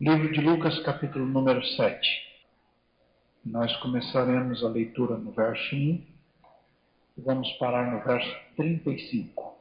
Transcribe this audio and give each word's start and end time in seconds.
Livro 0.00 0.32
de 0.32 0.40
Lucas, 0.40 0.78
capítulo 0.78 1.26
número 1.26 1.62
7. 1.62 2.00
Nós 3.44 3.76
começaremos 3.82 4.64
a 4.64 4.68
leitura 4.70 5.18
no 5.18 5.30
verso 5.30 5.76
1 5.76 5.78
e 5.78 6.06
vamos 7.18 7.52
parar 7.58 7.92
no 7.92 8.02
verso 8.02 8.34
35. 8.56 9.58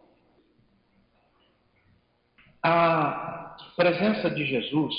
A 2.64 3.58
presença 3.76 4.30
de 4.30 4.46
Jesus 4.46 4.96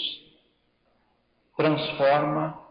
transforma 1.56 2.62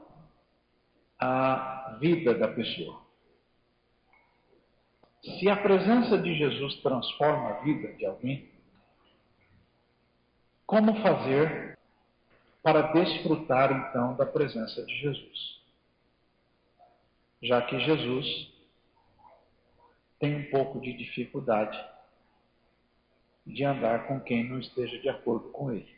a 1.18 1.98
vida 2.00 2.36
da 2.36 2.50
pessoa. 2.50 3.02
Se 5.24 5.50
a 5.50 5.56
presença 5.56 6.20
de 6.20 6.36
Jesus 6.36 6.76
transforma 6.84 7.50
a 7.50 7.62
vida 7.62 7.94
de 7.94 8.06
alguém, 8.06 8.48
como 10.68 11.02
fazer 11.02 11.69
para 12.72 12.84
desfrutar 12.94 13.72
então 13.72 14.16
da 14.16 14.28
presença 14.28 14.86
de 14.86 14.96
Jesus. 15.00 15.60
Já 17.42 17.64
que 17.64 17.80
Jesus 17.80 18.54
tem 20.20 20.36
um 20.36 20.52
pouco 20.52 20.80
de 20.80 20.94
dificuldade 20.94 21.84
de 23.44 23.64
andar 23.64 24.06
com 24.06 24.20
quem 24.20 24.48
não 24.48 24.60
esteja 24.60 25.00
de 25.00 25.10
acordo 25.10 25.50
com 25.50 25.72
ele, 25.72 25.96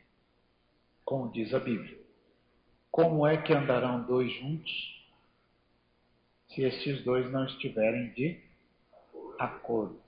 como 1.04 1.30
diz 1.30 1.54
a 1.54 1.60
Bíblia. 1.60 2.00
Como 2.90 3.28
é 3.28 3.36
que 3.36 3.52
andarão 3.52 4.04
dois 4.04 4.32
juntos 4.32 5.06
se 6.48 6.62
esses 6.62 7.04
dois 7.04 7.30
não 7.30 7.46
estiverem 7.48 8.12
de 8.14 8.40
acordo? 9.38 10.00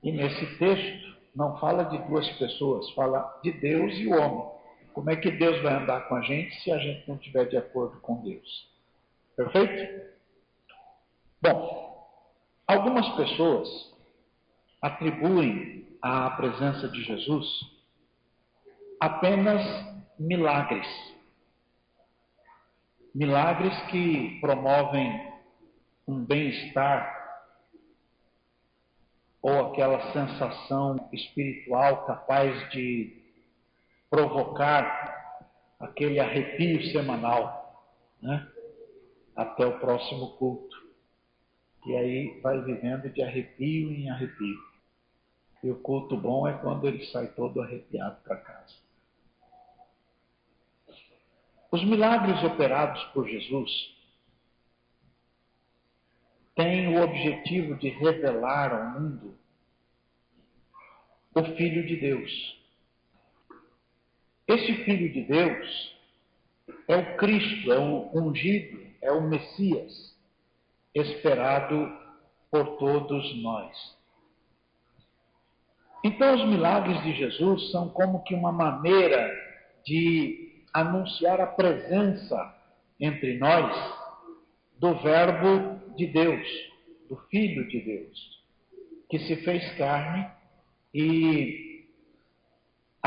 E 0.00 0.12
nesse 0.12 0.58
texto 0.58 1.16
não 1.34 1.58
fala 1.58 1.82
de 1.84 1.98
duas 2.06 2.28
pessoas, 2.38 2.88
fala 2.90 3.40
de 3.42 3.50
Deus 3.50 3.92
e 3.94 4.06
o 4.06 4.12
homem. 4.12 4.55
Como 4.96 5.10
é 5.10 5.16
que 5.16 5.30
Deus 5.30 5.62
vai 5.62 5.74
andar 5.74 6.08
com 6.08 6.14
a 6.14 6.22
gente 6.22 6.58
se 6.62 6.72
a 6.72 6.78
gente 6.78 7.06
não 7.06 7.16
estiver 7.16 7.44
de 7.44 7.56
acordo 7.58 8.00
com 8.00 8.22
Deus? 8.22 8.66
Perfeito? 9.36 10.10
Bom, 11.42 12.08
algumas 12.66 13.06
pessoas 13.10 13.68
atribuem 14.80 15.86
à 16.00 16.30
presença 16.30 16.88
de 16.88 17.02
Jesus 17.02 17.46
apenas 18.98 19.62
milagres. 20.18 20.88
Milagres 23.14 23.78
que 23.90 24.40
promovem 24.40 25.30
um 26.08 26.24
bem-estar 26.24 27.14
ou 29.42 29.72
aquela 29.72 30.10
sensação 30.14 31.06
espiritual 31.12 32.06
capaz 32.06 32.70
de 32.70 33.25
provocar 34.10 35.16
aquele 35.78 36.18
arrepio 36.18 36.82
semanal, 36.92 37.84
né? 38.20 38.50
Até 39.34 39.66
o 39.66 39.78
próximo 39.78 40.36
culto. 40.36 40.76
E 41.86 41.94
aí 41.94 42.40
vai 42.40 42.60
vivendo 42.62 43.10
de 43.10 43.22
arrepio 43.22 43.92
em 43.92 44.10
arrepio. 44.10 44.58
E 45.62 45.70
o 45.70 45.76
culto 45.76 46.16
bom 46.16 46.46
é 46.48 46.54
quando 46.54 46.86
ele 46.86 47.04
sai 47.06 47.28
todo 47.28 47.60
arrepiado 47.60 48.16
para 48.22 48.36
casa. 48.36 48.74
Os 51.70 51.84
milagres 51.84 52.42
operados 52.44 53.02
por 53.12 53.28
Jesus 53.28 53.94
têm 56.54 56.96
o 56.96 57.02
objetivo 57.02 57.74
de 57.76 57.88
revelar 57.90 58.72
ao 58.72 59.00
mundo 59.00 59.36
o 61.34 61.44
Filho 61.56 61.86
de 61.86 61.96
Deus 61.96 62.65
esse 64.48 64.84
Filho 64.84 65.12
de 65.12 65.22
Deus 65.22 65.96
é 66.88 66.96
o 66.96 67.16
Cristo, 67.16 67.72
é 67.72 67.78
o 67.78 68.10
ungido, 68.14 68.78
é 69.02 69.10
o 69.12 69.28
Messias, 69.28 70.16
esperado 70.94 71.92
por 72.50 72.76
todos 72.78 73.42
nós. 73.42 73.96
Então, 76.04 76.36
os 76.36 76.48
milagres 76.48 77.02
de 77.02 77.14
Jesus 77.14 77.70
são 77.72 77.88
como 77.88 78.22
que 78.22 78.34
uma 78.34 78.52
maneira 78.52 79.28
de 79.84 80.62
anunciar 80.72 81.40
a 81.40 81.46
presença 81.46 82.54
entre 83.00 83.38
nós 83.38 83.74
do 84.78 84.94
Verbo 85.02 85.94
de 85.96 86.06
Deus, 86.06 86.46
do 87.08 87.16
Filho 87.28 87.66
de 87.68 87.80
Deus, 87.80 88.44
que 89.10 89.18
se 89.20 89.36
fez 89.36 89.76
carne 89.76 90.30
e 90.94 91.65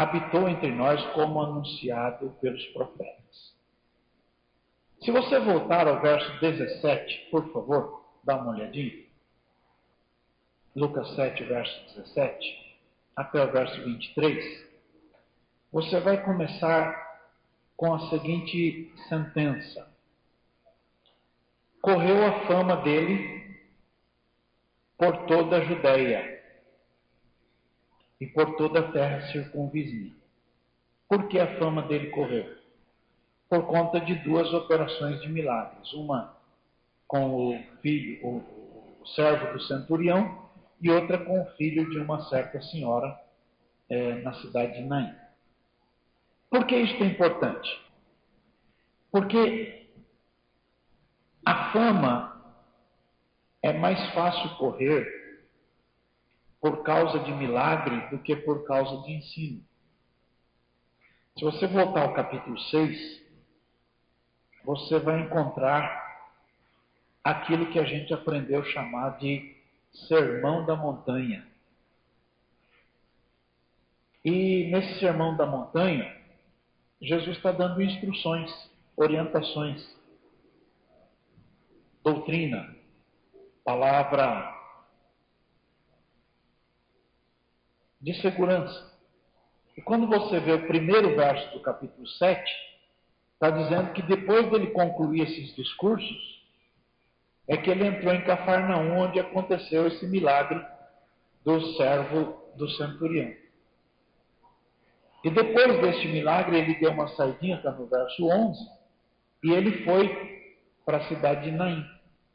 habitou 0.01 0.47
entre 0.47 0.71
nós 0.71 1.03
como 1.13 1.41
anunciado 1.41 2.29
pelos 2.39 2.65
profetas. 2.67 3.53
Se 5.01 5.11
você 5.11 5.39
voltar 5.39 5.89
ao 5.89 6.01
verso 6.01 6.39
17, 6.39 7.27
por 7.29 7.51
favor, 7.51 8.05
dá 8.23 8.37
uma 8.37 8.51
olhadinha. 8.51 9.05
Lucas 10.73 11.13
7, 11.15 11.43
verso 11.43 11.95
17, 11.97 12.79
até 13.13 13.43
o 13.43 13.51
verso 13.51 13.83
23, 13.83 14.69
você 15.69 15.99
vai 15.99 16.23
começar 16.23 17.19
com 17.75 17.93
a 17.93 18.09
seguinte 18.09 18.93
sentença: 19.09 19.91
Correu 21.81 22.25
a 22.25 22.47
fama 22.47 22.77
dele 22.77 23.57
por 24.97 25.25
toda 25.25 25.57
a 25.57 25.65
Judéia 25.65 26.38
e 28.19 28.27
por 28.27 28.55
toda 28.57 28.79
a 28.79 28.91
terra 28.91 29.31
circunvizinha. 29.31 30.13
Por 31.07 31.27
que 31.27 31.39
a 31.39 31.57
fama 31.57 31.81
dele 31.83 32.09
correu? 32.11 32.57
Por 33.49 33.65
conta 33.65 33.99
de 33.99 34.13
duas 34.15 34.53
operações 34.53 35.21
de 35.21 35.29
milagres. 35.29 35.91
Uma 35.93 36.37
com 37.07 37.33
o 37.33 37.63
filho, 37.81 38.23
o, 38.23 39.05
servo 39.15 39.53
do 39.53 39.61
centurião, 39.61 40.47
e 40.79 40.91
outra 40.91 41.17
com 41.17 41.41
o 41.41 41.45
filho 41.57 41.89
de 41.89 41.97
uma 41.97 42.21
certa 42.25 42.61
senhora 42.61 43.19
é, 43.89 44.21
na 44.21 44.33
cidade 44.33 44.73
de 44.73 44.87
Naim. 44.87 45.13
Por 46.49 46.67
que 46.67 46.75
isso 46.75 47.01
é 47.03 47.07
importante? 47.07 47.81
Porque 49.11 49.87
a 51.43 51.71
fama 51.71 52.55
é 53.63 53.73
mais 53.73 53.99
fácil 54.13 54.55
correr 54.57 55.18
por 56.59 56.83
causa 56.83 57.19
de 57.19 57.31
milagre 57.31 58.09
do 58.09 58.19
que 58.19 58.35
por 58.35 58.65
causa 58.65 59.01
de 59.03 59.13
ensino. 59.13 59.63
Se 61.37 61.45
você 61.45 61.67
voltar 61.67 62.03
ao 62.03 62.13
capítulo 62.13 62.59
6, 62.59 63.23
você 64.65 64.99
vai 64.99 65.21
encontrar 65.21 66.07
aquilo 67.23 67.71
que 67.71 67.79
a 67.79 67.85
gente 67.85 68.13
aprendeu 68.13 68.63
chamar 68.65 69.17
de 69.19 69.55
Sermão 70.07 70.65
da 70.65 70.75
Montanha. 70.75 71.47
E 74.23 74.69
nesse 74.69 74.99
Sermão 74.99 75.37
da 75.37 75.45
Montanha, 75.45 76.13
Jesus 77.01 77.37
está 77.37 77.53
dando 77.53 77.81
instruções, 77.81 78.51
orientações, 78.97 79.97
doutrina, 82.03 82.75
palavra 83.63 84.58
de 88.01 88.13
segurança. 88.21 88.89
E 89.75 89.81
quando 89.81 90.07
você 90.07 90.39
vê 90.39 90.53
o 90.53 90.67
primeiro 90.67 91.15
verso 91.15 91.53
do 91.53 91.61
capítulo 91.61 92.07
7, 92.07 92.41
está 93.33 93.49
dizendo 93.49 93.93
que 93.93 94.01
depois 94.01 94.49
dele 94.49 94.67
concluir 94.67 95.21
esses 95.21 95.55
discursos, 95.55 96.39
é 97.47 97.57
que 97.57 97.69
ele 97.69 97.87
entrou 97.87 98.13
em 98.13 98.23
Cafarnaum, 98.23 98.99
onde 98.99 99.19
aconteceu 99.19 99.87
esse 99.87 100.05
milagre 100.05 100.63
do 101.43 101.59
servo 101.77 102.37
do 102.55 102.69
centurião. 102.71 103.33
E 105.23 105.29
depois 105.29 105.81
desse 105.81 106.07
milagre, 106.07 106.57
ele 106.57 106.75
deu 106.75 106.91
uma 106.91 107.07
saidinha, 107.09 107.57
está 107.57 107.71
no 107.71 107.87
verso 107.87 108.25
11, 108.25 108.59
e 109.43 109.51
ele 109.51 109.83
foi 109.83 110.53
para 110.85 110.97
a 110.97 111.07
cidade 111.07 111.49
de 111.49 111.51
Naim. 111.51 111.85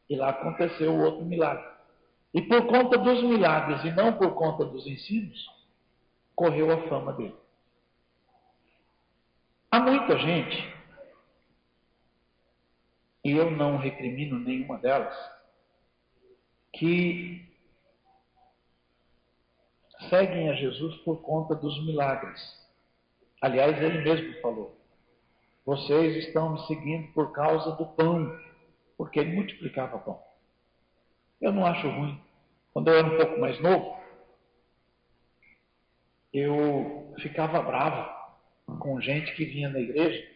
E 0.09 0.17
lá 0.17 0.31
aconteceu 0.31 0.93
o 0.93 1.03
outro 1.03 1.25
milagre. 1.25 1.65
E 2.35 2.43
por 2.43 2.67
conta 2.67 2.99
dos 2.99 3.23
milagres 3.23 3.85
e 3.85 3.91
não 3.93 4.15
por 4.15 4.35
conta 4.35 4.65
dos 4.65 4.87
ensinos, 4.87 5.54
correu 6.35 6.71
a 6.73 6.89
fama 6.89 7.13
dele. 7.13 7.37
Há 9.71 9.81
muita 9.81 10.19
gente, 10.19 10.75
e 13.25 13.33
eu 13.33 13.51
não 13.51 13.77
recrimino 13.77 14.39
nenhuma 14.39 14.79
delas, 14.79 15.17
que 16.73 17.45
seguem 20.09 20.51
a 20.51 20.55
Jesus 20.55 20.97
por 20.99 21.23
conta 21.23 21.55
dos 21.55 21.85
milagres. 21.85 22.41
Aliás, 23.41 23.81
ele 23.81 24.03
mesmo 24.03 24.41
falou: 24.41 24.77
vocês 25.65 26.17
estão 26.27 26.53
me 26.53 26.67
seguindo 26.67 27.13
por 27.13 27.33
causa 27.33 27.73
do 27.77 27.87
pão, 27.87 28.39
porque 28.97 29.19
ele 29.19 29.35
multiplicava 29.35 29.99
pão. 29.99 30.21
Eu 31.41 31.53
não 31.53 31.65
acho 31.65 31.89
ruim. 31.89 32.21
Quando 32.73 32.89
eu 32.89 32.99
era 32.99 33.07
um 33.07 33.17
pouco 33.17 33.41
mais 33.41 33.59
novo, 33.61 33.97
eu 36.35 37.15
ficava 37.21 37.63
bravo 37.63 38.13
com 38.81 39.01
gente 39.01 39.33
que 39.37 39.45
vinha 39.45 39.69
na 39.69 39.79
igreja, 39.79 40.29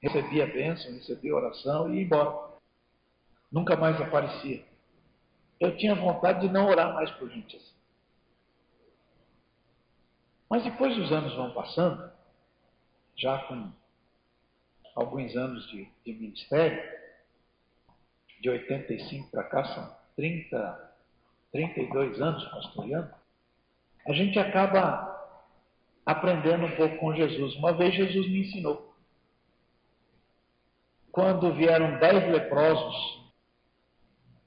recebia 0.00 0.46
bênção, 0.46 0.92
recebia 0.92 1.34
oração 1.34 1.92
e 1.92 1.96
ia 1.96 2.02
embora. 2.04 2.54
Nunca 3.50 3.76
mais 3.76 4.00
aparecia. 4.00 4.64
Eu 5.58 5.76
tinha 5.76 5.96
vontade 5.96 6.42
de 6.42 6.48
não 6.48 6.68
orar 6.68 6.94
mais 6.94 7.10
por 7.12 7.28
gente 7.28 7.56
assim. 7.56 7.74
Mas 10.48 10.62
depois 10.62 10.96
os 10.96 11.10
anos 11.10 11.34
vão 11.34 11.52
passando, 11.52 12.08
já 13.16 13.36
com 13.48 13.72
alguns 14.94 15.34
anos 15.34 15.66
de, 15.68 15.90
de 16.04 16.12
ministério, 16.12 16.80
de 18.40 18.48
85 18.48 19.28
para 19.28 19.42
cá 19.42 19.64
são 19.74 19.96
30, 20.14 20.94
32 21.50 22.20
anos 22.20 22.44
pastoreando, 22.44 23.12
a 24.06 24.12
gente 24.12 24.38
acaba 24.38 25.15
aprendendo 26.06 26.66
um 26.66 26.76
pouco 26.76 26.96
com 26.98 27.14
Jesus. 27.14 27.56
Uma 27.56 27.72
vez 27.72 27.94
Jesus 27.94 28.26
me 28.28 28.42
ensinou. 28.42 28.94
Quando 31.10 31.52
vieram 31.54 31.98
dez 31.98 32.30
leprosos, 32.30 33.26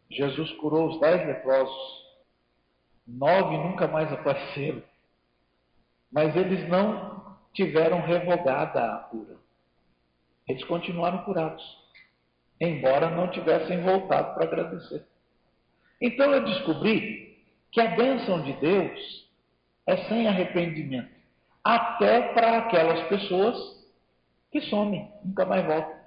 Jesus 0.09 0.51
curou 0.53 0.89
os 0.89 0.99
dez 0.99 1.27
leprosos. 1.27 1.99
Nove 3.05 3.57
nunca 3.57 3.87
mais 3.87 4.11
apareceram. 4.13 4.81
Mas 6.11 6.35
eles 6.35 6.67
não 6.69 7.37
tiveram 7.53 8.01
revogada 8.01 8.95
a 8.95 8.97
cura. 8.99 9.37
Eles 10.47 10.63
continuaram 10.63 11.23
curados, 11.23 11.63
embora 12.59 13.09
não 13.11 13.29
tivessem 13.29 13.81
voltado 13.81 14.33
para 14.33 14.45
agradecer. 14.45 15.05
Então 16.01 16.33
eu 16.33 16.45
descobri 16.45 17.37
que 17.71 17.81
a 17.81 17.95
bênção 17.95 18.41
de 18.41 18.53
Deus 18.53 19.29
é 19.85 19.97
sem 20.07 20.27
arrependimento, 20.27 21.18
até 21.75 22.33
para 22.33 22.57
aquelas 22.57 23.07
pessoas 23.07 23.55
que 24.51 24.59
somem, 24.61 25.11
nunca 25.23 25.45
mais 25.45 25.65
voltam. 25.65 25.99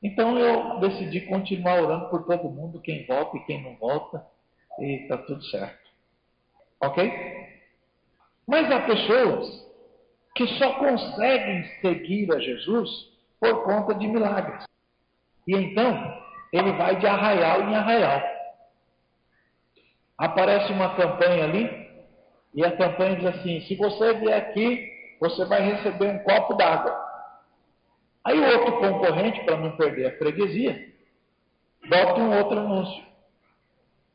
Então 0.00 0.38
eu 0.38 0.78
decidi 0.78 1.22
continuar 1.22 1.82
orando 1.82 2.08
por 2.10 2.24
todo 2.24 2.50
mundo, 2.50 2.80
quem 2.80 3.04
volta 3.06 3.36
e 3.36 3.44
quem 3.44 3.62
não 3.62 3.76
volta, 3.76 4.24
e 4.78 5.02
está 5.02 5.18
tudo 5.18 5.42
certo. 5.46 5.90
Ok? 6.80 7.12
Mas 8.46 8.70
há 8.70 8.82
pessoas 8.82 9.66
que 10.36 10.46
só 10.58 10.74
conseguem 10.74 11.64
seguir 11.80 12.32
a 12.32 12.38
Jesus 12.38 12.88
por 13.40 13.64
conta 13.64 13.94
de 13.94 14.06
milagres. 14.06 14.64
E 15.48 15.56
então, 15.56 16.22
ele 16.52 16.72
vai 16.72 16.96
de 17.00 17.06
arraial 17.06 17.62
em 17.62 17.74
arraial. 17.74 18.22
Aparece 20.16 20.72
uma 20.72 20.94
campanha 20.94 21.44
ali, 21.44 21.75
e 22.56 22.64
a 22.64 22.74
campanha 22.74 23.16
diz 23.16 23.26
assim: 23.26 23.60
se 23.60 23.76
você 23.76 24.14
vier 24.14 24.34
aqui, 24.34 24.90
você 25.20 25.44
vai 25.44 25.60
receber 25.60 26.08
um 26.08 26.18
copo 26.20 26.54
d'água. 26.54 27.04
Aí 28.24 28.40
outro 28.40 28.78
concorrente, 28.78 29.44
para 29.44 29.58
não 29.58 29.76
perder 29.76 30.06
a 30.06 30.18
freguesia, 30.18 30.92
bota 31.86 32.20
um 32.20 32.36
outro 32.36 32.58
anúncio. 32.58 33.04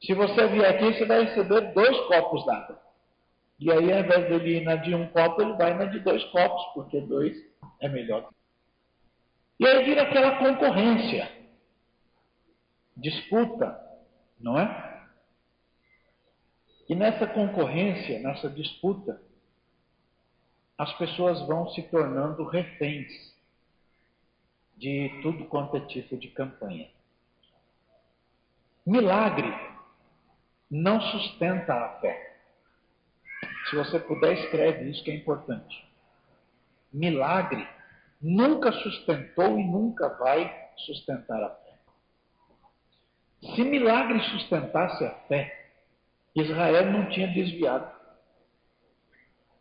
Se 0.04 0.16
você 0.16 0.48
vier 0.48 0.68
aqui, 0.68 0.98
você 0.98 1.06
vai 1.06 1.26
receber 1.26 1.72
dois 1.74 1.98
copos 2.08 2.44
d'água. 2.46 2.82
E 3.60 3.72
aí, 3.72 3.94
ao 3.94 4.00
invés 4.00 4.28
dele 4.28 4.58
ir 4.58 4.64
na 4.64 4.76
de 4.76 4.96
um 4.96 5.08
copo, 5.10 5.44
ele 5.44 5.54
vai 5.54 5.76
na 5.76 5.86
de 5.86 6.00
dois 6.00 6.24
copos, 6.26 6.74
porque 6.74 7.00
dois 7.00 7.38
é 7.80 7.88
melhor. 7.88 8.28
E 9.60 9.68
aí 9.68 9.86
vira 9.86 10.02
aquela 10.02 10.38
concorrência, 10.40 11.32
disputa, 12.98 13.80
não 14.40 14.60
é? 14.60 14.91
E 16.92 16.96
nessa 16.96 17.26
concorrência, 17.26 18.20
nessa 18.20 18.50
disputa, 18.50 19.22
as 20.78 20.92
pessoas 20.98 21.40
vão 21.48 21.70
se 21.70 21.84
tornando 21.84 22.44
reféns 22.44 23.34
de 24.76 25.10
tudo 25.22 25.46
quanto 25.46 25.78
é 25.78 25.80
tipo 25.86 26.18
de 26.18 26.28
campanha. 26.32 26.90
Milagre 28.86 29.48
não 30.70 31.00
sustenta 31.00 31.74
a 31.74 32.00
fé. 32.02 32.42
Se 33.70 33.76
você 33.78 33.98
puder, 33.98 34.34
escreve 34.34 34.90
isso 34.90 35.02
que 35.02 35.12
é 35.12 35.16
importante. 35.16 35.90
Milagre 36.92 37.66
nunca 38.22 38.70
sustentou 38.70 39.58
e 39.58 39.64
nunca 39.64 40.10
vai 40.10 40.74
sustentar 40.76 41.42
a 41.42 41.52
fé. 41.52 41.80
Se 43.56 43.64
milagre 43.64 44.20
sustentasse 44.24 45.06
a 45.06 45.12
fé, 45.30 45.61
Israel 46.36 46.92
não 46.92 47.10
tinha 47.10 47.28
desviado. 47.28 47.92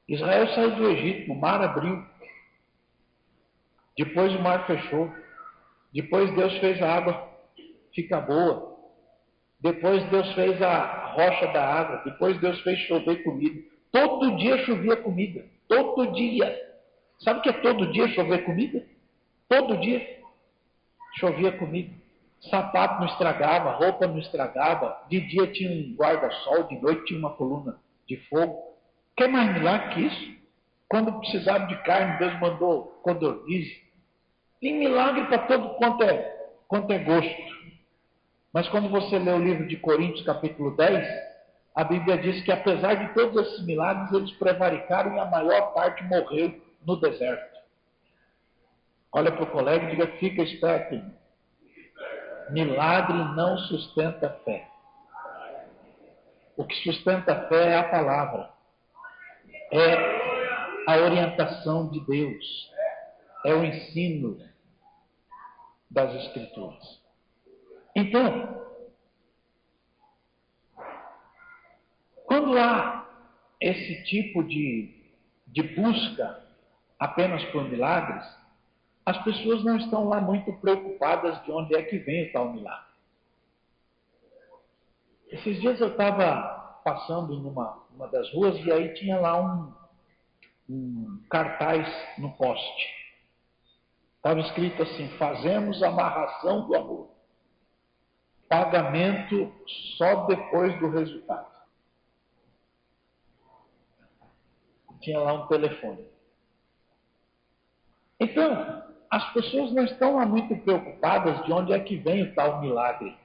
Israel 0.08 0.48
saiu 0.48 0.76
do 0.76 0.90
Egito, 0.90 1.32
o 1.32 1.36
mar 1.36 1.62
abriu. 1.62 2.04
Depois 3.96 4.34
o 4.34 4.40
mar 4.40 4.66
fechou. 4.66 5.12
Depois 5.92 6.34
Deus 6.34 6.56
fez 6.58 6.80
a 6.82 6.94
água 6.96 7.28
ficar 7.94 8.20
boa. 8.22 8.70
Depois 9.60 10.02
Deus 10.10 10.32
fez 10.34 10.60
a 10.62 11.12
rocha 11.14 11.46
da 11.52 11.64
água. 11.64 12.02
Depois 12.04 12.40
Deus 12.40 12.60
fez 12.62 12.78
chover 12.80 13.22
comida. 13.22 13.60
Todo 13.92 14.36
dia 14.36 14.64
chovia 14.64 14.96
comida. 14.96 15.44
Todo 15.68 16.12
dia. 16.12 16.70
Sabe 17.18 17.40
o 17.40 17.42
que 17.42 17.50
é 17.50 17.60
todo 17.60 17.92
dia 17.92 18.08
chover 18.08 18.44
comida? 18.44 18.84
Todo 19.48 19.76
dia 19.78 20.20
chovia 21.18 21.52
comida. 21.52 21.99
Sapato 22.48 23.00
não 23.00 23.06
estragava, 23.06 23.72
roupa 23.72 24.06
não 24.06 24.18
estragava. 24.18 24.96
De 25.08 25.20
dia 25.20 25.46
tinha 25.48 25.70
um 25.70 25.94
guarda-sol, 25.94 26.64
de 26.64 26.80
noite 26.80 27.04
tinha 27.04 27.18
uma 27.18 27.34
coluna 27.34 27.78
de 28.08 28.16
fogo. 28.28 28.76
Quer 29.16 29.28
mais 29.28 29.52
milagre 29.52 29.94
que 29.94 30.00
isso? 30.00 30.40
Quando 30.88 31.18
precisava 31.20 31.66
de 31.66 31.76
carne, 31.82 32.18
Deus 32.18 32.40
mandou 32.40 33.00
codorniz. 33.02 33.68
Tem 34.60 34.78
milagre 34.78 35.26
para 35.26 35.38
todo 35.46 35.74
quanto 35.74 36.02
é, 36.02 36.50
quanto 36.66 36.90
é 36.92 36.98
gosto. 36.98 37.60
Mas 38.52 38.68
quando 38.68 38.88
você 38.88 39.18
lê 39.18 39.30
o 39.30 39.38
livro 39.38 39.68
de 39.68 39.76
Coríntios, 39.76 40.24
capítulo 40.24 40.76
10, 40.76 41.06
a 41.74 41.84
Bíblia 41.84 42.18
diz 42.18 42.42
que 42.42 42.50
apesar 42.50 42.94
de 42.94 43.14
todos 43.14 43.46
esses 43.46 43.64
milagres, 43.64 44.12
eles 44.12 44.32
prevaricaram 44.32 45.14
e 45.14 45.20
a 45.20 45.26
maior 45.26 45.72
parte 45.72 46.02
morreu 46.04 46.60
no 46.84 46.96
deserto. 46.96 47.60
Olha 49.12 49.30
para 49.30 49.44
o 49.44 49.50
colega 49.50 49.86
e 49.86 49.90
diga: 49.90 50.06
fica 50.18 50.42
esperto. 50.42 51.00
Milagre 52.52 53.18
não 53.34 53.58
sustenta 53.58 54.26
a 54.26 54.44
fé. 54.44 54.68
O 56.56 56.64
que 56.64 56.74
sustenta 56.76 57.32
a 57.32 57.48
fé 57.48 57.72
é 57.72 57.78
a 57.78 57.88
palavra, 57.88 58.50
é 59.72 59.94
a 60.86 60.96
orientação 60.98 61.88
de 61.88 62.00
Deus, 62.06 62.72
é 63.44 63.54
o 63.54 63.64
ensino 63.64 64.38
das 65.90 66.14
Escrituras. 66.14 67.00
Então, 67.96 68.60
Quando 72.30 72.56
há 72.56 73.10
esse 73.60 74.04
tipo 74.04 74.44
de, 74.44 74.88
de 75.48 75.64
busca 75.74 76.44
apenas 76.96 77.44
por 77.46 77.68
milagres, 77.68 78.24
as 79.04 79.22
pessoas 79.24 79.64
não 79.64 79.76
estão 79.76 80.08
lá 80.08 80.20
muito 80.20 80.52
preocupadas 80.54 81.42
de 81.44 81.52
onde 81.52 81.74
é 81.74 81.82
que 81.82 81.98
vem 81.98 82.28
o 82.28 82.32
tal 82.32 82.52
milagre. 82.52 82.90
Esses 85.28 85.60
dias 85.60 85.80
eu 85.80 85.88
estava 85.88 86.80
passando 86.84 87.38
numa 87.38 87.80
uma 87.94 88.08
das 88.08 88.32
ruas 88.32 88.56
e 88.64 88.72
aí 88.72 88.94
tinha 88.94 89.18
lá 89.18 89.40
um, 89.40 89.72
um 90.68 91.22
cartaz 91.28 91.86
no 92.18 92.32
poste. 92.32 93.00
Estava 94.16 94.40
escrito 94.40 94.82
assim: 94.82 95.08
fazemos 95.18 95.82
amarração 95.82 96.66
do 96.66 96.74
amor. 96.74 97.10
Pagamento 98.48 99.52
só 99.96 100.26
depois 100.26 100.78
do 100.80 100.90
resultado. 100.90 101.50
tinha 105.00 105.18
lá 105.18 105.32
um 105.32 105.46
telefone. 105.46 106.06
Então, 108.18 108.89
as 109.10 109.32
pessoas 109.32 109.72
não 109.72 109.84
estão 109.84 110.24
muito 110.26 110.56
preocupadas 110.58 111.44
de 111.44 111.52
onde 111.52 111.72
é 111.72 111.80
que 111.80 111.96
vem 111.96 112.22
o 112.22 112.34
tal 112.34 112.60
milagre, 112.60 113.16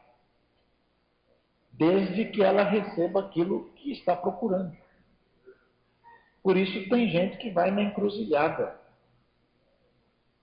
desde 1.72 2.26
que 2.26 2.42
ela 2.42 2.64
receba 2.64 3.20
aquilo 3.20 3.70
que 3.76 3.92
está 3.92 4.16
procurando. 4.16 4.76
Por 6.42 6.58
isso 6.58 6.90
tem 6.90 7.10
gente 7.10 7.38
que 7.38 7.52
vai 7.52 7.70
na 7.70 7.84
encruzilhada. 7.84 8.80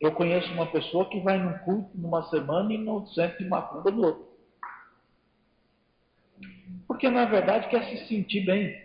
Eu 0.00 0.12
conheço 0.12 0.52
uma 0.52 0.66
pessoa 0.66 1.08
que 1.08 1.20
vai 1.20 1.38
num 1.38 1.58
culto 1.58 1.90
numa 1.94 2.22
semana 2.28 2.72
e 2.72 2.78
no 2.78 3.06
centro 3.08 3.38
de 3.38 3.49
macumba 3.49 3.90
no 3.90 4.06
outro. 4.06 4.32
Porque 6.87 7.08
na 7.08 7.25
verdade 7.25 7.68
quer 7.68 7.84
se 7.84 8.06
sentir 8.06 8.44
bem. 8.44 8.80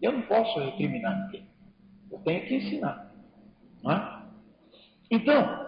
Eu 0.00 0.12
não 0.12 0.22
posso 0.22 0.58
recriminar 0.58 1.26
ninguém. 1.26 1.48
Eu 2.10 2.18
tenho 2.18 2.46
que 2.46 2.56
ensinar. 2.56 3.12
Não 3.82 3.92
é? 3.92 4.22
Então, 5.10 5.61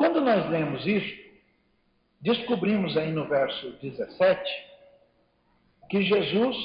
quando 0.00 0.22
nós 0.22 0.48
lemos 0.48 0.86
isso, 0.86 1.30
descobrimos 2.22 2.96
aí 2.96 3.12
no 3.12 3.28
verso 3.28 3.72
17 3.82 4.42
que 5.90 6.02
Jesus 6.02 6.56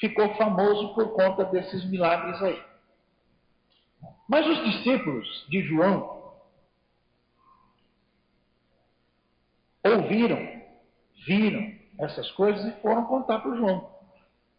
ficou 0.00 0.34
famoso 0.36 0.94
por 0.94 1.12
conta 1.12 1.44
desses 1.44 1.84
milagres 1.90 2.40
aí. 2.40 2.62
Mas 4.26 4.46
os 4.46 4.64
discípulos 4.64 5.46
de 5.50 5.60
João 5.60 6.32
ouviram, 9.84 10.62
viram 11.26 11.70
essas 12.00 12.30
coisas 12.30 12.64
e 12.64 12.80
foram 12.80 13.04
contar 13.04 13.40
para 13.40 13.50
o 13.50 13.56
João. 13.58 13.92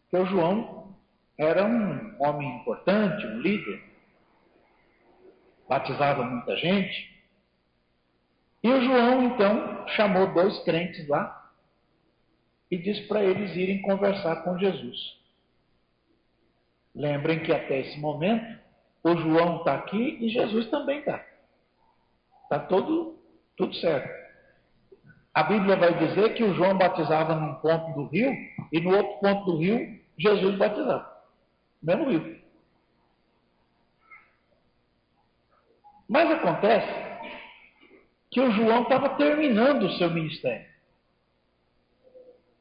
Porque 0.02 0.16
o 0.16 0.26
João 0.26 0.96
era 1.36 1.66
um 1.66 2.22
homem 2.22 2.60
importante, 2.60 3.26
um 3.26 3.40
líder, 3.40 3.82
batizava 5.68 6.22
muita 6.22 6.56
gente. 6.56 7.19
E 8.62 8.70
o 8.70 8.80
João, 8.82 9.22
então, 9.24 9.88
chamou 9.88 10.34
dois 10.34 10.58
crentes 10.64 11.08
lá 11.08 11.50
e 12.70 12.76
disse 12.76 13.06
para 13.08 13.24
eles 13.24 13.56
irem 13.56 13.82
conversar 13.82 14.44
com 14.44 14.58
Jesus. 14.58 15.18
Lembrem 16.94 17.42
que 17.42 17.52
até 17.52 17.80
esse 17.80 17.98
momento 17.98 18.60
o 19.02 19.16
João 19.16 19.58
está 19.58 19.74
aqui 19.74 20.18
e 20.20 20.28
Jesus 20.28 20.68
também 20.70 20.98
está. 20.98 21.24
Está 22.42 22.58
tudo, 22.58 23.18
tudo 23.56 23.74
certo. 23.76 24.20
A 25.32 25.44
Bíblia 25.44 25.76
vai 25.76 25.96
dizer 25.96 26.34
que 26.34 26.42
o 26.42 26.54
João 26.54 26.76
batizava 26.76 27.34
num 27.34 27.54
ponto 27.56 27.94
do 27.94 28.06
rio 28.08 28.30
e 28.72 28.80
no 28.80 28.94
outro 28.94 29.20
ponto 29.20 29.44
do 29.52 29.58
rio 29.58 30.00
Jesus 30.18 30.56
batizava. 30.56 31.08
Mesmo 31.82 32.10
rio. 32.10 32.40
Mas 36.08 36.30
acontece 36.30 37.09
que 38.30 38.40
o 38.40 38.50
João 38.52 38.82
estava 38.82 39.10
terminando 39.16 39.84
o 39.84 39.92
seu 39.98 40.10
ministério. 40.10 40.68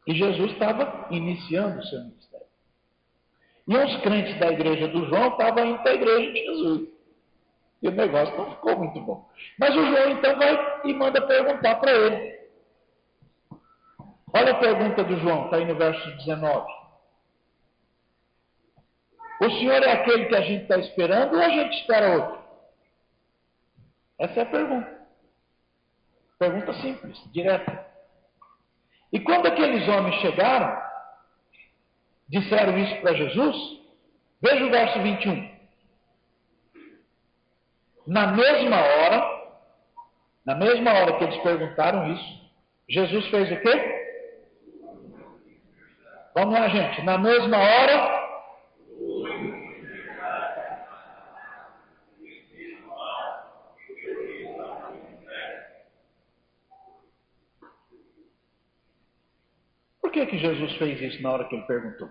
E 0.08 0.16
Jesus 0.16 0.52
estava 0.54 1.08
iniciando 1.12 1.80
o 1.80 1.84
seu 1.84 2.00
ministério. 2.00 2.48
E 3.68 3.78
os 3.78 4.02
crentes 4.02 4.40
da 4.40 4.48
igreja 4.48 4.88
do 4.88 5.06
João 5.06 5.30
estavam 5.30 5.66
indo 5.68 5.84
para 5.84 5.92
a 5.92 5.96
igreja 5.96 6.32
de 6.32 6.46
Jesus. 6.46 6.90
E 7.84 7.88
o 7.88 7.92
negócio 7.92 8.36
não 8.36 8.52
ficou 8.52 8.78
muito 8.78 9.00
bom. 9.02 9.30
Mas 9.60 9.76
o 9.76 9.86
João 9.86 10.10
então 10.12 10.36
vai 10.38 10.82
e 10.86 10.94
manda 10.94 11.22
perguntar 11.22 11.76
para 11.76 11.92
ele. 11.92 12.40
Olha 14.34 14.52
a 14.52 14.60
pergunta 14.60 15.04
do 15.04 15.18
João, 15.20 15.46
está 15.46 15.58
aí 15.58 15.66
no 15.66 15.76
verso 15.76 16.18
19. 16.18 16.80
O 19.42 19.50
senhor 19.52 19.82
é 19.84 19.92
aquele 19.94 20.26
que 20.26 20.36
a 20.36 20.42
gente 20.42 20.64
está 20.64 20.78
esperando 20.78 21.36
ou 21.36 21.42
a 21.42 21.50
gente 21.50 21.80
espera 21.80 22.18
outro? 22.18 22.40
Essa 24.18 24.40
é 24.40 24.44
a 24.44 24.46
pergunta. 24.48 24.99
Pergunta 26.40 26.74
simples, 26.76 27.22
direta. 27.34 27.86
E 29.12 29.20
quando 29.20 29.48
aqueles 29.48 29.88
homens 29.90 30.16
chegaram, 30.22 30.82
disseram 32.30 32.78
isso 32.78 33.02
para 33.02 33.14
Jesus, 33.14 33.56
veja 34.42 34.66
o 34.66 34.70
verso 34.70 35.02
21. 35.02 35.60
Na 38.08 38.28
mesma 38.28 38.78
hora, 38.78 39.40
na 40.46 40.56
mesma 40.56 40.94
hora 40.94 41.18
que 41.18 41.26
eles 41.26 41.44
perguntaram 41.44 42.14
isso, 42.14 42.50
Jesus 42.88 43.28
fez 43.28 43.52
o 43.52 43.62
quê? 43.62 44.00
Vamos 46.34 46.54
lá, 46.54 46.70
gente. 46.70 47.02
Na 47.04 47.18
mesma 47.18 47.58
hora. 47.58 48.19
Por 60.10 60.14
que, 60.14 60.26
que 60.26 60.40
Jesus 60.40 60.76
fez 60.78 61.00
isso 61.00 61.22
na 61.22 61.32
hora 61.34 61.48
que 61.48 61.54
ele 61.54 61.68
perguntou? 61.68 62.10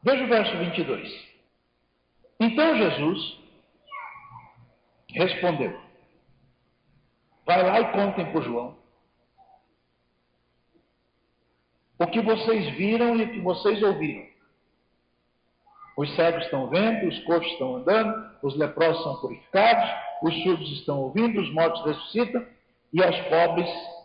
Veja 0.00 0.22
o 0.22 0.28
verso 0.28 0.56
22. 0.58 1.28
Então 2.38 2.78
Jesus 2.78 3.40
respondeu: 5.08 5.76
Vai 7.44 7.64
lá 7.64 7.80
e 7.80 7.92
contem 7.92 8.30
para 8.30 8.40
João 8.42 8.78
o 11.98 12.06
que 12.06 12.20
vocês 12.20 12.76
viram 12.76 13.16
e 13.16 13.24
o 13.24 13.32
que 13.32 13.40
vocês 13.40 13.82
ouviram. 13.82 14.24
Os 15.96 16.14
cegos 16.14 16.44
estão 16.44 16.70
vendo, 16.70 17.08
os 17.08 17.18
coxos 17.24 17.50
estão 17.54 17.74
andando, 17.74 18.38
os 18.40 18.56
leprosos 18.56 19.02
são 19.02 19.20
purificados, 19.20 19.90
os 20.22 20.42
surdos 20.44 20.70
estão 20.78 21.00
ouvindo, 21.00 21.40
os 21.40 21.52
mortos 21.52 21.84
ressuscitam 21.84 22.46
e 22.92 23.02
aos 23.02 23.20
pobres 23.22 23.97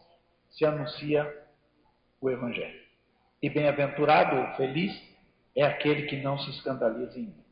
se 0.53 0.65
anuncia 0.65 1.45
o 2.21 2.29
Evangelho. 2.29 2.81
E 3.41 3.49
bem-aventurado 3.49 4.55
feliz 4.55 4.91
é 5.55 5.63
aquele 5.63 6.03
que 6.03 6.21
não 6.21 6.37
se 6.39 6.49
escandaliza 6.51 7.19
em 7.19 7.23
mim. 7.23 7.43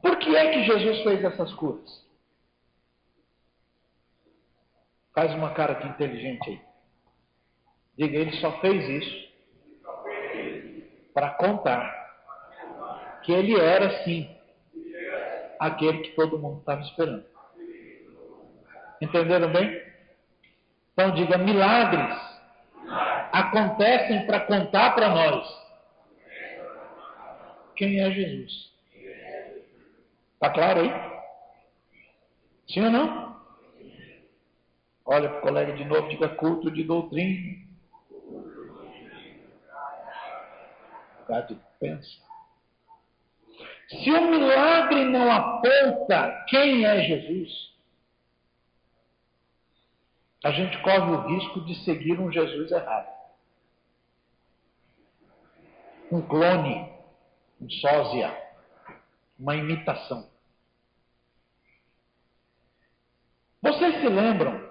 Por 0.00 0.18
que 0.18 0.34
é 0.34 0.52
que 0.52 0.64
Jesus 0.64 1.02
fez 1.02 1.24
essas 1.24 1.52
curas? 1.54 2.08
Faz 5.14 5.34
uma 5.34 5.52
cara 5.52 5.74
de 5.74 5.88
inteligente 5.88 6.48
aí. 6.48 6.60
Diga, 7.98 8.16
ele 8.16 8.32
só 8.40 8.60
fez 8.60 8.88
isso 8.88 9.30
para 11.12 11.30
contar 11.30 12.00
que 13.24 13.32
ele 13.32 13.58
era 13.58 14.04
sim 14.04 14.34
aquele 15.58 15.98
que 15.98 16.14
todo 16.14 16.38
mundo 16.38 16.60
estava 16.60 16.80
esperando. 16.82 17.26
Entenderam 19.02 19.52
bem? 19.52 19.89
Então 21.00 21.14
diga, 21.14 21.38
milagres 21.38 22.14
acontecem 23.32 24.26
para 24.26 24.40
contar 24.40 24.94
para 24.94 25.08
nós 25.08 25.48
quem 27.74 28.00
é 28.00 28.10
Jesus. 28.10 28.70
Está 30.34 30.50
claro 30.50 30.80
aí? 30.80 30.92
Sim 32.68 32.84
ou 32.84 32.90
não? 32.90 33.40
Olha 35.06 35.30
para 35.30 35.38
o 35.38 35.40
colega 35.40 35.72
de 35.72 35.86
novo, 35.86 36.06
diga 36.06 36.28
culto 36.28 36.70
de 36.70 36.84
doutrina. 36.84 37.66
de 41.48 41.58
pensa. 41.78 42.10
Se 43.88 44.10
o 44.10 44.30
milagre 44.30 45.04
não 45.06 45.32
aponta 45.32 46.44
quem 46.50 46.84
é 46.84 47.04
Jesus, 47.04 47.69
a 50.42 50.50
gente 50.52 50.80
corre 50.82 50.98
o 50.98 51.26
risco 51.28 51.60
de 51.64 51.74
seguir 51.84 52.18
um 52.18 52.32
Jesus 52.32 52.70
errado. 52.70 53.08
Um 56.10 56.22
clone, 56.22 56.90
um 57.60 57.68
sósia, 57.68 58.34
uma 59.38 59.54
imitação. 59.54 60.28
Vocês 63.62 64.00
se 64.00 64.08
lembram 64.08 64.70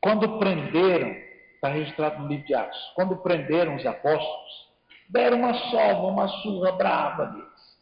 quando 0.00 0.38
prenderam, 0.38 1.10
está 1.54 1.68
registrado 1.68 2.22
no 2.22 2.28
livro 2.28 2.46
de 2.46 2.54
Atos, 2.54 2.92
quando 2.94 3.16
prenderam 3.18 3.76
os 3.76 3.84
apóstolos, 3.84 4.70
deram 5.08 5.38
uma 5.38 5.54
sova, 5.54 6.06
uma 6.06 6.28
surra 6.28 6.72
brava 6.72 7.26
deles. 7.26 7.78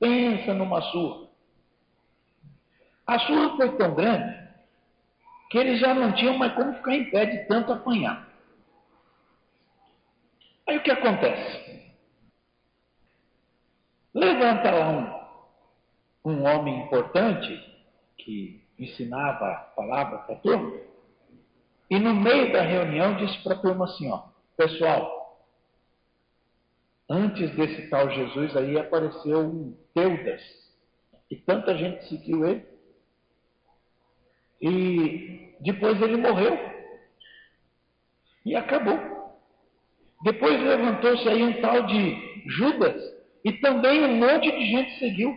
Pensa 0.00 0.54
numa 0.54 0.80
surra. 0.80 1.28
A 3.06 3.18
surra 3.18 3.56
foi 3.56 3.76
tão 3.76 3.94
grande 3.94 4.41
que 5.52 5.58
eles 5.58 5.78
já 5.78 5.94
não 5.94 6.12
tinham 6.12 6.36
mais 6.36 6.52
como 6.54 6.74
ficar 6.74 6.96
em 6.96 7.10
pé 7.10 7.26
de 7.26 7.46
tanto 7.46 7.72
apanhar. 7.72 8.26
Aí 10.66 10.78
o 10.78 10.82
que 10.82 10.90
acontece? 10.90 11.92
Levanta 14.12 14.70
lá 14.70 14.88
um, 16.24 16.32
um 16.32 16.44
homem 16.44 16.80
importante 16.84 17.56
que 18.18 18.66
ensinava 18.78 19.46
a 19.46 19.54
palavra 19.76 20.18
para 20.18 20.34
a 20.34 20.38
turma, 20.38 20.80
e 21.88 21.98
no 22.00 22.14
meio 22.14 22.52
da 22.52 22.62
reunião 22.62 23.16
disse 23.16 23.42
para 23.44 23.54
a 23.54 23.58
turma 23.58 23.84
assim: 23.84 24.10
ó, 24.10 24.22
pessoal, 24.56 25.22
Antes 27.14 27.54
desse 27.54 27.90
tal 27.90 28.08
Jesus 28.10 28.56
aí 28.56 28.78
apareceu 28.78 29.40
um 29.40 29.76
Teudas. 29.92 30.40
E 31.30 31.36
tanta 31.36 31.76
gente 31.76 32.08
seguiu 32.08 32.46
ele. 32.46 32.64
E 34.62 35.56
depois 35.60 36.00
ele 36.00 36.16
morreu. 36.16 36.56
E 38.46 38.54
acabou. 38.54 38.98
Depois 40.22 40.60
levantou-se 40.60 41.28
aí 41.28 41.42
um 41.42 41.60
tal 41.60 41.84
de 41.86 42.42
Judas. 42.46 43.02
E 43.44 43.52
também 43.54 44.04
um 44.04 44.16
monte 44.16 44.50
de 44.50 44.66
gente 44.66 44.98
seguiu. 45.00 45.36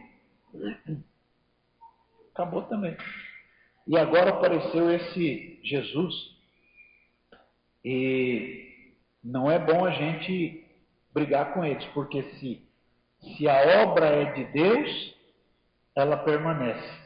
Acabou 2.32 2.62
também. 2.64 2.96
E 3.88 3.98
agora 3.98 4.30
apareceu 4.30 4.92
esse 4.92 5.60
Jesus. 5.64 6.14
E 7.84 8.94
não 9.24 9.50
é 9.50 9.58
bom 9.58 9.86
a 9.86 9.92
gente 9.92 10.64
brigar 11.14 11.54
com 11.54 11.64
eles, 11.64 11.86
porque 11.94 12.22
se, 12.24 12.62
se 13.22 13.48
a 13.48 13.84
obra 13.84 14.06
é 14.08 14.34
de 14.34 14.44
Deus, 14.46 15.16
ela 15.96 16.18
permanece. 16.18 17.05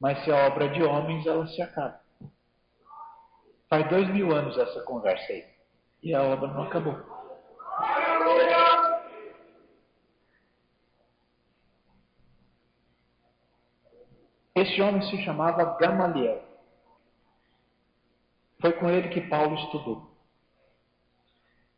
Mas 0.00 0.24
se 0.24 0.32
a 0.32 0.46
obra 0.46 0.70
de 0.70 0.82
homens, 0.82 1.26
ela 1.26 1.46
se 1.46 1.60
acaba. 1.60 2.00
Faz 3.68 3.88
dois 3.88 4.08
mil 4.08 4.34
anos 4.34 4.56
essa 4.56 4.82
conversa 4.82 5.32
aí. 5.32 5.44
E 6.02 6.14
a 6.14 6.22
obra 6.22 6.48
não 6.48 6.62
acabou. 6.62 6.98
Esse 14.54 14.80
homem 14.82 15.02
se 15.02 15.22
chamava 15.22 15.76
Gamaliel. 15.78 16.42
Foi 18.60 18.72
com 18.72 18.90
ele 18.90 19.08
que 19.08 19.20
Paulo 19.22 19.54
estudou. 19.54 20.10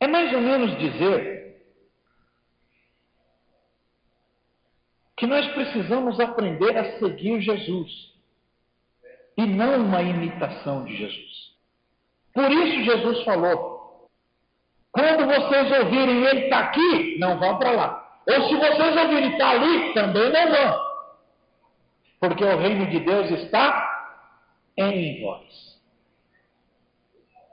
É 0.01 0.07
mais 0.09 0.33
ou 0.33 0.41
menos 0.41 0.77
dizer 0.79 1.63
que 5.17 5.27
nós 5.27 5.47
precisamos 5.53 6.19
aprender 6.19 6.77
a 6.77 6.99
seguir 6.99 7.41
Jesus 7.41 8.12
e 9.37 9.47
não 9.47 9.85
uma 9.85 10.03
imitação 10.03 10.85
de 10.85 10.97
Jesus. 10.97 11.53
Por 12.35 12.51
isso 12.51 12.85
Jesus 12.85 13.25
falou: 13.25 14.09
quando 14.91 15.27
vocês 15.27 15.71
ouvirem 15.79 16.25
ele 16.25 16.41
está 16.45 16.59
aqui, 16.61 17.19
não 17.19 17.39
vão 17.39 17.59
para 17.59 17.71
lá. 17.73 18.21
Ou 18.27 18.49
se 18.49 18.57
vocês 18.57 18.97
ouvirem 18.97 19.33
está 19.33 19.51
ali, 19.51 19.95
também 19.95 20.31
não 20.31 20.51
vão. 20.51 20.93
Porque 22.21 22.45
o 22.45 22.57
reino 22.57 22.87
de 22.87 23.01
Deus 23.01 23.31
está 23.31 24.21
em 24.77 25.21
vós. 25.23 25.81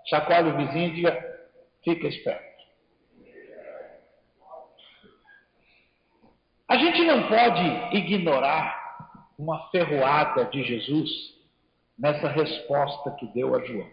Chacoalhe 0.05 0.50
o 0.50 0.57
vizinho 0.57 0.89
e 0.89 0.95
diga: 0.95 1.39
fica 1.83 2.07
esperto. 2.07 2.50
A 6.67 6.77
gente 6.77 7.03
não 7.03 7.27
pode 7.27 7.98
ignorar 7.98 8.79
uma 9.39 9.69
ferroada 9.71 10.45
de 10.45 10.62
Jesus 10.63 11.38
nessa 12.00 12.29
resposta 12.29 13.12
que 13.12 13.27
deu 13.27 13.53
a 13.53 13.63
João. 13.63 13.89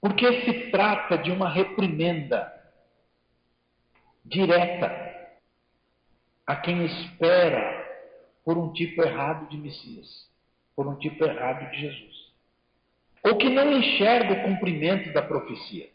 Porque 0.00 0.44
se 0.44 0.70
trata 0.70 1.18
de 1.18 1.32
uma 1.32 1.48
reprimenda 1.48 2.52
direta 4.24 5.40
a 6.46 6.56
quem 6.56 6.84
espera 6.84 7.80
por 8.44 8.56
um 8.56 8.72
tipo 8.72 9.02
errado 9.02 9.48
de 9.48 9.56
Messias, 9.56 10.30
por 10.76 10.86
um 10.86 10.96
tipo 10.96 11.24
errado 11.24 11.70
de 11.70 11.80
Jesus 11.80 12.20
ou 13.22 13.36
que 13.36 13.48
não 13.48 13.70
enxerga 13.72 14.32
o 14.32 14.42
cumprimento 14.44 15.12
da 15.12 15.22
profecia. 15.22 15.88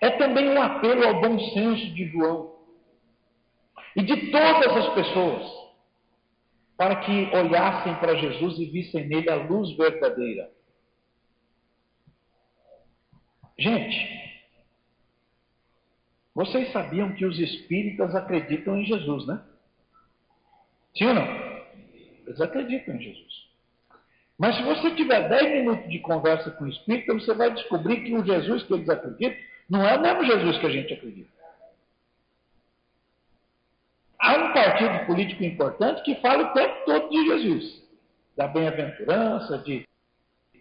É 0.00 0.10
também 0.10 0.48
um 0.50 0.60
apelo 0.60 1.06
ao 1.06 1.20
bom 1.20 1.38
senso 1.38 1.94
de 1.94 2.06
João 2.08 2.54
e 3.96 4.02
de 4.02 4.30
todas 4.30 4.76
as 4.76 4.94
pessoas 4.94 5.63
para 6.76 6.96
que 6.96 7.36
olhassem 7.36 7.94
para 7.96 8.16
Jesus 8.16 8.58
e 8.58 8.66
vissem 8.66 9.06
nele 9.06 9.30
a 9.30 9.36
luz 9.36 9.76
verdadeira. 9.76 10.50
Gente, 13.56 14.24
vocês 16.34 16.72
sabiam 16.72 17.14
que 17.14 17.24
os 17.24 17.38
espíritas 17.38 18.14
acreditam 18.14 18.80
em 18.80 18.84
Jesus, 18.84 19.26
né? 19.26 19.40
Sim 20.96 21.06
ou 21.06 21.14
não? 21.14 21.54
Eles 22.26 22.40
acreditam 22.40 22.96
em 22.96 23.02
Jesus. 23.02 23.44
Mas 24.36 24.56
se 24.56 24.62
você 24.64 24.90
tiver 24.96 25.28
10 25.28 25.52
minutos 25.60 25.88
de 25.88 26.00
conversa 26.00 26.50
com 26.50 26.64
o 26.64 26.68
Espírito, 26.68 27.14
você 27.14 27.32
vai 27.34 27.54
descobrir 27.54 28.02
que 28.02 28.14
o 28.14 28.24
Jesus 28.24 28.64
que 28.64 28.74
eles 28.74 28.88
acreditam 28.88 29.38
não 29.70 29.86
é 29.86 29.96
o 29.96 30.02
mesmo 30.02 30.24
Jesus 30.24 30.58
que 30.58 30.66
a 30.66 30.70
gente 30.70 30.92
acredita. 30.92 31.33
Há 34.24 34.38
um 34.38 34.54
partido 34.54 35.04
político 35.04 35.44
importante 35.44 36.02
que 36.02 36.14
fala 36.22 36.44
o 36.44 36.54
tempo 36.54 36.74
todo 36.86 37.10
de 37.10 37.26
Jesus, 37.26 37.82
da 38.34 38.48
bem-aventurança, 38.48 39.58
de 39.58 39.86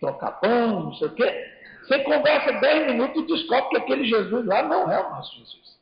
trocar 0.02 0.34
pão, 0.42 0.82
não 0.82 0.94
sei 0.96 1.08
o 1.08 1.16
quê. 1.16 1.54
Você 1.84 2.00
conversa 2.00 2.60
10 2.60 2.88
minutos 2.88 3.24
e 3.24 3.26
descobre 3.26 3.70
que 3.70 3.78
aquele 3.78 4.04
Jesus 4.04 4.46
lá 4.46 4.64
não 4.64 4.92
é 4.92 5.00
o 5.00 5.10
nosso 5.12 5.34
Jesus. 5.38 5.80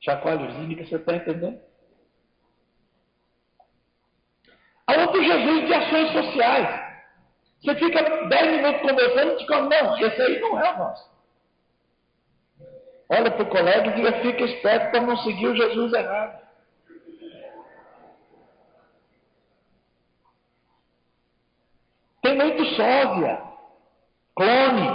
Chacoalhozinho 0.00 0.78
que 0.78 0.84
você 0.86 0.96
está 0.96 1.14
entendendo? 1.14 1.60
Há 4.86 4.98
outro 4.98 5.22
Jesus 5.22 5.66
de 5.66 5.74
ações 5.74 6.10
sociais. 6.10 6.82
Você 7.62 7.74
fica 7.74 8.28
dez 8.28 8.56
minutos 8.56 8.80
conversando 8.80 9.32
e 9.32 9.36
diz, 9.36 9.46
não, 9.46 9.98
esse 9.98 10.22
aí 10.22 10.40
não 10.40 10.58
é 10.58 10.72
o 10.72 10.78
nosso. 10.78 11.11
Olha 13.14 13.30
para 13.30 13.42
o 13.42 13.50
colega 13.50 13.88
e 13.88 13.94
diga, 13.94 14.22
fica 14.22 14.42
esperto 14.42 14.90
para 14.90 15.02
não 15.02 15.18
seguir 15.18 15.46
o 15.48 15.54
Jesus 15.54 15.92
errado. 15.92 16.40
Tem 22.22 22.34
muito 22.36 22.64
sósia, 22.74 23.42
clone, 24.34 24.88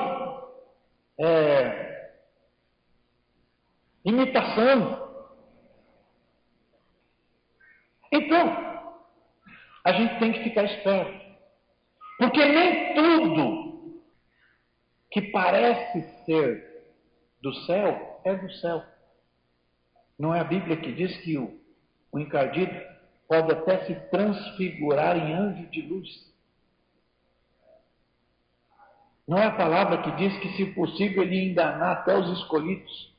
é, 1.20 2.12
imitação. 4.04 5.08
Então, 8.12 8.90
a 9.84 9.92
gente 9.92 10.18
tem 10.18 10.32
que 10.32 10.44
ficar 10.44 10.64
esperto. 10.64 11.28
Porque 12.18 12.44
nem 12.44 12.96
tudo 12.96 14.02
que 15.12 15.22
parece 15.32 16.02
ser 16.26 16.77
do 17.42 17.54
céu 17.66 18.22
é 18.24 18.36
do 18.36 18.52
céu. 18.54 18.84
Não 20.18 20.34
é 20.34 20.40
a 20.40 20.44
Bíblia 20.44 20.78
que 20.78 20.92
diz 20.94 21.16
que 21.18 21.38
o, 21.38 21.60
o 22.12 22.20
encardido 22.20 22.74
pode 23.28 23.52
até 23.52 23.86
se 23.86 23.96
transfigurar 24.10 25.18
em 25.18 25.34
anjo 25.34 25.68
de 25.68 25.82
luz. 25.82 26.28
Não 29.28 29.38
é 29.38 29.46
a 29.46 29.52
palavra 29.52 30.02
que 30.02 30.12
diz 30.12 30.38
que, 30.40 30.54
se 30.54 30.68
possível, 30.68 31.24
ele 31.24 31.52
enganar 31.52 31.92
até 31.92 32.18
os 32.18 32.40
escolhidos. 32.40 33.14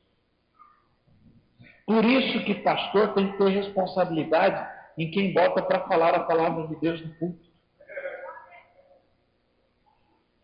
Por 1.84 2.04
isso 2.04 2.44
que 2.44 2.54
pastor 2.56 3.14
tem 3.14 3.30
que 3.30 3.38
ter 3.38 3.48
responsabilidade 3.48 4.78
em 4.96 5.10
quem 5.10 5.32
bota 5.32 5.62
para 5.62 5.86
falar 5.86 6.14
a 6.14 6.24
palavra 6.24 6.66
de 6.66 6.76
Deus 6.76 7.00
no 7.00 7.14
púlpito. 7.14 7.48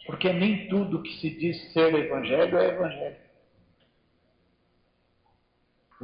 Porque 0.07 0.33
nem 0.33 0.69
tudo 0.69 1.03
que 1.03 1.13
se 1.21 1.31
diz 1.31 1.73
ser 1.73 1.95
evangelho 1.95 2.59
é 2.59 2.69
evangelho. 2.69 3.24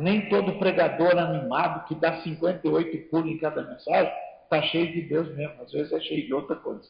Nem 0.01 0.31
todo 0.31 0.59
pregador 0.59 1.19
animado 1.19 1.87
que 1.87 1.95
dá 1.95 2.23
58 2.23 3.11
pulos 3.11 3.31
em 3.31 3.37
cada 3.37 3.63
mensagem 3.63 4.11
está 4.45 4.63
cheio 4.63 4.91
de 4.93 5.03
Deus 5.03 5.29
mesmo. 5.37 5.63
Às 5.63 5.71
vezes 5.71 5.93
é 5.93 6.01
cheio 6.01 6.25
de 6.25 6.33
outra 6.33 6.57
coisa. 6.57 6.89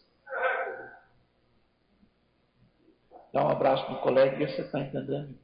Dá 3.32 3.44
um 3.44 3.50
abraço 3.50 3.90
no 3.90 3.98
colega 3.98 4.40
e 4.40 4.46
você 4.46 4.62
está 4.62 4.78
entendendo. 4.78 5.36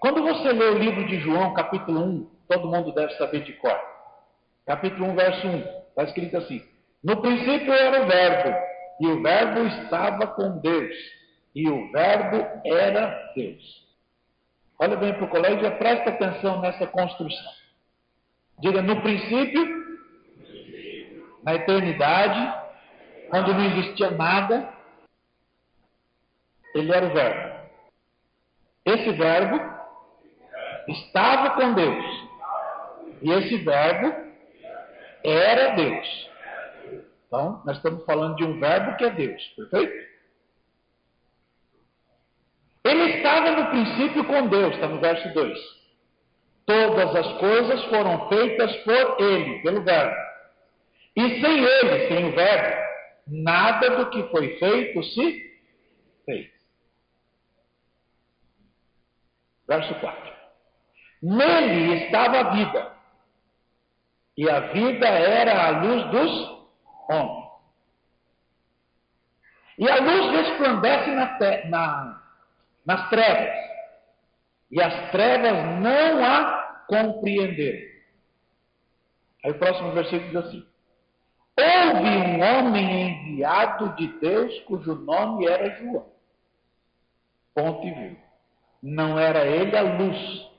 Quando 0.00 0.22
você 0.22 0.52
lê 0.52 0.70
o 0.70 0.78
livro 0.78 1.06
de 1.06 1.20
João, 1.20 1.52
capítulo 1.52 2.00
1, 2.00 2.30
todo 2.48 2.70
mundo 2.70 2.94
deve 2.94 3.12
saber 3.18 3.44
de 3.44 3.52
cor. 3.54 3.78
Capítulo 4.64 5.04
1, 5.10 5.14
verso 5.16 5.46
1. 5.46 5.58
Está 5.90 6.04
escrito 6.04 6.38
assim: 6.38 6.66
No 7.04 7.20
princípio 7.20 7.74
era 7.74 8.04
o 8.04 8.06
Verbo, 8.06 8.58
e 9.00 9.06
o 9.06 9.22
Verbo 9.22 9.66
estava 9.66 10.26
com 10.28 10.58
Deus, 10.60 10.96
e 11.54 11.68
o 11.68 11.92
Verbo 11.92 12.38
era 12.64 13.32
Deus. 13.34 13.89
Olha 14.82 14.96
bem 14.96 15.12
para 15.12 15.24
o 15.24 15.28
colégio 15.28 15.66
e 15.66 15.70
presta 15.72 16.08
atenção 16.08 16.60
nessa 16.62 16.86
construção. 16.86 17.52
Diga, 18.60 18.80
no 18.80 19.02
princípio, 19.02 19.98
na 21.42 21.54
eternidade, 21.54 22.54
quando 23.28 23.52
não 23.52 23.64
existia 23.66 24.10
nada, 24.10 24.72
ele 26.74 26.90
era 26.90 27.06
o 27.06 27.12
Verbo. 27.12 27.60
Esse 28.86 29.10
Verbo 29.12 29.60
estava 30.88 31.50
com 31.50 31.74
Deus. 31.74 32.30
E 33.22 33.30
esse 33.32 33.58
verbo 33.58 34.14
era 35.22 35.74
Deus. 35.74 36.30
Então, 37.26 37.62
nós 37.66 37.76
estamos 37.76 38.04
falando 38.04 38.36
de 38.36 38.44
um 38.44 38.58
verbo 38.58 38.96
que 38.96 39.04
é 39.04 39.10
Deus, 39.10 39.42
perfeito? 39.56 40.09
Ele 42.90 43.16
estava 43.16 43.52
no 43.52 43.70
princípio 43.70 44.24
com 44.24 44.48
Deus, 44.48 44.74
está 44.74 44.88
no 44.88 45.00
verso 45.00 45.32
2. 45.32 45.58
Todas 46.66 47.14
as 47.14 47.38
coisas 47.38 47.84
foram 47.84 48.28
feitas 48.28 48.76
por 48.78 49.20
Ele, 49.20 49.62
pelo 49.62 49.82
Verbo. 49.82 50.16
E 51.16 51.40
sem 51.40 51.64
Ele, 51.64 52.08
sem 52.08 52.28
o 52.28 52.32
Verbo, 52.32 52.82
nada 53.28 53.90
do 53.90 54.10
que 54.10 54.22
foi 54.24 54.58
feito 54.58 55.02
se 55.04 55.60
fez. 56.24 56.50
Verso 59.68 59.94
4. 60.00 60.32
Nele 61.22 62.04
estava 62.04 62.40
a 62.40 62.50
vida, 62.50 62.92
e 64.36 64.48
a 64.48 64.60
vida 64.72 65.06
era 65.06 65.66
a 65.66 65.70
luz 65.82 66.10
dos 66.10 66.66
homens. 67.08 67.50
E 69.78 69.88
a 69.88 69.96
luz 70.00 70.30
resplandece 70.32 71.10
na 71.10 71.38
na, 71.68 72.20
nas 72.84 73.08
trevas, 73.10 73.54
e 74.70 74.80
as 74.80 75.10
trevas 75.10 75.80
não 75.80 76.24
a 76.24 76.84
compreenderam. 76.86 77.90
Aí 79.44 79.50
o 79.52 79.58
próximo 79.58 79.92
versículo 79.92 80.26
diz 80.26 80.36
assim: 80.36 80.66
Houve 81.58 82.08
um 82.08 82.40
homem 82.40 83.10
enviado 83.10 83.94
de 83.96 84.06
Deus 84.18 84.58
cujo 84.60 84.94
nome 84.94 85.46
era 85.46 85.76
João. 85.78 86.10
Ponto 87.54 87.86
e 87.86 87.92
vírgula. 87.92 88.30
Não 88.82 89.18
era 89.18 89.46
ele 89.46 89.76
a 89.76 89.82
luz, 89.82 90.50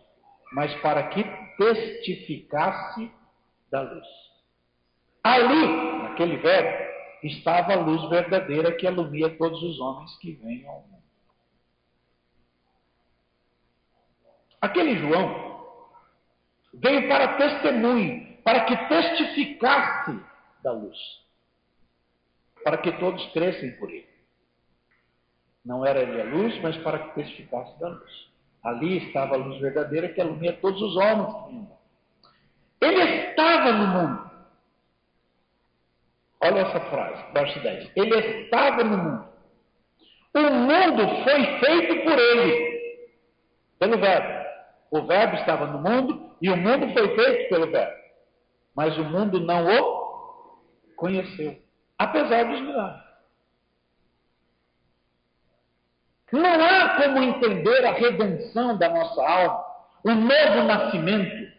mas 0.53 0.73
para 0.81 1.07
que 1.07 1.23
testificasse 1.57 3.11
da 3.71 3.81
luz. 3.81 4.07
Ali, 5.23 6.03
naquele 6.03 6.37
verbo, 6.37 6.91
estava 7.23 7.73
a 7.73 7.79
luz 7.79 8.09
verdadeira 8.09 8.71
que 8.73 8.85
alumia 8.85 9.35
todos 9.37 9.61
os 9.63 9.79
homens 9.79 10.15
que 10.17 10.33
vêm 10.33 10.67
ao 10.67 10.81
mundo. 10.81 11.00
Aquele 14.61 14.95
João 14.99 15.51
veio 16.73 17.07
para 17.07 17.35
testemunho, 17.35 18.37
para 18.43 18.65
que 18.65 18.77
testificasse 18.87 20.19
da 20.63 20.71
luz, 20.71 20.97
para 22.63 22.77
que 22.77 22.91
todos 22.93 23.25
crescem 23.33 23.71
por 23.77 23.89
ele. 23.89 24.09
Não 25.65 25.85
era 25.85 25.99
ele 26.01 26.21
a 26.21 26.25
luz, 26.25 26.59
mas 26.61 26.77
para 26.77 26.99
que 26.99 27.15
testificasse 27.15 27.79
da 27.79 27.89
luz. 27.89 28.31
Ali 28.63 29.07
estava 29.07 29.35
a 29.35 29.37
luz 29.37 29.59
verdadeira 29.59 30.09
que 30.09 30.21
alumia 30.21 30.53
todos 30.53 30.79
os 30.81 30.95
homens 30.95 31.33
que 31.33 31.49
vinham. 31.49 31.77
Ele 32.81 33.01
estava 33.01 33.71
no 33.71 33.87
mundo. 33.87 34.31
Olha 36.43 36.59
essa 36.61 36.79
frase, 36.79 37.33
verso 37.33 37.59
10. 37.59 37.91
Ele 37.95 38.15
estava 38.43 38.83
no 38.83 38.97
mundo. 38.97 39.31
O 40.33 40.39
mundo 40.39 41.23
foi 41.23 41.59
feito 41.59 42.03
por 42.03 42.17
ele, 42.17 43.09
pelo 43.79 43.99
Verbo. 43.99 44.40
O 44.91 45.01
Verbo 45.03 45.37
estava 45.37 45.67
no 45.67 45.79
mundo 45.79 46.35
e 46.41 46.49
o 46.49 46.57
mundo 46.57 46.93
foi 46.93 47.15
feito 47.15 47.49
pelo 47.49 47.71
Verbo. 47.71 48.01
Mas 48.75 48.97
o 48.97 49.03
mundo 49.05 49.39
não 49.39 49.65
o 49.65 50.93
conheceu, 50.97 51.57
apesar 51.97 52.43
dos 52.43 52.61
milagres. 52.61 53.11
Não 56.31 56.63
há 56.63 56.95
como 56.95 57.23
entender 57.23 57.85
a 57.85 57.91
redenção 57.91 58.77
da 58.77 58.89
nossa 58.89 59.21
alma, 59.21 59.65
o 60.03 60.11
novo 60.11 60.63
nascimento, 60.65 61.51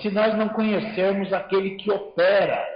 se 0.00 0.10
nós 0.10 0.34
não 0.36 0.48
conhecermos 0.50 1.32
aquele 1.32 1.76
que 1.76 1.90
opera 1.90 2.66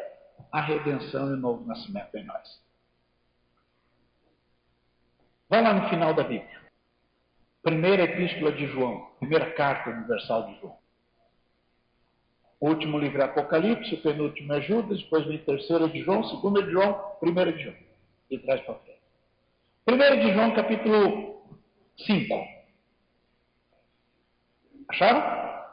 a 0.52 0.60
redenção 0.60 1.30
e 1.30 1.32
o 1.34 1.36
novo 1.36 1.64
nascimento 1.66 2.14
em 2.16 2.24
nós. 2.24 2.62
Vai 5.48 5.62
lá 5.62 5.72
no 5.72 5.88
final 5.88 6.12
da 6.12 6.24
Bíblia. 6.24 6.65
Primeira 7.66 8.04
epístola 8.04 8.52
de 8.52 8.64
João, 8.68 9.10
primeira 9.18 9.50
carta 9.50 9.90
universal 9.90 10.46
de 10.46 10.60
João. 10.60 10.78
Último 12.60 12.96
livro 12.96 13.20
é 13.20 13.24
Apocalipse, 13.24 13.96
penúltimo 13.96 14.52
é 14.52 14.60
Judas, 14.60 15.02
depois 15.02 15.26
vem 15.26 15.38
terceira 15.38 15.88
de 15.88 16.00
João, 16.04 16.22
segunda 16.28 16.62
de 16.62 16.70
João, 16.70 16.94
primeira 17.18 17.52
de 17.52 17.64
João. 17.64 17.74
E 18.30 18.38
traz 18.38 18.60
para 18.60 18.76
frente. 18.76 19.00
1 19.88 19.96
de 19.96 20.32
João, 20.32 20.54
capítulo 20.54 21.44
5. 22.06 22.48
Acharam? 24.88 25.66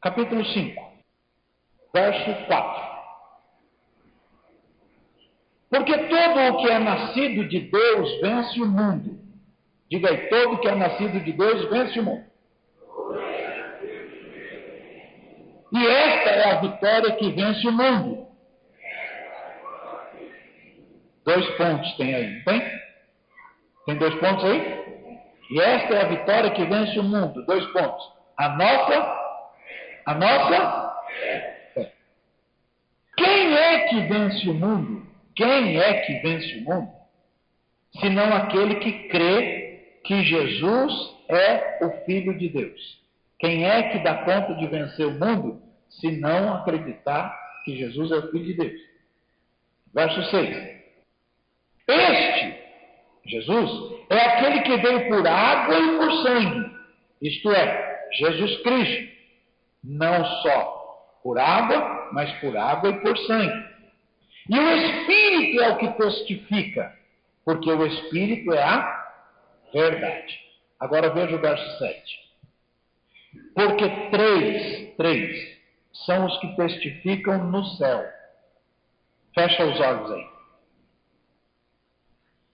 Capítulo 0.00 0.42
5, 0.42 0.92
verso 1.92 2.46
4. 2.46 2.95
Porque 5.70 5.98
todo 5.98 6.40
o 6.40 6.56
que 6.58 6.70
é 6.70 6.78
nascido 6.78 7.48
de 7.48 7.60
Deus 7.60 8.20
vence 8.20 8.60
o 8.62 8.66
mundo. 8.66 9.18
Diga 9.90 10.10
aí, 10.10 10.28
todo 10.28 10.54
o 10.54 10.58
que 10.58 10.68
é 10.68 10.74
nascido 10.74 11.20
de 11.20 11.32
Deus 11.32 11.70
vence 11.70 12.00
o 12.00 12.04
mundo. 12.04 12.24
E 15.72 15.86
esta 15.86 16.30
é 16.30 16.50
a 16.52 16.60
vitória 16.60 17.12
que 17.16 17.30
vence 17.32 17.66
o 17.66 17.72
mundo 17.72 18.26
Dois 21.26 21.44
pontos 21.56 21.92
tem 21.96 22.14
aí, 22.14 22.34
não 22.36 22.44
tem? 22.44 22.80
Tem 23.84 23.96
dois 23.96 24.14
pontos 24.14 24.44
aí? 24.44 24.86
E 25.50 25.60
esta 25.60 25.94
é 25.94 26.02
a 26.02 26.08
vitória 26.08 26.50
que 26.52 26.64
vence 26.64 26.98
o 27.00 27.02
mundo. 27.02 27.44
Dois 27.46 27.66
pontos. 27.72 28.12
A 28.36 28.48
nossa, 28.50 29.18
a 30.06 30.14
nossa 30.14 30.96
fé. 31.74 31.92
Quem 33.16 33.56
é 33.56 33.88
que 33.88 34.00
vence 34.02 34.48
o 34.48 34.54
mundo? 34.54 35.05
Quem 35.36 35.78
é 35.78 36.00
que 36.00 36.14
vence 36.20 36.58
o 36.58 36.64
mundo? 36.64 36.92
Senão 38.00 38.34
aquele 38.34 38.76
que 38.76 39.08
crê 39.08 40.00
que 40.04 40.24
Jesus 40.24 40.92
é 41.28 41.84
o 41.84 42.04
Filho 42.04 42.36
de 42.38 42.48
Deus. 42.48 43.00
Quem 43.38 43.66
é 43.66 43.90
que 43.90 43.98
dá 43.98 44.24
conta 44.24 44.54
de 44.54 44.66
vencer 44.66 45.06
o 45.06 45.12
mundo 45.12 45.62
se 45.90 46.10
não 46.12 46.54
acreditar 46.54 47.36
que 47.64 47.76
Jesus 47.76 48.10
é 48.10 48.16
o 48.16 48.30
Filho 48.30 48.44
de 48.46 48.54
Deus? 48.54 48.80
Verso 49.94 50.22
6. 50.30 50.76
Este, 51.88 52.58
Jesus, 53.26 53.70
é 54.10 54.18
aquele 54.18 54.62
que 54.62 54.76
veio 54.78 55.08
por 55.08 55.26
água 55.26 55.78
e 55.78 55.98
por 55.98 56.12
sangue, 56.22 56.70
isto 57.22 57.50
é, 57.50 58.08
Jesus 58.12 58.62
Cristo, 58.62 59.12
não 59.84 60.24
só 60.24 61.20
por 61.22 61.38
água, 61.38 62.10
mas 62.12 62.32
por 62.40 62.56
água 62.56 62.90
e 62.90 63.00
por 63.00 63.16
sangue. 63.18 63.75
E 64.48 64.58
o 64.58 64.76
Espírito 64.76 65.62
é 65.62 65.70
o 65.70 65.78
que 65.78 65.88
testifica, 65.88 66.96
porque 67.44 67.70
o 67.70 67.86
Espírito 67.86 68.52
é 68.52 68.62
a 68.62 69.12
verdade. 69.72 70.38
Agora 70.78 71.10
veja 71.10 71.36
o 71.36 71.40
verso 71.40 71.78
7. 71.78 72.26
Porque 73.54 73.88
três, 74.10 74.96
três, 74.96 75.58
são 76.04 76.26
os 76.26 76.38
que 76.38 76.56
testificam 76.56 77.44
no 77.44 77.64
céu. 77.76 78.04
Fecha 79.34 79.64
os 79.64 79.80
olhos 79.80 80.12
aí. 80.12 80.26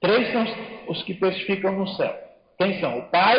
Três 0.00 0.33
são 0.33 0.44
os 0.88 1.02
que 1.05 1.14
testificam 1.14 1.72
no 1.72 1.87
céu. 1.88 2.16
Quem 2.59 2.81
são? 2.81 2.98
O 2.98 3.02
Pai. 3.09 3.38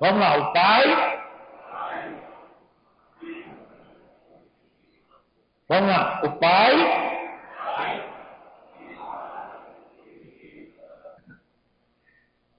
Vamos 0.00 0.20
lá, 0.20 0.36
o 0.36 0.52
Pai. 0.52 1.13
Vamos 5.68 5.88
lá, 5.88 6.20
o 6.24 6.32
Pai. 6.38 7.04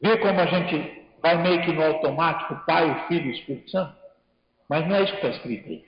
Vê 0.02 0.18
como 0.18 0.40
a 0.40 0.46
gente 0.46 1.08
vai 1.22 1.38
meio 1.38 1.62
que 1.64 1.72
no 1.72 1.84
automático, 1.84 2.64
Pai, 2.66 2.90
o 2.90 3.08
Filho 3.08 3.28
e 3.28 3.30
o 3.30 3.36
Espírito 3.36 3.72
Santo? 3.72 3.96
Mas 4.70 4.88
não 4.88 4.96
é 4.96 5.04
isso 5.04 5.12
que 5.14 5.18
está 5.18 5.30
escrito 5.30 5.70
aí. 5.70 5.86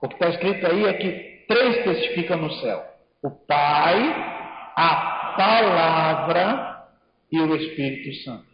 O 0.00 0.08
que 0.08 0.14
está 0.14 0.28
escrito 0.30 0.66
aí 0.66 0.84
é 0.86 0.92
que 0.94 1.44
três 1.46 1.84
testificam 1.84 2.38
no 2.38 2.52
céu: 2.54 2.84
o 3.22 3.30
Pai, 3.30 3.98
a 4.76 5.34
palavra 5.36 6.86
e 7.30 7.40
o 7.40 7.54
Espírito 7.54 8.14
Santo. 8.24 8.46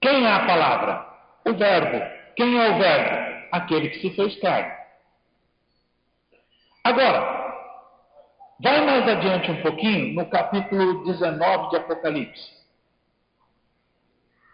Quem 0.00 0.24
é 0.24 0.32
a 0.32 0.46
palavra? 0.46 1.06
O 1.46 1.54
Verbo. 1.54 2.00
Quem 2.36 2.58
é 2.58 2.70
o 2.70 2.78
Verbo? 2.78 3.48
Aquele 3.52 3.88
que 3.88 4.00
se 4.00 4.10
fez 4.14 4.38
carne. 4.40 4.77
Agora, 6.88 7.20
vai 8.60 8.80
mais 8.86 9.06
adiante 9.06 9.50
um 9.50 9.60
pouquinho, 9.60 10.14
no 10.14 10.24
capítulo 10.30 11.04
19 11.04 11.68
de 11.68 11.76
Apocalipse, 11.76 12.50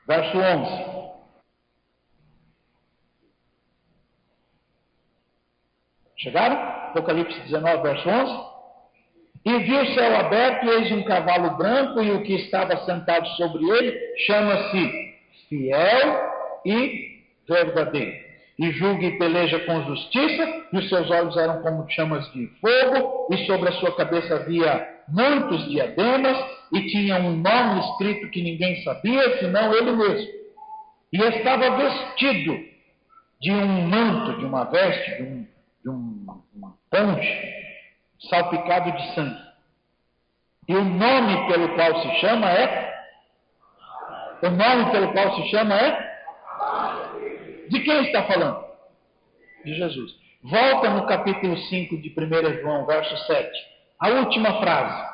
verso 0.04 0.36
11. 0.36 1.14
Chegaram? 6.16 6.56
Apocalipse 6.88 7.38
19, 7.42 7.82
verso 7.84 8.08
11. 8.08 8.54
E 9.44 9.58
viu 9.60 9.82
o 9.82 9.94
céu 9.94 10.16
aberto, 10.16 10.66
e 10.66 10.70
eis 10.70 10.90
um 10.90 11.04
cavalo 11.04 11.56
branco, 11.56 12.02
e 12.02 12.10
o 12.10 12.24
que 12.24 12.34
estava 12.34 12.76
sentado 12.84 13.28
sobre 13.36 13.64
ele 13.64 14.16
chama-se 14.26 15.14
Fiel 15.48 16.32
e 16.66 17.22
Verdadeiro. 17.46 18.23
E 18.58 18.70
julga 18.72 19.04
e 19.04 19.18
peleja 19.18 19.58
com 19.60 19.82
justiça, 19.84 20.66
e 20.72 20.78
os 20.78 20.88
seus 20.88 21.10
olhos 21.10 21.36
eram 21.36 21.60
como 21.62 21.90
chamas 21.90 22.24
de 22.32 22.46
fogo, 22.60 23.28
e 23.32 23.46
sobre 23.46 23.68
a 23.68 23.72
sua 23.72 23.96
cabeça 23.96 24.36
havia 24.36 24.88
muitos 25.08 25.68
diademas, 25.68 26.38
e 26.72 26.86
tinha 26.86 27.16
um 27.16 27.36
nome 27.36 27.80
escrito 27.80 28.30
que 28.30 28.42
ninguém 28.42 28.82
sabia, 28.84 29.38
senão 29.38 29.74
ele 29.74 29.92
mesmo. 29.92 30.32
E 31.12 31.20
estava 31.20 31.76
vestido 31.76 32.74
de 33.40 33.52
um 33.52 33.88
manto, 33.88 34.38
de 34.38 34.44
uma 34.44 34.64
veste, 34.64 35.16
de 35.16 35.22
um, 35.22 35.46
de 35.82 35.90
um, 35.90 36.42
uma 36.54 36.74
ponte, 36.90 37.54
salpicado 38.30 38.92
de 38.92 39.14
sangue. 39.14 39.44
E 40.68 40.74
o 40.74 40.84
nome 40.84 41.46
pelo 41.48 41.74
qual 41.74 42.00
se 42.00 42.20
chama 42.20 42.50
é? 42.50 42.94
O 44.42 44.50
nome 44.50 44.90
pelo 44.92 45.12
qual 45.12 45.36
se 45.36 45.50
chama 45.50 45.74
é? 45.74 46.13
De 47.74 47.80
quem 47.80 48.04
está 48.04 48.22
falando? 48.22 48.64
De 49.64 49.74
Jesus. 49.74 50.12
Volta 50.44 50.90
no 50.90 51.08
capítulo 51.08 51.56
5 51.56 52.00
de 52.00 52.08
1 52.16 52.60
João, 52.60 52.86
verso 52.86 53.16
7. 53.26 53.50
A 53.98 54.10
última 54.10 54.60
frase 54.60 55.12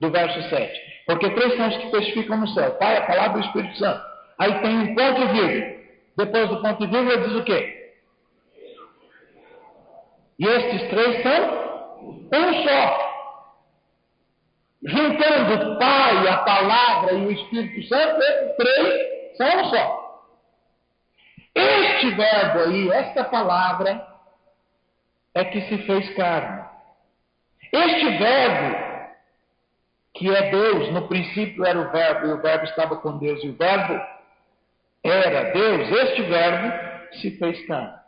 do 0.00 0.10
verso 0.10 0.42
7. 0.50 0.80
Porque 1.06 1.30
três 1.30 1.56
são 1.56 1.68
os 1.68 1.76
que 1.76 1.90
testificam 1.92 2.38
no 2.38 2.48
céu: 2.48 2.72
Pai, 2.72 2.96
a 2.96 3.06
palavra 3.06 3.38
e 3.38 3.42
o 3.42 3.46
Espírito 3.46 3.78
Santo. 3.78 4.04
Aí 4.40 4.60
tem 4.60 4.76
um 4.76 4.94
ponto 4.96 5.28
vírgula. 5.28 5.80
Depois 6.16 6.48
do 6.48 6.62
ponto 6.62 6.88
vírgula 6.88 7.18
diz 7.18 7.36
o 7.36 7.44
quê? 7.44 7.92
E 10.40 10.46
estes 10.48 10.90
três 10.90 11.22
são 11.22 11.44
um 12.32 12.64
só. 12.64 13.10
Juntando 14.82 15.74
o 15.74 15.78
Pai, 15.78 16.26
a 16.26 16.38
palavra 16.38 17.12
e 17.12 17.26
o 17.26 17.30
Espírito 17.30 17.86
Santo, 17.86 18.20
esses 18.20 18.56
três 18.56 19.36
São 19.36 19.60
um 19.60 19.64
só. 19.66 19.99
Este 21.54 22.10
verbo 22.10 22.58
aí, 22.60 22.90
esta 22.90 23.24
palavra, 23.24 24.06
é 25.34 25.44
que 25.44 25.60
se 25.62 25.78
fez 25.78 26.14
carne. 26.14 26.64
Este 27.72 28.18
verbo, 28.18 28.76
que 30.14 30.34
é 30.34 30.50
Deus, 30.50 30.92
no 30.92 31.08
princípio 31.08 31.64
era 31.64 31.78
o 31.78 31.90
verbo, 31.90 32.26
e 32.26 32.32
o 32.32 32.42
verbo 32.42 32.64
estava 32.64 32.96
com 32.96 33.18
Deus, 33.18 33.42
e 33.44 33.48
o 33.48 33.56
verbo 33.56 34.00
era 35.02 35.52
Deus, 35.52 35.90
este 35.90 36.22
verbo 36.22 37.16
se 37.20 37.38
fez 37.38 37.66
carne. 37.66 37.98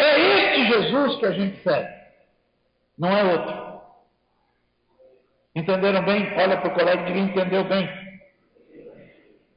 É 0.00 0.20
este 0.20 0.66
Jesus 0.66 1.16
que 1.16 1.26
a 1.26 1.32
gente 1.32 1.62
segue, 1.62 1.94
não 2.96 3.16
é 3.16 3.24
outro. 3.24 3.68
Entenderam 5.54 6.04
bem? 6.04 6.32
Olha 6.36 6.56
para 6.60 6.68
o 6.68 6.74
colega 6.74 7.02
e 7.02 7.06
diga: 7.06 7.18
entendeu 7.18 7.64
bem. 7.64 7.88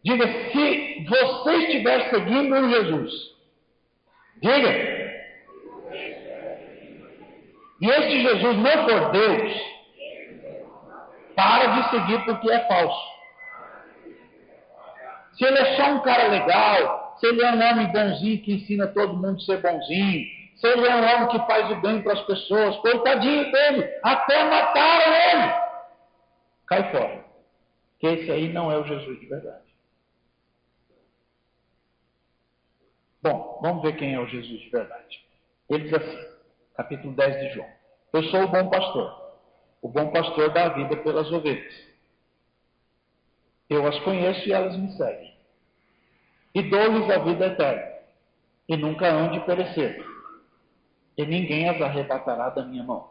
Diga: 0.03 0.27
se 0.27 1.05
você 1.07 1.55
estiver 1.57 2.09
seguindo 2.09 2.55
um 2.55 2.69
Jesus, 2.71 3.11
diga. 4.41 5.01
E 7.81 7.89
este 7.89 8.21
Jesus 8.21 8.57
não 8.57 8.89
for 8.89 9.11
Deus, 9.11 9.61
para 11.35 11.65
de 11.67 11.89
seguir 11.89 12.25
porque 12.25 12.51
é 12.51 12.59
falso. 12.67 13.11
Se 15.33 15.45
ele 15.45 15.57
é 15.57 15.75
só 15.75 15.91
um 15.93 15.99
cara 16.01 16.27
legal, 16.27 17.17
se 17.19 17.27
ele 17.27 17.43
é 17.43 17.51
um 17.51 17.61
homem 17.61 17.87
bonzinho 17.91 18.41
que 18.43 18.53
ensina 18.53 18.87
todo 18.87 19.15
mundo 19.15 19.37
a 19.37 19.45
ser 19.45 19.61
bonzinho, 19.61 20.25
se 20.57 20.67
ele 20.67 20.87
é 20.87 20.95
um 20.95 21.15
homem 21.15 21.27
que 21.29 21.39
faz 21.47 21.71
o 21.71 21.75
bem 21.81 22.01
para 22.03 22.13
as 22.13 22.21
pessoas, 22.21 22.77
coitadinho 22.77 23.51
dele, 23.51 23.89
até 24.03 24.43
mataram 24.43 25.13
ele. 25.13 25.53
Cai 26.67 26.91
fora. 26.91 27.25
Que 27.99 28.07
esse 28.07 28.31
aí 28.31 28.53
não 28.53 28.71
é 28.71 28.77
o 28.77 28.83
Jesus 28.83 29.19
de 29.19 29.25
verdade. 29.25 29.70
Bom, 33.21 33.59
vamos 33.61 33.83
ver 33.83 33.95
quem 33.97 34.15
é 34.15 34.19
o 34.19 34.27
Jesus 34.27 34.61
de 34.61 34.69
verdade. 34.69 35.23
Ele 35.69 35.83
diz 35.83 35.93
assim, 35.93 36.27
capítulo 36.75 37.13
10 37.13 37.39
de 37.39 37.53
João: 37.53 37.69
Eu 38.13 38.23
sou 38.23 38.43
o 38.43 38.47
bom 38.47 38.69
pastor. 38.69 39.21
O 39.81 39.87
bom 39.87 40.11
pastor 40.11 40.51
dá 40.51 40.65
a 40.65 40.69
vida 40.69 40.97
pelas 40.97 41.31
ovelhas. 41.31 41.91
Eu 43.69 43.87
as 43.87 43.97
conheço 43.99 44.47
e 44.47 44.51
elas 44.51 44.75
me 44.75 44.91
seguem. 44.97 45.35
E 46.53 46.63
dou-lhes 46.63 47.09
a 47.09 47.19
vida 47.19 47.47
eterna, 47.47 47.93
e 48.67 48.75
nunca 48.75 49.07
hão 49.07 49.31
de 49.31 49.39
perecer, 49.45 50.05
e 51.17 51.25
ninguém 51.25 51.69
as 51.69 51.81
arrebatará 51.81 52.49
da 52.49 52.65
minha 52.65 52.83
mão. 52.83 53.09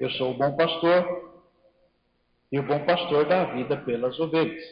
Eu 0.00 0.10
sou 0.12 0.30
o 0.30 0.34
bom 0.34 0.56
pastor, 0.56 1.42
e 2.50 2.58
o 2.58 2.62
bom 2.62 2.82
pastor 2.86 3.26
dá 3.26 3.42
a 3.42 3.54
vida 3.54 3.76
pelas 3.76 4.18
ovelhas. 4.18 4.64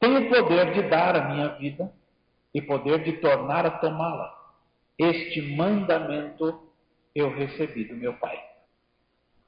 Tenho 0.00 0.30
poder 0.30 0.72
de 0.72 0.88
dar 0.88 1.14
a 1.14 1.28
minha 1.28 1.48
vida 1.58 1.92
e 2.54 2.60
poder 2.60 3.02
de 3.02 3.12
tornar 3.14 3.66
a 3.66 3.70
tomá-la. 3.70 4.32
Este 4.98 5.40
mandamento 5.56 6.68
eu 7.14 7.30
recebi 7.34 7.84
do 7.84 7.94
meu 7.94 8.14
Pai. 8.14 8.38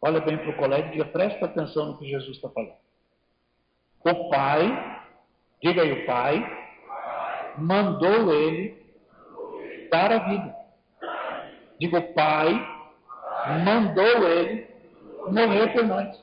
Olha 0.00 0.20
bem 0.20 0.36
para 0.36 0.50
o 0.50 0.56
colega 0.56 0.94
e 0.94 1.04
presta 1.04 1.46
atenção 1.46 1.86
no 1.86 1.98
que 1.98 2.06
Jesus 2.06 2.36
está 2.36 2.50
falando. 2.50 2.74
O 4.04 4.28
pai, 4.28 5.00
diga 5.62 5.80
aí, 5.80 5.92
o 5.92 6.04
pai, 6.04 6.66
mandou 7.56 8.30
ele 8.34 8.84
dar 9.90 10.12
a 10.12 10.18
vida. 10.18 10.54
Diga, 11.80 12.00
o 12.00 12.12
pai 12.12 12.52
mandou 13.64 14.28
ele 14.28 14.68
morrer 15.30 15.72
por 15.72 15.84
nós. 15.84 16.22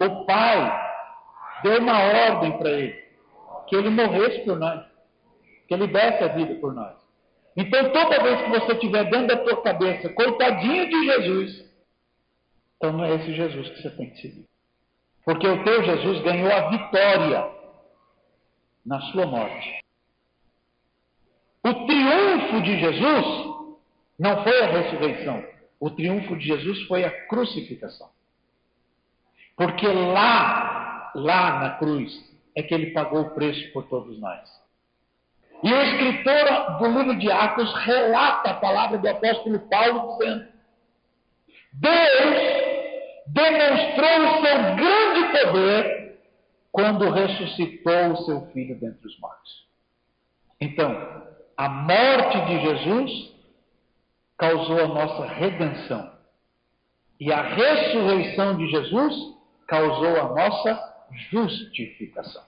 O 0.00 0.24
pai 0.24 0.90
deu 1.62 1.80
uma 1.80 1.98
ordem 1.98 2.56
para 2.56 2.70
ele, 2.70 3.04
que 3.66 3.76
ele 3.76 3.90
morresse 3.90 4.38
por 4.46 4.58
nós, 4.58 4.86
que 5.66 5.76
desse 5.76 6.24
a 6.24 6.28
vida 6.28 6.54
por 6.56 6.74
nós. 6.74 6.94
Então, 7.56 7.90
toda 7.90 8.22
vez 8.22 8.42
que 8.42 8.50
você 8.50 8.74
tiver 8.76 9.04
dentro 9.04 9.28
da 9.28 9.36
tua 9.38 9.62
cabeça, 9.62 10.08
coitadinho 10.10 10.88
de 10.88 11.04
Jesus, 11.06 11.66
então 12.76 12.92
não 12.92 13.04
é 13.04 13.14
esse 13.14 13.34
Jesus 13.34 13.70
que 13.70 13.82
você 13.82 13.90
tem 13.90 14.10
que 14.10 14.20
seguir. 14.20 14.46
Porque 15.24 15.48
o 15.48 15.64
teu 15.64 15.82
Jesus 15.82 16.22
ganhou 16.22 16.52
a 16.52 16.68
vitória 16.68 17.50
na 18.84 19.00
sua 19.00 19.26
morte. 19.26 19.80
O 21.64 21.74
triunfo 21.86 22.62
de 22.62 22.78
Jesus 22.78 23.26
não 24.18 24.44
foi 24.44 24.62
a 24.62 24.66
ressurreição. 24.66 25.44
O 25.80 25.90
triunfo 25.90 26.36
de 26.36 26.46
Jesus 26.46 26.82
foi 26.82 27.04
a 27.04 27.26
crucificação. 27.26 28.08
Porque 29.56 29.86
lá, 29.86 31.10
lá 31.14 31.60
na 31.60 31.70
cruz, 31.78 32.12
é 32.54 32.62
que 32.62 32.72
ele 32.72 32.92
pagou 32.92 33.22
o 33.22 33.30
preço 33.30 33.72
por 33.72 33.88
todos 33.88 34.20
nós. 34.20 34.65
E 35.62 35.72
o 35.72 35.82
escritor 35.82 36.78
do 36.78 36.86
livro 36.86 37.18
de 37.18 37.30
Atos 37.30 37.72
relata 37.84 38.50
a 38.50 38.54
palavra 38.54 38.98
do 38.98 39.08
apóstolo 39.08 39.58
Paulo 39.68 40.18
dizendo: 40.18 40.48
Deus 41.72 42.66
demonstrou 43.28 44.18
o 44.18 44.42
seu 44.42 44.76
grande 44.76 45.44
poder 45.44 46.18
quando 46.70 47.10
ressuscitou 47.10 48.12
o 48.12 48.16
seu 48.24 48.46
filho 48.52 48.78
dentre 48.78 49.06
os 49.06 49.18
mortos. 49.18 49.66
Então, 50.60 51.26
a 51.56 51.68
morte 51.68 52.40
de 52.46 52.60
Jesus 52.60 53.34
causou 54.36 54.84
a 54.84 54.88
nossa 54.88 55.26
redenção. 55.26 56.14
E 57.18 57.32
a 57.32 57.42
ressurreição 57.42 58.58
de 58.58 58.70
Jesus 58.70 59.14
causou 59.66 60.20
a 60.20 60.34
nossa 60.34 61.06
justificação. 61.30 62.44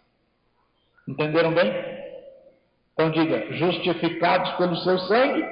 Entenderam 1.08 1.54
bem? 1.54 1.72
Então 2.98 3.12
diga: 3.12 3.52
justificados 3.52 4.50
pelo 4.56 4.76
seu 4.78 4.98
sangue, 4.98 5.46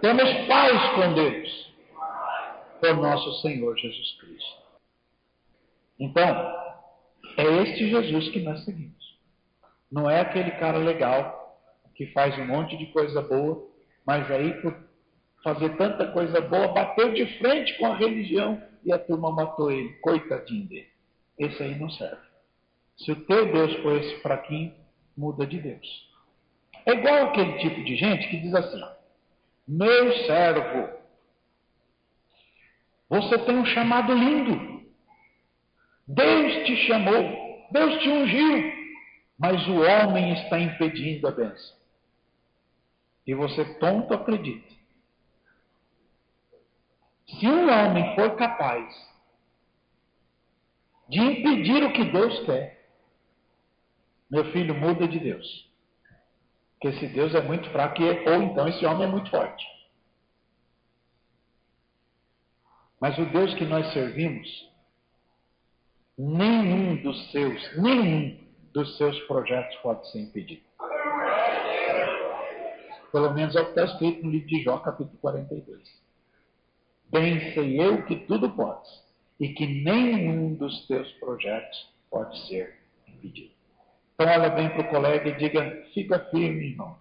temos 0.00 0.46
paz 0.46 0.94
com 0.94 1.12
Deus 1.12 1.74
por 2.80 2.96
nosso 2.96 3.42
Senhor 3.42 3.76
Jesus 3.76 4.12
Cristo. 4.18 4.62
Então, 6.00 6.54
é 7.36 7.44
este 7.62 7.90
Jesus 7.90 8.30
que 8.30 8.40
nós 8.40 8.64
seguimos. 8.64 8.94
Não 9.92 10.08
é 10.08 10.22
aquele 10.22 10.52
cara 10.52 10.78
legal 10.78 11.60
que 11.94 12.06
faz 12.12 12.36
um 12.38 12.46
monte 12.46 12.78
de 12.78 12.86
coisa 12.86 13.20
boa, 13.20 13.68
mas 14.06 14.30
aí 14.30 14.54
por 14.62 14.74
fazer 15.42 15.76
tanta 15.76 16.10
coisa 16.12 16.40
boa 16.40 16.68
bateu 16.68 17.12
de 17.12 17.26
frente 17.38 17.76
com 17.76 17.86
a 17.86 17.96
religião 17.96 18.60
e 18.82 18.90
a 18.90 18.98
turma 18.98 19.30
matou 19.30 19.70
ele. 19.70 19.90
Coitadinho 20.00 20.66
dele. 20.66 20.88
Esse 21.38 21.62
aí 21.62 21.78
não 21.78 21.90
serve. 21.90 22.22
Se 22.96 23.12
o 23.12 23.26
teu 23.26 23.52
Deus 23.52 23.74
for 23.82 23.92
esse 23.96 24.22
fraquinho, 24.22 24.72
muda 25.16 25.46
de 25.46 25.60
Deus. 25.60 26.14
É 26.86 26.92
igual 26.92 27.28
aquele 27.28 27.58
tipo 27.58 27.82
de 27.84 27.96
gente 27.96 28.28
que 28.28 28.40
diz 28.40 28.54
assim: 28.54 28.82
Meu 29.66 30.12
servo, 30.26 30.98
você 33.08 33.38
tem 33.38 33.56
um 33.56 33.66
chamado 33.66 34.12
lindo. 34.12 34.84
Deus 36.06 36.66
te 36.66 36.76
chamou, 36.86 37.68
Deus 37.70 38.02
te 38.02 38.08
ungiu, 38.08 38.72
mas 39.38 39.66
o 39.66 39.80
homem 39.80 40.34
está 40.34 40.58
impedindo 40.58 41.26
a 41.26 41.30
bênção. 41.30 41.76
E 43.26 43.34
você, 43.34 43.64
tonto, 43.78 44.12
acredita. 44.12 44.74
Se 47.26 47.46
um 47.46 47.70
homem 47.70 48.14
for 48.14 48.36
capaz 48.36 48.94
de 51.08 51.20
impedir 51.20 51.82
o 51.84 51.92
que 51.92 52.04
Deus 52.04 52.38
quer, 52.44 52.73
meu 54.30 54.50
filho, 54.52 54.74
muda 54.74 55.06
de 55.06 55.18
Deus. 55.18 55.70
Porque 56.72 56.88
esse 56.96 57.06
Deus 57.08 57.34
é 57.34 57.42
muito 57.42 57.68
fraco, 57.70 58.02
ou 58.02 58.42
então 58.42 58.68
esse 58.68 58.84
homem 58.84 59.06
é 59.06 59.10
muito 59.10 59.30
forte. 59.30 59.64
Mas 63.00 63.18
o 63.18 63.26
Deus 63.26 63.54
que 63.54 63.64
nós 63.64 63.92
servimos, 63.92 64.48
nenhum 66.16 66.96
dos 67.02 67.30
seus, 67.30 67.76
nenhum 67.76 68.38
dos 68.72 68.96
seus 68.96 69.18
projetos 69.26 69.76
pode 69.82 70.10
ser 70.10 70.20
impedido. 70.20 70.62
Pelo 73.12 73.32
menos 73.32 73.54
é 73.54 73.60
o 73.60 73.64
que 73.64 73.70
está 73.70 73.84
escrito 73.84 74.24
no 74.24 74.30
livro 74.32 74.48
de 74.48 74.62
Jó, 74.62 74.78
capítulo 74.78 75.16
42. 75.18 76.02
Bem 77.10 77.52
sei 77.54 77.80
eu 77.80 78.04
que 78.06 78.16
tudo 78.26 78.50
podes, 78.50 78.90
e 79.38 79.50
que 79.50 79.66
nenhum 79.66 80.54
dos 80.54 80.86
teus 80.86 81.10
projetos 81.12 81.92
pode 82.10 82.36
ser 82.48 82.80
impedido. 83.06 83.54
Então 84.14 84.32
olha 84.32 84.48
bem 84.50 84.68
para 84.68 84.82
o 84.82 84.88
colega 84.88 85.28
e 85.28 85.36
diga, 85.36 85.84
fica 85.92 86.18
firme, 86.30 86.70
irmão. 86.70 86.96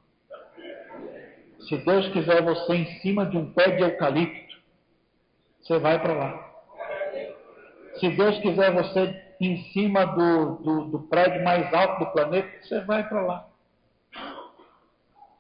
Se 1.68 1.78
Deus 1.78 2.08
quiser 2.10 2.42
você 2.42 2.74
em 2.74 2.86
cima 3.00 3.26
de 3.26 3.38
um 3.38 3.54
pé 3.54 3.72
de 3.72 3.84
eucalipto, 3.84 4.62
você 5.62 5.78
vai 5.80 6.02
para 6.02 6.14
lá. 6.14 6.54
Se 8.00 8.10
Deus 8.10 8.38
quiser 8.40 8.74
você 8.74 9.24
em 9.40 9.64
cima 9.72 10.06
do, 10.06 10.56
do, 10.56 10.86
do 10.86 11.00
prédio 11.02 11.44
mais 11.44 11.72
alto 11.74 12.04
do 12.04 12.12
planeta, 12.12 12.50
você 12.62 12.82
vai 12.82 13.08
para 13.08 13.22
lá. 13.22 13.50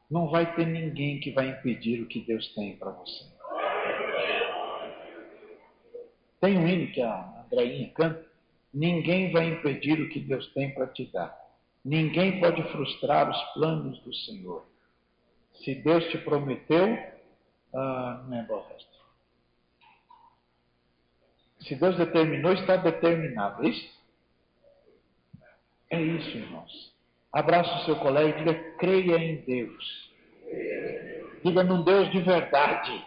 Não 0.09 0.29
vai 0.29 0.53
ter 0.55 0.67
ninguém 0.67 1.19
que 1.19 1.31
vai 1.31 1.47
impedir 1.47 2.01
o 2.01 2.05
que 2.05 2.21
Deus 2.21 2.53
tem 2.53 2.75
para 2.77 2.91
você. 2.91 3.25
Tem 6.39 6.57
um 6.57 6.67
hino 6.67 6.91
que 6.91 7.01
a 7.01 7.45
Andreinha 7.45 7.89
canta. 7.95 8.23
Ninguém 8.71 9.31
vai 9.31 9.47
impedir 9.47 9.99
o 9.99 10.09
que 10.09 10.19
Deus 10.19 10.47
tem 10.53 10.71
para 10.73 10.87
te 10.87 11.05
dar. 11.11 11.42
Ninguém 11.83 12.39
pode 12.39 12.63
frustrar 12.71 13.29
os 13.29 13.53
planos 13.53 13.99
do 14.03 14.13
Senhor. 14.13 14.65
Se 15.63 15.75
Deus 15.75 16.03
te 16.05 16.17
prometeu, 16.19 16.97
ah, 17.73 18.23
não 18.27 18.37
é 18.37 18.45
o 18.49 18.67
resto. 18.69 18.93
Se 21.61 21.75
Deus 21.75 21.97
determinou, 21.97 22.53
está 22.53 22.77
determinado. 22.77 23.65
É 23.65 23.69
isso? 23.69 24.03
É 25.89 26.01
isso, 26.01 26.37
irmãos. 26.37 26.93
Abraça 27.31 27.81
o 27.81 27.85
seu 27.85 27.95
colega 27.97 28.29
e 28.29 28.43
diga: 28.43 28.77
creia 28.77 29.17
em 29.17 29.37
Deus. 29.37 30.11
Diga 31.43 31.63
num 31.63 31.83
Deus 31.83 32.09
de 32.11 32.21
verdade. 32.21 33.05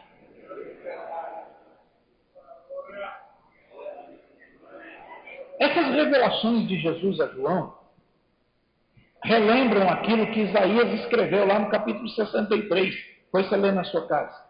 Essas 5.59 5.87
revelações 5.87 6.69
de 6.69 6.79
Jesus 6.79 7.19
a 7.21 7.29
João 7.29 7.76
relembram 9.25 9.89
aquilo 9.89 10.27
que 10.33 10.41
Isaías 10.41 11.01
escreveu 11.01 11.47
lá 11.47 11.59
no 11.59 11.71
capítulo 11.71 12.09
63. 12.09 12.95
Foi 13.31 13.43
você 13.43 13.57
ler 13.57 13.73
na 13.73 13.85
sua 13.85 14.07
casa. 14.07 14.47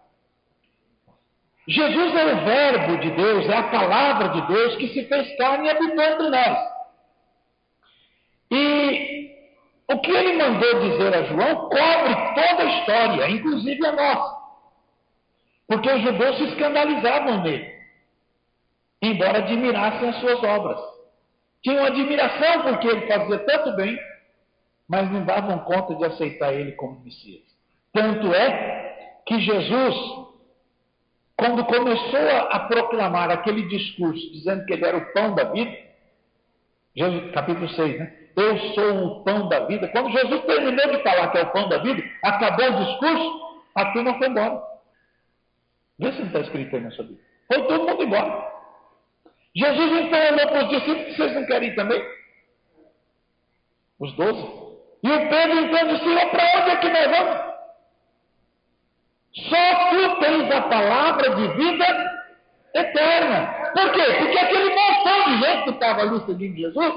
Jesus 1.69 2.15
é 2.15 2.33
o 2.33 2.45
Verbo 2.45 2.97
de 2.99 3.11
Deus, 3.11 3.49
é 3.49 3.57
a 3.57 3.69
palavra 3.71 4.29
de 4.29 4.47
Deus 4.47 4.77
que 4.77 4.89
se 4.89 5.05
fez 5.05 5.37
carne 5.37 5.67
e 5.67 5.71
habitou 5.71 6.05
entre 6.05 6.31
nós. 6.31 6.59
E 8.53 9.37
o 9.89 9.99
que 10.01 10.11
ele 10.11 10.37
mandou 10.37 10.81
dizer 10.81 11.15
a 11.15 11.23
João 11.25 11.57
cobre 11.69 12.15
toda 12.35 12.63
a 12.63 12.79
história, 12.79 13.31
inclusive 13.31 13.85
a 13.85 13.93
nossa. 13.93 14.37
Porque 15.67 15.91
os 15.91 16.03
judeus 16.03 16.37
se 16.37 16.45
escandalizavam 16.45 17.43
nele, 17.43 17.69
embora 19.03 19.39
admirassem 19.39 20.09
as 20.09 20.21
suas 20.21 20.43
obras. 20.45 20.79
Tinham 21.63 21.85
admiração 21.85 22.63
porque 22.63 22.87
ele 22.87 23.07
fazia 23.09 23.39
tanto 23.41 23.75
bem, 23.75 23.99
mas 24.89 25.11
não 25.11 25.25
davam 25.25 25.59
conta 25.61 25.95
de 25.95 26.05
aceitar 26.05 26.53
ele 26.53 26.73
como 26.73 27.01
Messias. 27.01 27.43
Tanto 27.93 28.33
é 28.35 29.21
que 29.27 29.41
Jesus 29.41 30.27
quando 31.37 31.65
começou 31.67 32.31
a, 32.51 32.61
proclamar 32.61 33.31
aquele 33.31 33.69
discurso 33.69 34.33
dizendo 34.33 34.65
que 34.65 34.73
ele 34.73 34.85
era 34.87 34.97
o 34.97 35.13
pão 35.13 35.35
da 35.35 35.45
vida, 35.45 35.77
Jesus, 36.97 37.31
capítulo 37.33 37.69
6, 37.69 37.99
né? 37.99 38.13
Eu 38.35 38.59
sou 38.75 39.05
o 39.05 39.25
pão 39.25 39.49
da 39.49 39.67
vida. 39.67 39.89
Quando 39.89 40.11
Jesus 40.11 40.45
terminou 40.45 40.97
de 40.97 41.03
falar 41.03 41.31
que 41.31 41.39
é 41.39 41.43
o 41.43 41.53
pão 41.53 41.69
da 41.69 41.79
vida, 41.79 42.03
acabou 42.23 42.67
o 42.67 42.85
discurso, 42.85 43.61
a 43.75 43.93
turma 43.93 44.17
foi 44.19 44.29
embora. 44.29 44.63
Vê 45.99 46.13
se 46.13 46.19
não 46.21 46.27
está 46.27 46.41
escrito 46.41 46.75
aí 46.75 46.83
na 46.83 46.91
sua 46.91 47.05
Bíblia. 47.05 47.25
Foi 47.49 47.67
todo 47.67 47.87
mundo 47.87 48.03
embora. 48.03 48.53
Jesus 49.55 50.07
então 50.07 50.19
olhou 50.19 50.49
para 50.49 50.65
os 50.65 50.69
discípulos, 50.71 51.17
vocês 51.17 51.35
não 51.35 51.47
querem 51.47 51.75
também? 51.75 52.03
Os 53.99 54.13
doze. 54.15 54.66
E 55.07 55.09
o 55.09 55.29
Pedro 55.29 55.61
então 55.61 55.87
disse, 55.87 56.29
para 56.31 56.61
onde 56.61 56.71
é 56.71 56.77
que 56.77 56.89
nós 56.89 57.11
vamos? 57.11 57.47
Só 59.37 59.91
tu 59.91 60.21
tens 60.21 60.51
a 60.51 60.63
palavra 60.63 61.37
de 61.37 61.49
vida 61.49 62.27
eterna. 62.75 63.71
Por 63.73 63.93
quê? 63.93 64.03
Porque 64.19 64.37
aquele 64.37 64.75
montão 64.75 65.25
de 65.27 65.47
gente 65.47 65.63
que 65.63 65.71
estava 65.71 66.01
ali 66.01 66.21
seguindo 66.27 66.57
Jesus, 66.57 66.95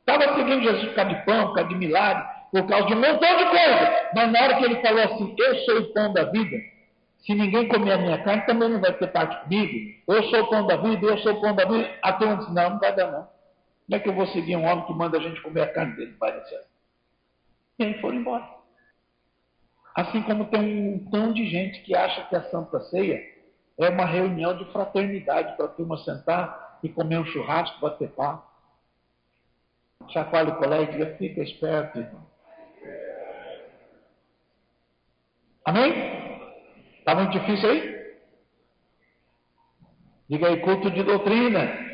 estava 0.00 0.34
seguindo 0.36 0.62
Jesus 0.62 0.86
por 0.86 0.94
causa 0.94 1.14
de 1.14 1.24
pão, 1.26 1.46
por 1.48 1.54
causa 1.56 1.68
de 1.68 1.74
milagre, 1.74 2.24
por 2.50 2.66
causa 2.66 2.86
de 2.86 2.94
um 2.94 3.00
montão 3.00 3.36
de 3.36 3.44
coisa. 3.44 4.08
Mas 4.14 4.32
na 4.32 4.42
hora 4.42 4.54
que 4.54 4.64
ele 4.64 4.76
falou 4.76 5.02
assim, 5.02 5.36
eu 5.38 5.54
sou 5.66 5.78
o 5.80 5.92
pão 5.92 6.12
da 6.14 6.24
vida, 6.24 6.56
se 7.26 7.34
ninguém 7.34 7.68
comer 7.68 7.92
a 7.92 7.98
minha 7.98 8.22
carne, 8.22 8.46
também 8.46 8.70
não 8.70 8.80
vai 8.80 8.94
ter 8.94 9.08
parte 9.08 9.36
comigo. 9.42 9.94
Eu 10.08 10.22
sou 10.30 10.40
o 10.40 10.48
pão 10.48 10.66
da 10.66 10.76
vida, 10.76 11.06
eu 11.06 11.18
sou 11.18 11.34
o 11.34 11.40
pão 11.42 11.54
da 11.54 11.66
vida. 11.66 11.90
A 12.00 12.12
turma 12.14 12.36
disse, 12.36 12.54
não, 12.54 12.70
não 12.70 12.78
vai 12.78 12.96
dar 12.96 13.12
não. 13.12 13.28
Como 13.86 13.96
é 13.96 13.98
que 13.98 14.08
eu 14.08 14.14
vou 14.14 14.26
seguir 14.28 14.56
um 14.56 14.64
homem 14.64 14.86
que 14.86 14.94
manda 14.94 15.18
a 15.18 15.20
gente 15.20 15.42
comer 15.42 15.60
a 15.60 15.72
carne 15.74 15.94
dele? 15.94 16.16
Vai 16.18 16.32
dar 16.32 16.42
certo. 16.46 16.73
E 17.78 17.84
aí 17.84 18.00
foram 18.00 18.16
embora. 18.16 18.48
Assim 19.94 20.22
como 20.22 20.46
tem 20.46 20.60
um 20.60 20.92
montão 20.98 21.32
de 21.32 21.46
gente 21.48 21.80
que 21.82 21.94
acha 21.94 22.26
que 22.26 22.34
a 22.34 22.50
Santa 22.50 22.80
Ceia 22.80 23.22
é 23.78 23.88
uma 23.88 24.04
reunião 24.04 24.56
de 24.56 24.64
fraternidade 24.72 25.56
para 25.56 25.66
a 25.66 25.68
turma 25.68 25.96
sentar 25.98 26.78
e 26.82 26.88
comer 26.88 27.18
um 27.18 27.24
churrasco, 27.24 27.80
bater 27.80 28.10
papo. 28.10 28.52
Chacoalha 30.08 30.50
o 30.50 30.56
colega 30.58 30.96
e 30.96 31.16
fica 31.16 31.42
esperto, 31.42 31.98
irmão. 31.98 32.26
Amém? 35.64 35.92
Está 36.98 37.14
muito 37.14 37.32
difícil 37.38 37.70
aí? 37.70 37.94
Diga 40.28 40.48
aí, 40.48 40.60
culto 40.60 40.90
de 40.90 41.02
doutrina. 41.02 41.84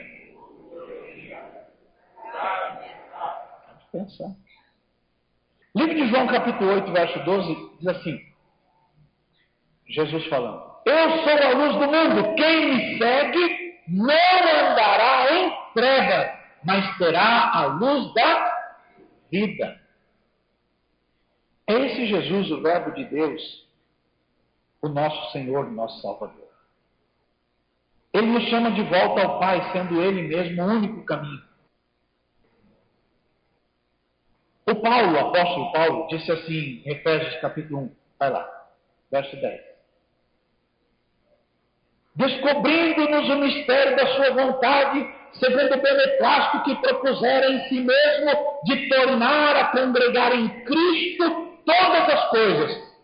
Pensar. 3.93 4.31
Livro 5.75 5.95
de 5.95 6.09
João, 6.09 6.27
capítulo 6.27 6.73
8, 6.73 6.93
verso 6.93 7.25
12, 7.25 7.71
diz 7.79 7.87
assim: 7.89 8.21
Jesus 9.87 10.27
falando: 10.27 10.63
Eu 10.85 11.11
sou 11.23 11.33
a 11.33 11.51
luz 11.51 11.73
do 11.75 11.87
mundo, 11.87 12.35
quem 12.35 12.75
me 12.75 12.99
segue 12.99 13.71
não 13.89 14.71
andará 14.71 15.33
em 15.33 15.53
trevas, 15.75 16.39
mas 16.65 16.99
terá 16.99 17.51
a 17.55 17.67
luz 17.67 18.13
da 18.15 18.61
vida. 19.31 19.81
É 21.69 21.75
esse 21.75 22.07
Jesus, 22.07 22.51
o 22.51 22.63
Verbo 22.63 22.93
de 22.93 23.05
Deus, 23.05 23.69
o 24.83 24.89
nosso 24.89 25.31
Senhor, 25.31 25.67
o 25.67 25.71
nosso 25.71 26.01
Salvador. 26.03 26.51
Ele 28.13 28.27
nos 28.27 28.43
chama 28.49 28.73
de 28.73 28.83
volta 28.83 29.23
ao 29.23 29.39
Pai, 29.39 29.71
sendo 29.73 30.03
Ele 30.03 30.23
mesmo 30.23 30.63
o 30.63 30.67
único 30.67 31.05
caminho. 31.05 31.50
O 34.71 34.75
Paulo, 34.77 35.15
o 35.15 35.19
apóstolo 35.19 35.73
Paulo, 35.73 36.07
disse 36.07 36.31
assim 36.31 36.83
em 36.87 36.93
Efésios 36.93 37.35
capítulo 37.41 37.81
1, 37.81 37.91
vai 38.21 38.31
lá, 38.31 38.49
verso 39.11 39.35
10. 39.35 39.61
Descobrindo-nos 42.15 43.31
o 43.31 43.37
mistério 43.39 43.97
da 43.97 44.07
sua 44.15 44.31
vontade, 44.31 45.13
segundo 45.33 45.75
o 45.75 45.83
beneplácito 45.83 46.63
que 46.63 46.77
propusera 46.77 47.51
em 47.51 47.69
si 47.69 47.81
mesmo 47.81 48.61
de 48.65 48.89
tornar 48.89 49.57
a 49.57 49.65
congregar 49.73 50.37
em 50.37 50.65
Cristo 50.65 51.59
todas 51.67 52.09
as 52.09 52.31
coisas, 52.31 52.95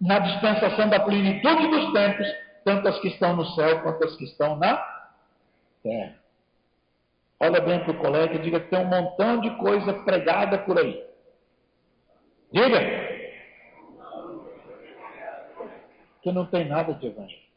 na 0.00 0.20
dispensação 0.20 0.88
da 0.90 1.00
plenitude 1.00 1.66
dos 1.66 1.92
tempos, 1.92 2.26
tanto 2.64 2.86
as 2.86 3.00
que 3.00 3.08
estão 3.08 3.34
no 3.34 3.46
céu 3.46 3.82
quanto 3.82 4.04
as 4.04 4.14
que 4.14 4.26
estão 4.26 4.54
na 4.56 4.80
terra. 5.82 6.19
Olha 7.40 7.60
bem 7.60 7.80
para 7.80 7.92
o 7.92 7.98
colega 7.98 8.34
e 8.34 8.42
diga 8.42 8.60
que 8.60 8.68
tem 8.68 8.80
um 8.80 8.84
montão 8.84 9.40
de 9.40 9.50
coisa 9.56 9.94
pregada 10.04 10.58
por 10.58 10.78
aí. 10.78 11.02
Diga. 12.52 12.80
Que 16.22 16.30
não 16.30 16.44
tem 16.46 16.66
nada 16.66 16.92
de 16.92 17.06
evangelho. 17.06 17.50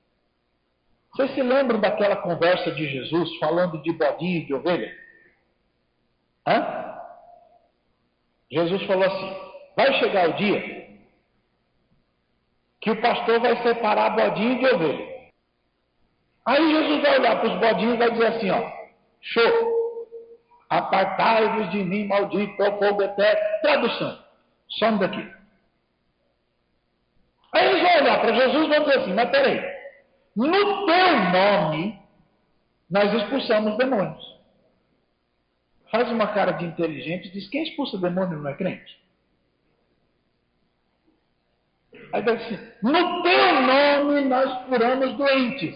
Vocês 1.11 1.33
se 1.35 1.43
lembram 1.43 1.79
daquela 1.79 2.15
conversa 2.15 2.71
de 2.71 2.87
Jesus 2.87 3.37
falando 3.37 3.81
de 3.81 3.91
bodinho 3.91 4.41
e 4.41 4.45
de 4.45 4.53
ovelha? 4.53 4.91
Hã? 6.47 6.99
Jesus 8.49 8.83
falou 8.83 9.03
assim: 9.03 9.35
vai 9.75 9.93
chegar 9.99 10.29
o 10.29 10.33
dia 10.33 10.83
que 12.79 12.91
o 12.91 13.01
pastor 13.01 13.39
vai 13.39 13.61
separar 13.63 14.15
bodinho 14.15 14.59
de 14.59 14.65
ovelha. 14.65 15.13
Aí 16.45 16.71
Jesus 16.71 17.01
vai 17.01 17.19
olhar 17.19 17.39
para 17.39 17.49
os 17.49 17.59
bodinhos 17.59 17.95
e 17.95 17.97
vai 17.97 18.11
dizer 18.11 18.27
assim: 18.27 18.49
ó, 18.49 18.71
show, 19.21 19.72
Apartai-vos 20.73 21.69
de 21.69 21.83
mim, 21.83 22.07
maldito, 22.07 22.63
é 22.63 22.69
o 22.69 22.79
fogo 22.79 23.03
eterno. 23.03 23.41
Tradução. 23.62 24.23
Some 24.79 24.97
daqui. 24.97 25.31
Aí 27.53 27.67
eles 27.67 27.81
vão 27.83 27.95
olhar 28.01 28.21
para 28.21 28.33
Jesus 28.33 28.65
e 28.65 28.69
vão 28.69 28.80
dizer 28.80 28.99
assim, 28.99 29.13
mas 29.13 29.30
peraí. 29.30 29.61
No 30.36 30.51
teu 30.88 31.19
nome, 31.32 31.99
nós 32.89 33.13
expulsamos 33.13 33.78
demônios. 33.78 34.34
Faz 35.91 36.09
uma 36.09 36.34
cara 36.34 36.53
de 36.53 36.65
inteligente 36.65 37.28
e 37.28 37.32
diz, 37.32 37.47
quem 37.49 37.61
expulsa 37.61 37.99
demônio 37.99 38.39
não 38.39 38.49
é 38.49 38.55
crente? 38.55 38.99
Aí 42.13 42.24
diz 42.24 42.34
assim, 42.34 42.59
no 42.82 43.21
teu 43.21 43.61
nome 43.61 44.21
nós 44.21 44.65
curamos 44.65 45.15
doentes. 45.17 45.76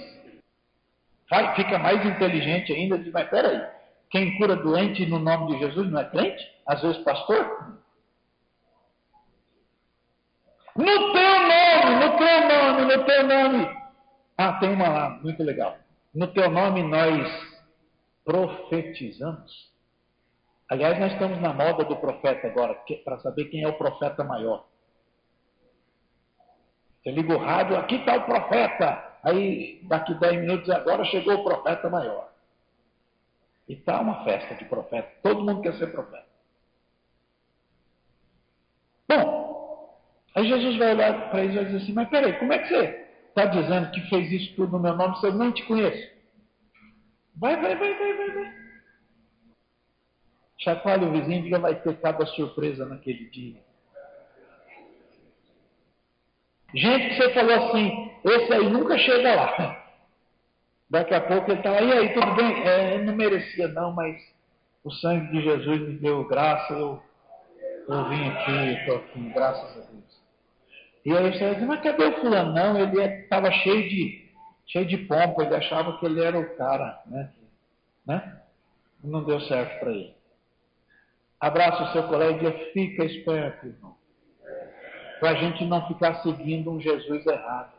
fica 1.56 1.78
mais 1.78 2.04
inteligente 2.04 2.74
ainda, 2.74 2.98
diz, 2.98 3.14
mas 3.14 3.30
peraí. 3.30 3.77
Quem 4.10 4.38
cura 4.38 4.55
doente 4.55 5.05
no 5.05 5.20
nome 5.20 5.53
de 5.53 5.60
Jesus 5.60 5.91
não 5.91 5.99
é 5.99 6.05
crente? 6.05 6.43
Às 6.66 6.82
vezes 6.82 7.03
pastor? 7.03 7.78
No 10.76 10.86
teu 10.86 11.39
nome, 11.41 12.05
no 12.05 12.18
teu 12.18 12.47
nome, 12.47 12.95
no 12.95 13.05
teu 13.05 13.28
nome. 13.28 13.78
Ah, 14.38 14.53
tem 14.60 14.70
uma 14.70 14.88
lá, 14.88 15.10
muito 15.22 15.41
legal. 15.43 15.78
No 16.14 16.28
teu 16.28 16.49
nome 16.49 16.84
nós 16.84 17.28
profetizamos. 18.24 19.72
Aliás, 20.70 20.99
nós 20.99 21.14
estamos 21.14 21.41
na 21.41 21.53
moda 21.53 21.86
do 21.86 21.95
profeta 21.95 22.47
agora, 22.47 22.78
para 23.03 23.20
saber 23.20 23.45
quem 23.45 23.64
é 23.64 23.68
o 23.68 23.78
profeta 23.78 24.24
maior. 24.24 24.66
Você 27.01 27.12
liga 27.12 27.34
o 27.34 27.39
rádio, 27.39 27.78
aqui 27.78 27.95
está 27.95 28.18
o 28.18 28.26
profeta. 28.26 29.18
Aí, 29.24 29.82
daqui 29.84 30.14
10 30.14 30.41
minutos, 30.41 30.70
agora 30.70 31.05
chegou 31.05 31.36
o 31.36 31.43
profeta 31.43 31.89
maior. 31.89 32.30
E 33.68 33.74
está 33.74 33.99
uma 33.99 34.24
festa 34.24 34.55
de 34.55 34.65
profeta. 34.65 35.09
Todo 35.22 35.43
mundo 35.43 35.61
quer 35.61 35.74
ser 35.74 35.91
profeta. 35.91 36.28
Aí 40.38 40.47
Jesus 40.47 40.78
vai 40.78 40.93
olhar 40.93 41.32
para 41.32 41.43
eles 41.43 41.55
e 41.55 41.57
vai 41.57 41.65
dizer 41.65 41.78
assim: 41.78 41.93
Mas 41.93 42.09
peraí, 42.09 42.34
como 42.34 42.53
é 42.53 42.59
que 42.59 42.68
você 42.68 43.07
está 43.30 43.45
dizendo 43.45 43.89
que 43.89 44.01
fez 44.01 44.32
isso 44.32 44.55
tudo 44.55 44.74
no 44.74 44.80
meu 44.84 44.95
nome 44.95 45.20
se 45.20 45.26
eu 45.26 45.34
nem 45.34 45.49
te 45.51 45.63
conheço? 45.63 46.15
Vai, 47.36 47.59
vai, 47.59 47.76
vai, 47.76 47.97
vai, 47.97 48.13
vai, 48.13 48.32
vai. 48.32 48.53
Chacoalha 50.59 51.07
o 51.07 51.11
vizinho 51.11 51.39
e 51.39 51.41
diga: 51.41 51.57
vai 51.57 51.74
ter 51.74 51.99
cada 51.99 52.24
surpresa 52.28 52.86
naquele 52.86 53.28
dia. 53.32 53.59
Gente 56.76 57.15
você 57.15 57.34
falou 57.34 57.55
assim, 57.55 58.11
esse 58.26 58.53
aí 58.53 58.70
nunca 58.70 58.95
chega 58.99 59.34
lá. 59.34 59.77
Daqui 60.90 61.14
a 61.14 61.22
pouco 61.22 61.52
ele 61.52 61.60
está 61.60 61.72
lá, 61.72 61.82
e 61.82 61.92
aí, 61.92 62.14
tudo 62.14 62.34
bem? 62.36 62.64
É, 62.68 62.96
eu 62.96 63.04
não 63.04 63.16
merecia 63.16 63.68
não, 63.68 63.92
mas 63.94 64.22
o 64.84 64.92
sangue 64.92 65.32
de 65.32 65.42
Jesus 65.42 65.82
me 65.82 65.98
deu 66.00 66.26
graça, 66.28 66.74
eu, 66.74 67.02
eu 67.90 68.10
vim 68.10 68.30
aqui, 68.30 68.52
estou 68.80 68.96
aqui, 68.98 69.30
graças 69.34 69.72
a 69.72 69.92
Deus. 69.92 70.22
E 71.06 71.16
aí 71.16 71.32
você 71.34 71.54
dizer, 71.54 71.66
mas 71.66 71.82
cadê 71.82 72.06
o 72.06 72.22
fulano? 72.22 72.54
Não, 72.54 72.80
ele 72.80 73.02
estava 73.02 73.52
cheio 73.52 73.90
de, 73.90 74.30
cheio 74.68 74.86
de 74.86 74.98
pompa, 74.98 75.44
ele 75.44 75.56
achava 75.56 75.98
que 75.98 76.06
ele 76.06 76.24
era 76.24 76.40
o 76.40 76.56
cara, 76.56 77.02
né? 77.06 77.32
né? 78.06 78.42
Não 79.04 79.24
deu 79.24 79.42
certo 79.42 79.80
para 79.80 79.92
ele. 79.92 80.16
Abraça 81.40 81.84
o 81.84 81.92
seu 81.94 82.04
colega 82.08 82.48
e 82.48 82.72
fica 82.72 83.04
esperto, 83.04 83.68
irmão 83.68 83.98
para 85.20 85.32
a 85.32 85.36
gente 85.36 85.66
não 85.66 85.88
ficar 85.88 86.22
seguindo 86.22 86.72
um 86.72 86.80
Jesus 86.80 87.26
errado. 87.26 87.77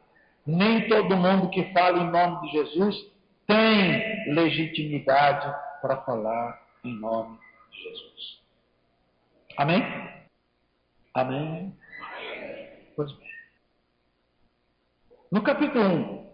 Nem 0.48 0.88
todo 0.88 1.14
mundo 1.14 1.50
que 1.50 1.70
fala 1.74 1.98
em 1.98 2.10
nome 2.10 2.46
de 2.46 2.52
Jesus 2.56 2.96
tem 3.46 4.32
legitimidade 4.32 5.54
para 5.82 5.98
falar 5.98 6.66
em 6.82 6.98
nome 6.98 7.38
de 7.70 7.82
Jesus. 7.82 8.40
Amém? 9.58 9.82
Amém? 11.12 11.76
Pois 12.96 13.12
bem. 13.12 13.28
No 15.30 15.42
capítulo 15.42 15.84
1, 15.84 16.30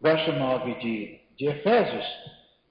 verso 0.00 0.32
9 0.32 0.74
de, 0.80 1.20
de 1.36 1.46
Efésios, 1.46 2.06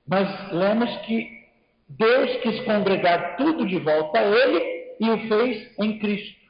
nós 0.05 0.51
lemos 0.51 0.93
que 1.05 1.47
Deus 1.87 2.41
quis 2.41 2.59
congregar 2.65 3.37
tudo 3.37 3.65
de 3.65 3.79
volta 3.79 4.19
a 4.19 4.23
Ele 4.23 4.95
e 4.99 5.09
o 5.09 5.27
fez 5.29 5.79
em 5.79 5.97
Cristo. 5.99 6.43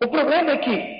O 0.00 0.08
problema 0.08 0.52
é 0.52 0.56
que, 0.56 0.97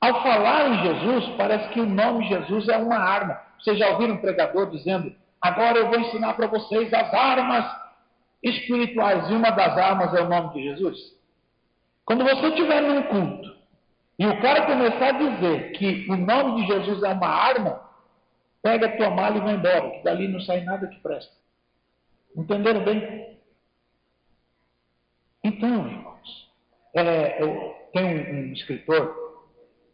ao 0.00 0.22
falar 0.22 0.68
em 0.68 0.82
Jesus, 0.82 1.36
parece 1.36 1.68
que 1.70 1.80
o 1.80 1.86
nome 1.86 2.28
Jesus 2.28 2.68
é 2.68 2.76
uma 2.76 2.96
arma. 2.96 3.40
Vocês 3.58 3.78
já 3.78 3.88
ouviram 3.90 4.14
um 4.14 4.20
pregador 4.20 4.70
dizendo: 4.70 5.12
agora 5.40 5.78
eu 5.78 5.88
vou 5.88 5.98
ensinar 5.98 6.34
para 6.34 6.46
vocês 6.46 6.92
as 6.92 7.12
armas 7.12 7.64
espirituais, 8.42 9.28
e 9.28 9.32
uma 9.34 9.50
das 9.50 9.76
armas 9.76 10.14
é 10.14 10.22
o 10.22 10.28
nome 10.28 10.54
de 10.54 10.62
Jesus? 10.62 10.96
Quando 12.04 12.24
você 12.24 12.48
estiver 12.48 12.80
num 12.80 13.02
culto 13.02 13.56
e 14.18 14.26
o 14.26 14.40
cara 14.40 14.66
começar 14.66 15.08
a 15.08 15.12
dizer 15.12 15.72
que 15.72 16.06
o 16.10 16.16
nome 16.16 16.62
de 16.62 16.68
Jesus 16.68 17.02
é 17.02 17.12
uma 17.12 17.28
arma, 17.28 17.80
pega 18.62 18.86
a 18.86 18.96
tua 18.96 19.10
mala 19.10 19.36
e 19.36 19.40
vai 19.40 19.54
embora, 19.54 19.90
que 19.90 20.02
dali 20.04 20.28
não 20.28 20.40
sai 20.40 20.62
nada 20.62 20.86
que 20.86 21.00
presta. 21.00 21.32
Entenderam 22.36 22.84
bem? 22.84 23.38
Então, 25.42 25.86
irmãos, 25.86 26.50
é, 26.94 27.42
eu, 27.42 27.74
tem 27.92 28.04
um, 28.04 28.50
um, 28.50 28.52
escritor 28.52 29.27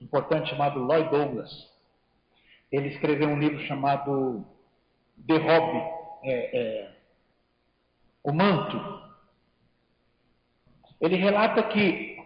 importante 0.05 0.51
chamado 0.51 0.81
Lloyd 0.81 1.09
Douglas. 1.11 1.51
Ele 2.71 2.89
escreveu 2.89 3.29
um 3.29 3.39
livro 3.39 3.59
chamado 3.67 4.45
The 5.27 5.37
Hobby, 5.37 5.79
é, 6.25 6.61
é, 6.61 6.93
O 8.23 8.33
Manto. 8.33 9.03
Ele 11.01 11.17
relata 11.17 11.63
que 11.65 12.17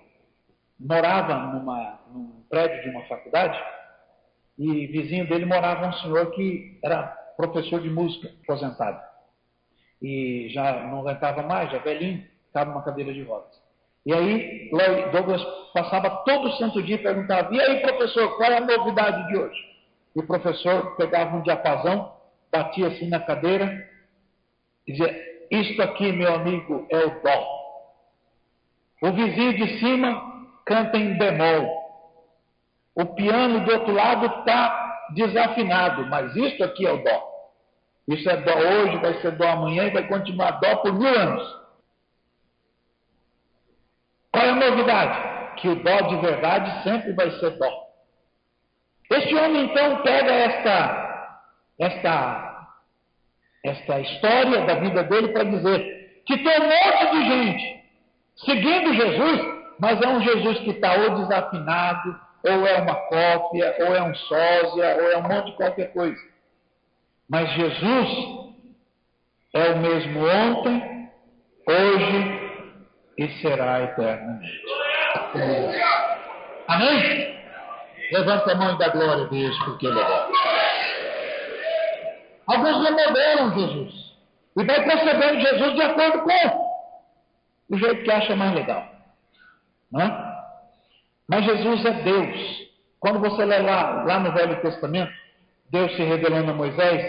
morava 0.78 1.34
numa, 1.52 2.00
num 2.12 2.44
prédio 2.48 2.82
de 2.82 2.90
uma 2.90 3.04
faculdade 3.06 3.58
e 4.58 4.86
vizinho 4.88 5.28
dele 5.28 5.44
morava 5.44 5.86
um 5.86 5.92
senhor 5.94 6.30
que 6.32 6.78
era 6.82 7.06
professor 7.36 7.80
de 7.80 7.88
música, 7.88 8.32
aposentado. 8.42 9.00
E 10.02 10.48
já 10.50 10.86
não 10.86 11.00
aguentava 11.00 11.42
mais, 11.42 11.70
já 11.70 11.78
velhinho, 11.78 12.26
estava 12.46 12.70
numa 12.70 12.82
cadeira 12.82 13.12
de 13.12 13.22
rodas. 13.22 13.67
E 14.08 14.14
aí, 14.14 14.70
Douglas 15.12 15.44
passava 15.74 16.08
todo 16.24 16.50
santo 16.52 16.82
dia 16.82 16.94
e 16.94 17.02
perguntava: 17.02 17.54
E 17.54 17.60
aí, 17.60 17.80
professor, 17.82 18.38
qual 18.38 18.50
é 18.50 18.56
a 18.56 18.60
novidade 18.62 19.28
de 19.28 19.36
hoje? 19.36 19.60
E 20.16 20.20
o 20.20 20.26
professor 20.26 20.96
pegava 20.96 21.36
um 21.36 21.42
diapasão, 21.42 22.10
batia 22.50 22.88
assim 22.88 23.06
na 23.10 23.20
cadeira 23.20 23.86
e 24.86 24.92
dizia: 24.92 25.14
Isto 25.50 25.82
aqui, 25.82 26.10
meu 26.10 26.34
amigo, 26.36 26.86
é 26.88 27.04
o 27.04 27.20
dó. 27.20 27.46
O 29.02 29.12
vizinho 29.12 29.52
de 29.52 29.78
cima 29.78 30.46
canta 30.64 30.96
em 30.96 31.18
bemol. 31.18 31.68
O 32.94 33.04
piano 33.14 33.60
do 33.60 33.72
outro 33.74 33.92
lado 33.92 34.24
está 34.24 35.04
desafinado, 35.10 36.06
mas 36.06 36.34
isto 36.34 36.64
aqui 36.64 36.86
é 36.86 36.92
o 36.92 37.04
dó. 37.04 37.28
Isso 38.08 38.30
é 38.30 38.38
dó 38.38 38.56
hoje, 38.56 38.96
vai 38.96 39.20
ser 39.20 39.32
dó 39.32 39.48
amanhã 39.48 39.84
e 39.84 39.90
vai 39.90 40.08
continuar 40.08 40.52
dó 40.52 40.76
por 40.76 40.94
mil 40.94 41.06
anos. 41.06 41.67
Qual 44.32 44.44
é 44.44 44.50
a 44.50 44.54
novidade? 44.54 45.56
Que 45.56 45.68
o 45.68 45.82
dó 45.82 46.00
de 46.02 46.16
verdade 46.16 46.82
sempre 46.82 47.12
vai 47.12 47.30
ser 47.38 47.50
dó. 47.58 47.88
Este 49.10 49.34
homem 49.34 49.64
então 49.64 50.02
pega 50.02 50.32
esta, 50.32 51.34
esta, 51.78 52.68
esta 53.64 54.00
história 54.00 54.66
da 54.66 54.74
vida 54.74 55.02
dele 55.04 55.28
para 55.28 55.44
dizer 55.44 56.22
que 56.26 56.36
tem 56.36 56.60
um 56.60 56.68
monte 56.68 57.10
de 57.12 57.28
gente 57.28 57.78
seguindo 58.44 58.94
Jesus, 58.94 59.40
mas 59.80 60.00
é 60.00 60.08
um 60.08 60.20
Jesus 60.20 60.58
que 60.60 60.70
está 60.70 60.94
ou 60.94 61.20
desafinado, 61.20 62.20
ou 62.44 62.66
é 62.66 62.80
uma 62.80 62.94
cópia, 62.94 63.74
ou 63.80 63.96
é 63.96 64.02
um 64.02 64.14
sósia, 64.14 64.96
ou 64.96 65.10
é 65.10 65.16
um 65.18 65.22
monte 65.22 65.46
de 65.46 65.56
qualquer 65.56 65.92
coisa. 65.92 66.20
Mas 67.28 67.50
Jesus 67.52 68.54
é 69.54 69.70
o 69.70 69.78
mesmo 69.78 70.20
ontem, 70.26 71.10
hoje 71.66 72.37
e 73.18 73.28
será 73.40 73.82
eternamente. 73.82 74.62
Amém? 76.68 77.38
Levanta 78.12 78.52
a 78.52 78.54
mão 78.54 78.74
e 78.74 78.78
dá 78.78 78.88
glória 78.88 79.24
a 79.24 79.28
Deus, 79.28 79.58
porque 79.64 79.86
Ele 79.86 80.00
é 80.00 80.04
bom. 80.04 80.32
Alguns 82.46 82.82
remodelam 82.84 83.58
Jesus. 83.58 84.08
E 84.56 84.64
vai 84.64 84.82
percebendo 84.82 85.40
Jesus 85.40 85.74
de 85.74 85.82
acordo 85.82 86.22
com 86.22 86.68
o 87.70 87.78
jeito 87.78 88.02
que 88.02 88.10
acha 88.10 88.34
mais 88.34 88.54
legal. 88.54 88.88
Não 89.92 90.00
é? 90.00 90.28
Mas 91.28 91.44
Jesus 91.44 91.84
é 91.84 91.92
Deus. 92.02 92.68
Quando 92.98 93.20
você 93.20 93.44
lê 93.44 93.58
lá, 93.58 94.04
lá 94.04 94.18
no 94.18 94.32
Velho 94.32 94.60
Testamento, 94.62 95.12
Deus 95.70 95.94
se 95.94 96.02
revelando 96.02 96.50
a 96.50 96.54
Moisés, 96.54 97.04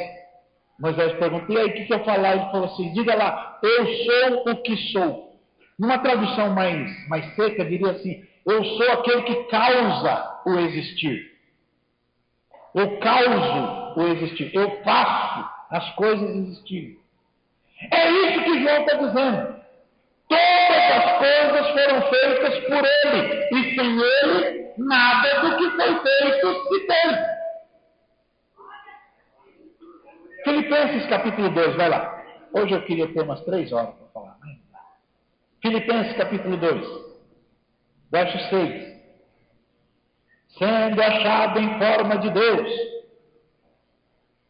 Moisés 0.79 1.13
pergunta, 1.13 1.51
e 1.51 1.57
aí, 1.57 1.67
o 1.67 1.73
que, 1.73 1.85
que 1.85 1.93
eu 1.93 2.03
falar? 2.03 2.35
Ele 2.35 2.51
falou 2.51 2.65
assim, 2.65 2.93
diga 2.93 3.15
lá, 3.15 3.57
eu 3.63 3.85
sou 3.85 4.51
o 4.51 4.61
que 4.61 4.77
sou. 4.91 5.28
Numa 5.79 5.97
tradução 5.99 6.49
mais, 6.49 7.07
mais 7.07 7.33
seca, 7.35 7.63
diria 7.63 7.91
assim: 7.91 8.21
Eu 8.45 8.63
sou 8.65 8.91
aquele 8.91 9.21
que 9.23 9.43
causa 9.45 10.41
o 10.45 10.59
existir. 10.59 11.31
Eu 12.75 12.99
causo 12.99 13.93
o 13.95 14.07
existir. 14.09 14.53
Eu 14.53 14.83
faço 14.83 15.49
as 15.71 15.89
coisas 15.95 16.29
existirem. 16.35 16.99
É 17.91 18.11
isso 18.11 18.43
que 18.43 18.61
João 18.61 18.81
está 18.81 18.97
dizendo. 18.97 19.59
Todas 20.27 20.91
as 20.91 21.17
coisas 21.17 21.67
foram 21.69 22.01
feitas 22.09 22.59
por 22.65 22.85
ele, 22.85 23.47
e 23.51 23.75
sem 23.75 23.99
ele, 23.99 24.73
nada 24.77 25.39
do 25.41 25.57
que 25.57 25.69
foi 25.71 25.99
feito 26.01 26.67
se 26.67 26.87
tem. 26.87 27.39
Filipenses 30.43 31.09
capítulo 31.09 31.49
2, 31.49 31.75
vai 31.75 31.89
lá. 31.89 32.23
Hoje 32.53 32.73
eu 32.73 32.81
queria 32.83 33.07
ter 33.11 33.21
umas 33.21 33.41
três 33.43 33.71
horas? 33.71 34.08
Filipenses 35.69 36.17
capítulo 36.17 36.57
2, 36.57 36.87
verso 38.11 38.49
6. 38.49 38.89
Sendo 40.57 40.99
achado 40.99 41.59
em 41.59 41.77
forma 41.77 42.17
de 42.17 42.31
Deus, 42.31 42.69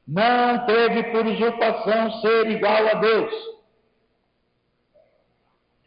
não 0.08 0.66
teve 0.66 1.04
por 1.12 1.26
usurpação 1.26 2.22
ser 2.22 2.52
igual 2.52 2.88
a 2.88 2.94
Deus, 2.94 3.34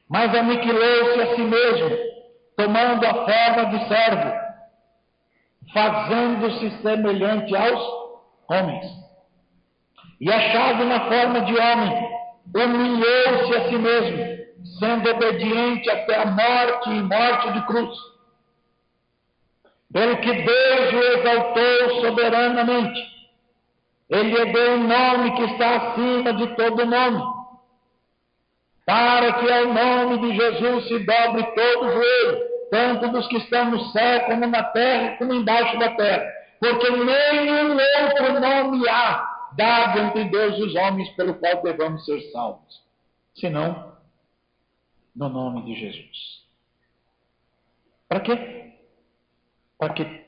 mas 0.07 0.35
aniquilou-se 0.35 1.21
a 1.23 1.35
si 1.35 1.41
mesmo, 1.41 1.97
tomando 2.55 3.07
a 3.07 3.15
forma 3.15 3.65
de 3.71 3.89
servo, 3.89 4.39
fazendo-se 5.73 6.83
semelhante 6.83 7.57
aos 7.57 7.83
homens. 8.51 8.85
E 10.21 10.31
achado 10.31 10.85
na 10.85 11.09
forma 11.09 11.41
de 11.41 11.57
homem, 11.57 12.11
humilhou-se 12.55 13.57
a 13.57 13.69
si 13.71 13.79
mesmo 13.79 14.42
sendo 14.79 15.11
obediente 15.11 15.91
até 15.91 16.23
a 16.23 16.27
morte 16.27 16.91
e 16.91 17.03
morte 17.03 17.53
de 17.53 17.67
cruz. 17.67 17.99
Pelo 19.93 20.17
que 20.19 20.33
Deus 20.33 20.93
o 20.95 21.19
exaltou 21.19 22.01
soberanamente, 22.01 23.01
ele 24.09 24.31
lhe 24.31 24.53
deu 24.53 24.73
um 24.73 24.89
nome 24.89 25.37
que 25.37 25.43
está 25.53 25.77
acima 25.77 26.33
de 26.33 26.47
todo 26.57 26.87
nome, 26.87 27.23
para 28.87 29.33
que 29.35 29.53
ao 29.53 29.67
nome 29.67 30.19
de 30.19 30.37
Jesus 30.37 30.89
se 30.89 30.99
dobre 30.99 31.43
todo 31.55 31.87
o 31.87 31.93
joelho, 31.93 32.39
tanto 32.71 33.09
dos 33.09 33.27
que 33.29 33.37
estão 33.37 33.71
no 33.71 33.81
céu, 33.91 34.21
como 34.21 34.47
na 34.47 34.65
terra, 34.65 35.17
como 35.19 35.35
embaixo 35.35 35.79
da 35.79 35.91
terra. 35.91 36.25
Porque 36.59 36.91
nenhum 36.91 37.77
outro 37.77 38.41
nome 38.41 38.89
há 38.89 39.29
dado 39.57 39.99
entre 39.99 40.25
Deus 40.25 40.57
e 40.57 40.63
os 40.63 40.75
homens 40.75 41.09
pelo 41.11 41.35
qual 41.35 41.63
devamos 41.63 42.05
ser 42.05 42.21
salvos, 42.33 42.83
senão 43.35 43.93
no 45.15 45.29
nome 45.29 45.65
de 45.65 45.75
Jesus. 45.75 46.47
Para 48.09 48.21
quê? 48.21 48.73
Para 49.79 49.95
que 49.95 50.25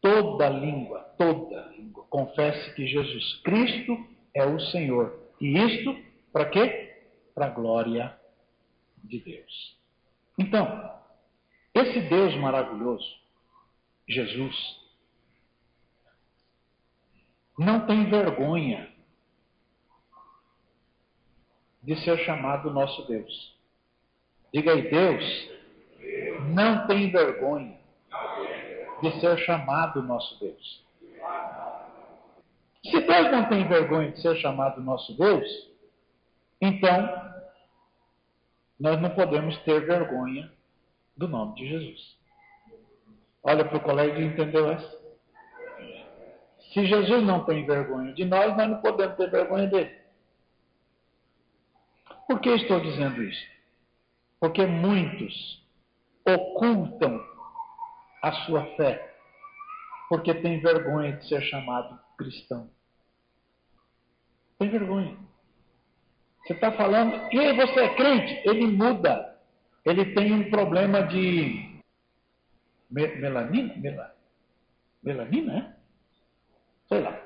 toda 0.00 0.48
língua, 0.48 1.00
toda 1.18 1.66
língua, 1.68 2.04
confesse 2.08 2.74
que 2.74 2.86
Jesus 2.86 3.40
Cristo 3.42 3.96
é 4.34 4.44
o 4.44 4.58
Senhor. 4.58 5.18
E 5.40 5.58
isto 5.58 5.96
para 6.32 6.50
quê? 6.50 7.04
Para 7.34 7.46
a 7.46 7.50
glória 7.50 8.18
de 9.02 9.20
Deus. 9.20 9.76
Então, 10.38 10.96
esse 11.74 12.00
Deus 12.08 12.34
maravilhoso, 12.36 13.06
Jesus, 14.08 14.54
não 17.58 17.86
tem 17.86 18.08
vergonha 18.08 18.92
de 21.82 21.96
ser 22.02 22.18
chamado 22.24 22.70
nosso 22.70 23.06
Deus. 23.06 23.55
Diga 24.52 24.72
aí, 24.72 24.90
Deus 24.90 25.56
não 26.54 26.86
tem 26.86 27.10
vergonha 27.10 27.76
de 29.02 29.20
ser 29.20 29.38
chamado 29.38 30.02
nosso 30.02 30.38
Deus. 30.40 30.84
Se 32.84 33.00
Deus 33.00 33.30
não 33.32 33.48
tem 33.48 33.66
vergonha 33.66 34.12
de 34.12 34.20
ser 34.20 34.36
chamado 34.36 34.80
nosso 34.80 35.16
Deus, 35.16 35.46
então 36.60 37.32
nós 38.78 39.00
não 39.00 39.10
podemos 39.10 39.56
ter 39.64 39.84
vergonha 39.84 40.50
do 41.16 41.26
nome 41.26 41.54
de 41.54 41.68
Jesus. 41.68 42.16
Olha 43.42 43.64
para 43.64 43.78
o 43.78 43.80
colega 43.80 44.18
e 44.18 44.24
entendeu 44.24 44.70
essa? 44.70 44.96
Se 46.72 46.86
Jesus 46.86 47.22
não 47.24 47.44
tem 47.44 47.64
vergonha 47.66 48.12
de 48.12 48.24
nós, 48.24 48.56
nós 48.56 48.68
não 48.68 48.80
podemos 48.80 49.16
ter 49.16 49.30
vergonha 49.30 49.66
dele. 49.66 49.98
Por 52.26 52.40
que 52.40 52.50
estou 52.50 52.80
dizendo 52.80 53.22
isso? 53.22 53.55
Porque 54.40 54.66
muitos 54.66 55.64
ocultam 56.26 57.24
a 58.22 58.32
sua 58.44 58.64
fé, 58.76 59.14
porque 60.08 60.34
tem 60.34 60.60
vergonha 60.60 61.12
de 61.12 61.28
ser 61.28 61.42
chamado 61.42 61.98
cristão. 62.18 62.70
Tem 64.58 64.68
vergonha. 64.68 65.16
Você 66.42 66.52
está 66.52 66.72
falando, 66.72 67.28
e 67.32 67.52
você 67.54 67.80
é 67.80 67.94
crente? 67.94 68.48
Ele 68.48 68.66
muda. 68.66 69.36
Ele 69.84 70.14
tem 70.14 70.32
um 70.32 70.50
problema 70.50 71.02
de 71.02 71.80
melanina? 72.90 74.14
Melanina, 75.02 75.58
é? 75.58 75.76
Sei 76.88 77.00
lá. 77.00 77.20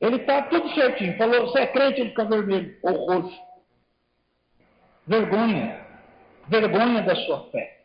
Ele 0.00 0.16
está 0.16 0.42
tudo 0.42 0.72
certinho. 0.74 1.16
Falou, 1.18 1.48
você 1.48 1.60
é 1.60 1.66
crente, 1.66 2.00
ele 2.00 2.10
fica 2.10 2.24
vermelho 2.24 2.78
ou 2.82 3.06
roxo. 3.06 3.49
Vergonha. 5.06 5.80
Vergonha 6.48 7.02
da 7.02 7.14
sua 7.16 7.50
fé. 7.50 7.80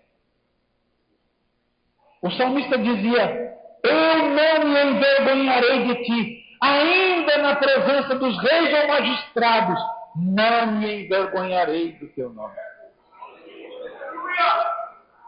O 2.22 2.32
salmista 2.32 2.78
dizia: 2.78 3.55
Eu 3.84 4.30
não 4.30 4.66
me 4.66 4.84
envergonharei 4.84 5.84
de 5.86 6.03
ti, 6.03 6.45
ainda 6.61 7.38
na 7.38 7.55
presença 7.55 8.16
dos 8.16 8.36
reis 8.41 8.82
ou 8.82 8.88
magistrados, 8.88 9.80
não 10.16 10.80
me 10.80 11.05
envergonharei 11.05 11.91
do 11.93 12.07
teu 12.09 12.34
nome. 12.34 12.55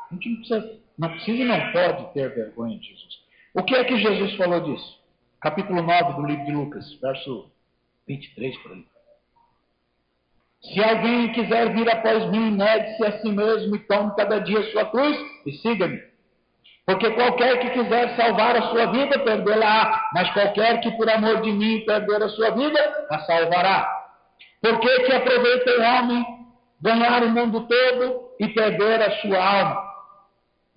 A 0.10 0.14
gente 0.14 0.30
não 0.30 0.38
precisa, 0.38 0.80
não 0.98 1.10
precisa 1.10 1.38
e 1.38 1.46
não 1.46 1.72
pode 1.72 2.14
ter 2.14 2.34
vergonha 2.34 2.80
de 2.80 2.88
Jesus. 2.88 3.20
O 3.54 3.64
que 3.64 3.76
é 3.76 3.84
que 3.84 4.00
Jesus 4.00 4.36
falou 4.36 4.62
disso? 4.62 5.00
Capítulo 5.42 5.82
9 5.84 6.14
do 6.14 6.26
livro 6.26 6.46
de 6.46 6.52
Lucas, 6.52 6.94
verso 7.00 7.52
23 8.08 8.58
por 8.58 8.72
aí. 8.72 8.86
Se 10.64 10.84
alguém 10.84 11.32
quiser 11.34 11.74
vir 11.74 11.90
após 11.90 12.30
mim, 12.30 12.52
negue-se 12.52 13.06
a 13.06 13.20
si 13.20 13.32
mesmo 13.32 13.76
e 13.76 13.80
tome 13.80 14.16
cada 14.16 14.40
dia 14.40 14.62
sua 14.72 14.86
cruz 14.86 15.18
e 15.46 15.52
siga-me. 15.54 16.00
Porque 16.86 17.12
qualquer 17.12 17.60
que 17.60 17.70
quiser 17.72 18.16
salvar 18.16 18.56
a 18.56 18.62
sua 18.70 18.86
vida, 18.88 19.20
perdê-la-á. 19.20 20.10
Mas 20.14 20.30
qualquer 20.32 20.80
que 20.80 20.92
por 20.92 21.10
amor 21.10 21.42
de 21.42 21.52
mim 21.52 21.84
perder 21.86 22.24
a 22.24 22.30
sua 22.30 22.52
vida, 22.52 23.08
a 23.12 23.20
salvará. 23.20 23.88
Por 24.62 24.80
que, 24.80 25.00
que 25.02 25.14
aproveita 25.14 25.72
o 25.72 25.82
homem 25.82 26.26
ganhar 26.82 27.24
o 27.24 27.30
mundo 27.30 27.68
todo 27.68 28.22
e 28.40 28.48
perder 28.48 29.02
a 29.02 29.12
sua 29.22 29.38
alma? 29.38 29.84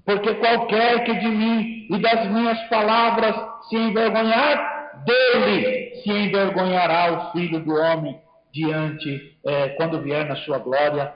Porque 0.04 0.34
qualquer 0.34 1.04
que 1.04 1.14
de 1.14 1.28
mim 1.28 1.86
e 1.90 1.98
das 1.98 2.26
minhas 2.26 2.60
palavras 2.68 3.34
se 3.68 3.76
envergonhar, 3.76 5.02
dele 5.04 5.94
se 6.02 6.10
envergonhará 6.10 7.12
o 7.12 7.32
Filho 7.32 7.60
do 7.60 7.74
Homem 7.74 8.20
diante, 8.52 9.38
é, 9.44 9.70
quando 9.70 10.02
vier 10.02 10.26
na 10.26 10.36
sua 10.36 10.58
glória, 10.58 11.14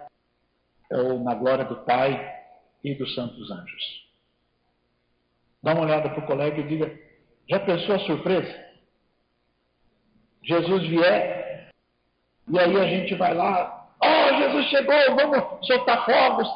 ou 0.90 1.18
na 1.20 1.34
glória 1.34 1.64
do 1.64 1.76
Pai 1.84 2.32
e 2.82 2.94
dos 2.94 3.14
santos 3.14 3.50
anjos. 3.50 4.04
Dá 5.62 5.72
uma 5.72 5.84
olhada 5.84 6.10
para 6.10 6.20
o 6.20 6.26
colega 6.26 6.60
e 6.60 6.68
diga: 6.68 6.98
já 7.48 7.58
pensou 7.60 7.94
a 7.94 8.00
surpresa? 8.00 8.64
Jesus 10.42 10.88
vier, 10.88 11.70
e 12.48 12.58
aí 12.58 12.76
a 12.76 12.86
gente 12.86 13.14
vai 13.14 13.32
lá, 13.32 13.88
oh, 14.02 14.36
Jesus 14.36 14.66
chegou, 14.66 14.94
vamos 15.16 15.66
soltar 15.66 16.04
fogos. 16.04 16.48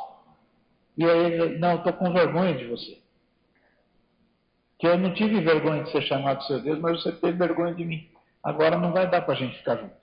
E 0.97 1.05
aí 1.05 1.33
ele, 1.33 1.59
não, 1.59 1.77
estou 1.77 1.93
com 1.95 2.13
vergonha 2.13 2.55
de 2.55 2.67
você. 2.67 2.99
Que 4.79 4.87
eu 4.87 4.99
não 4.99 5.15
tive 5.15 5.41
vergonha 5.41 5.85
de 5.85 5.91
ser 5.91 6.03
chamado 6.03 6.43
seu 6.45 6.61
Deus, 6.61 6.79
mas 6.79 7.03
você 7.03 7.13
teve 7.13 7.39
vergonha 7.39 7.75
de 7.75 7.85
mim. 7.85 8.11
Agora 8.43 8.77
não 8.77 8.93
vai 8.93 9.09
dar 9.09 9.23
para 9.23 9.35
a 9.35 9.37
gente 9.37 9.57
ficar 9.59 9.77
junto. 9.77 9.97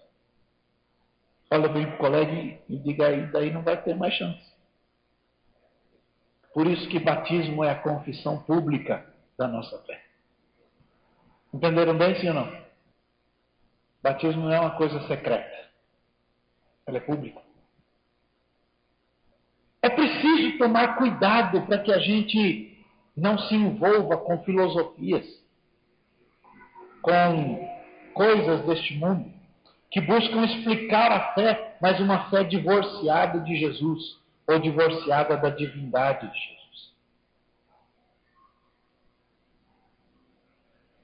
Fala 1.50 1.68
bem 1.68 1.86
para 1.86 1.96
o 1.96 1.98
colega 1.98 2.60
e 2.68 2.78
diga 2.80 3.08
aí, 3.08 3.28
daí 3.28 3.52
não 3.52 3.62
vai 3.62 3.82
ter 3.82 3.96
mais 3.96 4.14
chance. 4.14 4.54
Por 6.54 6.68
isso 6.68 6.88
que 6.88 7.00
batismo 7.00 7.64
é 7.64 7.72
a 7.72 7.82
confissão 7.82 8.42
pública 8.44 9.06
da 9.38 9.48
nossa 9.48 9.78
fé. 9.84 10.02
Entenderam 11.54 11.98
bem, 11.98 12.16
sim 12.20 12.30
ou 12.30 12.34
não? 12.34 12.66
Batismo 14.02 14.44
não 14.44 14.54
é 14.54 14.60
uma 14.60 14.78
coisa 14.78 15.06
secreta. 15.08 15.70
Ela 16.88 16.98
é 16.98 17.02
pública. 17.02 17.42
É 19.82 19.90
preciso 19.90 20.58
tomar 20.58 20.98
cuidado 20.98 21.62
para 21.66 21.80
que 21.80 21.92
a 21.92 22.00
gente 22.00 22.84
não 23.16 23.38
se 23.38 23.54
envolva 23.54 24.18
com 24.18 24.44
filosofias, 24.44 25.26
com 27.02 27.70
coisas 28.14 28.66
deste 28.66 28.96
mundo, 28.96 29.32
que 29.96 30.02
buscam 30.02 30.44
explicar 30.44 31.10
a 31.10 31.34
fé, 31.34 31.78
mas 31.82 32.02
uma 32.02 32.30
fé 32.30 32.44
divorciada 32.44 33.40
de 33.40 33.56
Jesus 33.56 34.22
ou 34.46 34.60
divorciada 34.60 35.38
da 35.38 35.50
divindade 35.50 36.30
de 36.30 36.38
Jesus. 36.38 36.94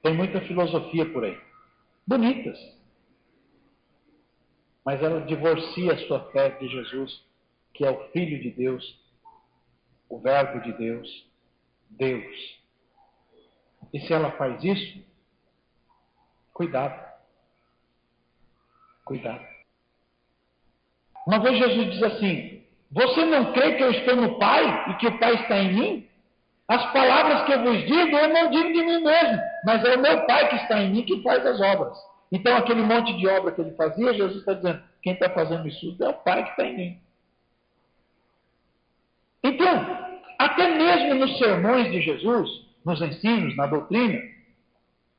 Tem 0.02 0.14
muita 0.14 0.42
filosofia 0.42 1.10
por 1.10 1.24
aí, 1.24 1.40
bonitas, 2.06 2.58
mas 4.84 5.02
ela 5.02 5.22
divorcia 5.22 5.94
a 5.94 6.06
sua 6.06 6.30
fé 6.30 6.50
de 6.50 6.68
Jesus, 6.68 7.24
que 7.72 7.86
é 7.86 7.90
o 7.90 8.10
Filho 8.10 8.42
de 8.42 8.50
Deus, 8.50 9.00
o 10.06 10.18
Verbo 10.18 10.60
de 10.64 10.72
Deus, 10.74 11.26
Deus. 11.88 12.60
E 13.90 14.00
se 14.00 14.12
ela 14.12 14.32
faz 14.32 14.62
isso, 14.62 15.02
cuidado. 16.52 17.11
Cuidado. 19.12 19.44
Uma 21.26 21.38
vez 21.40 21.58
Jesus 21.58 21.92
diz 21.92 22.02
assim: 22.02 22.62
você 22.90 23.26
não 23.26 23.52
crê 23.52 23.74
que 23.74 23.82
eu 23.82 23.90
estou 23.90 24.16
no 24.16 24.38
Pai 24.38 24.90
e 24.90 24.94
que 24.94 25.06
o 25.06 25.18
Pai 25.18 25.34
está 25.34 25.58
em 25.58 25.74
mim? 25.74 26.08
As 26.66 26.90
palavras 26.94 27.44
que 27.44 27.52
eu 27.52 27.62
vos 27.62 27.76
digo, 27.84 28.16
eu 28.16 28.28
não 28.30 28.48
digo 28.48 28.72
de 28.72 28.82
mim 28.82 29.04
mesmo, 29.04 29.42
mas 29.66 29.84
é 29.84 29.96
o 29.96 30.00
meu 30.00 30.26
Pai 30.26 30.48
que 30.48 30.56
está 30.56 30.80
em 30.80 30.92
mim 30.92 31.02
que 31.02 31.22
faz 31.22 31.44
as 31.44 31.60
obras. 31.60 31.94
Então, 32.32 32.56
aquele 32.56 32.80
monte 32.80 33.14
de 33.18 33.28
obra 33.28 33.52
que 33.52 33.60
ele 33.60 33.72
fazia, 33.72 34.14
Jesus 34.14 34.38
está 34.38 34.54
dizendo: 34.54 34.82
quem 35.02 35.12
está 35.12 35.28
fazendo 35.28 35.68
isso 35.68 35.94
é 36.00 36.08
o 36.08 36.14
Pai 36.14 36.44
que 36.44 36.50
está 36.52 36.64
em 36.64 36.76
mim. 36.78 37.00
Então, 39.44 40.08
até 40.38 40.70
mesmo 40.70 41.16
nos 41.16 41.36
sermões 41.36 41.92
de 41.92 42.00
Jesus, 42.00 42.48
nos 42.82 43.02
ensinos, 43.02 43.54
na 43.58 43.66
doutrina, 43.66 44.18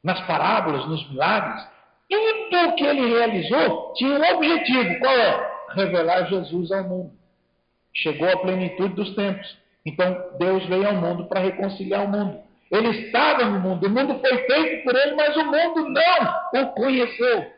nas 0.03 0.19
parábolas, 0.21 0.87
nos 0.87 1.07
milagres, 1.11 1.72
tudo 2.13 2.69
o 2.69 2.75
que 2.75 2.83
ele 2.83 3.07
realizou 3.07 3.93
tinha 3.93 4.17
um 4.17 4.35
objetivo: 4.35 4.99
qual 4.99 5.13
é? 5.13 5.53
Revelar 5.69 6.29
Jesus 6.29 6.71
ao 6.71 6.83
mundo. 6.83 7.13
Chegou 7.93 8.29
a 8.29 8.37
plenitude 8.37 8.95
dos 8.95 9.15
tempos. 9.15 9.57
Então 9.85 10.37
Deus 10.39 10.65
veio 10.65 10.87
ao 10.87 10.95
mundo 10.95 11.25
para 11.25 11.41
reconciliar 11.41 12.05
o 12.05 12.09
mundo. 12.09 12.41
Ele 12.71 12.89
estava 13.05 13.45
no 13.45 13.59
mundo, 13.59 13.85
o 13.85 13.89
mundo 13.89 14.19
foi 14.19 14.37
feito 14.45 14.83
por 14.83 14.95
ele, 14.95 15.15
mas 15.15 15.35
o 15.37 15.45
mundo 15.45 15.89
não 15.89 16.63
o 16.63 16.73
conheceu. 16.73 17.53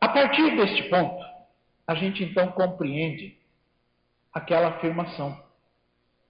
A 0.00 0.08
partir 0.08 0.54
deste 0.56 0.82
ponto, 0.90 1.24
a 1.86 1.94
gente 1.94 2.22
então 2.22 2.48
compreende 2.52 3.38
aquela 4.32 4.68
afirmação. 4.68 5.42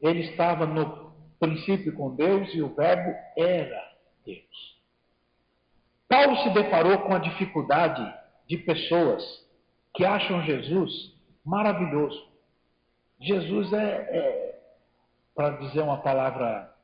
Ele 0.01 0.21
estava 0.21 0.65
no 0.65 1.13
princípio 1.41 1.93
com 1.95 2.15
Deus 2.15 2.55
e 2.55 2.63
o 2.63 2.75
Verbo 2.75 3.15
era 3.37 3.93
Deus. 4.25 4.78
Paulo 6.09 6.37
se 6.43 6.51
deparou 6.51 7.01
com 7.01 7.15
a 7.15 7.19
dificuldade 7.19 8.03
de 8.47 8.57
pessoas 8.57 9.23
que 9.95 10.05
acham 10.05 10.43
Jesus 10.43 11.15
maravilhoso. 11.45 12.29
Jesus 13.21 13.73
é, 13.73 14.09
é 14.11 14.61
para 15.35 15.51
dizer 15.59 15.83
uma 15.83 16.01
palavra, 16.01 16.75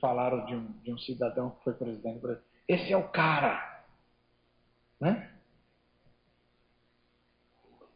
falaram 0.00 0.46
de 0.46 0.54
um, 0.54 0.72
de 0.82 0.92
um 0.92 0.98
cidadão 0.98 1.50
que 1.50 1.64
foi 1.64 1.74
presidente 1.74 2.14
do 2.14 2.20
Brasil, 2.20 2.42
esse 2.66 2.92
é 2.92 2.96
o 2.96 3.08
cara. 3.08 3.84
Né? 4.98 5.30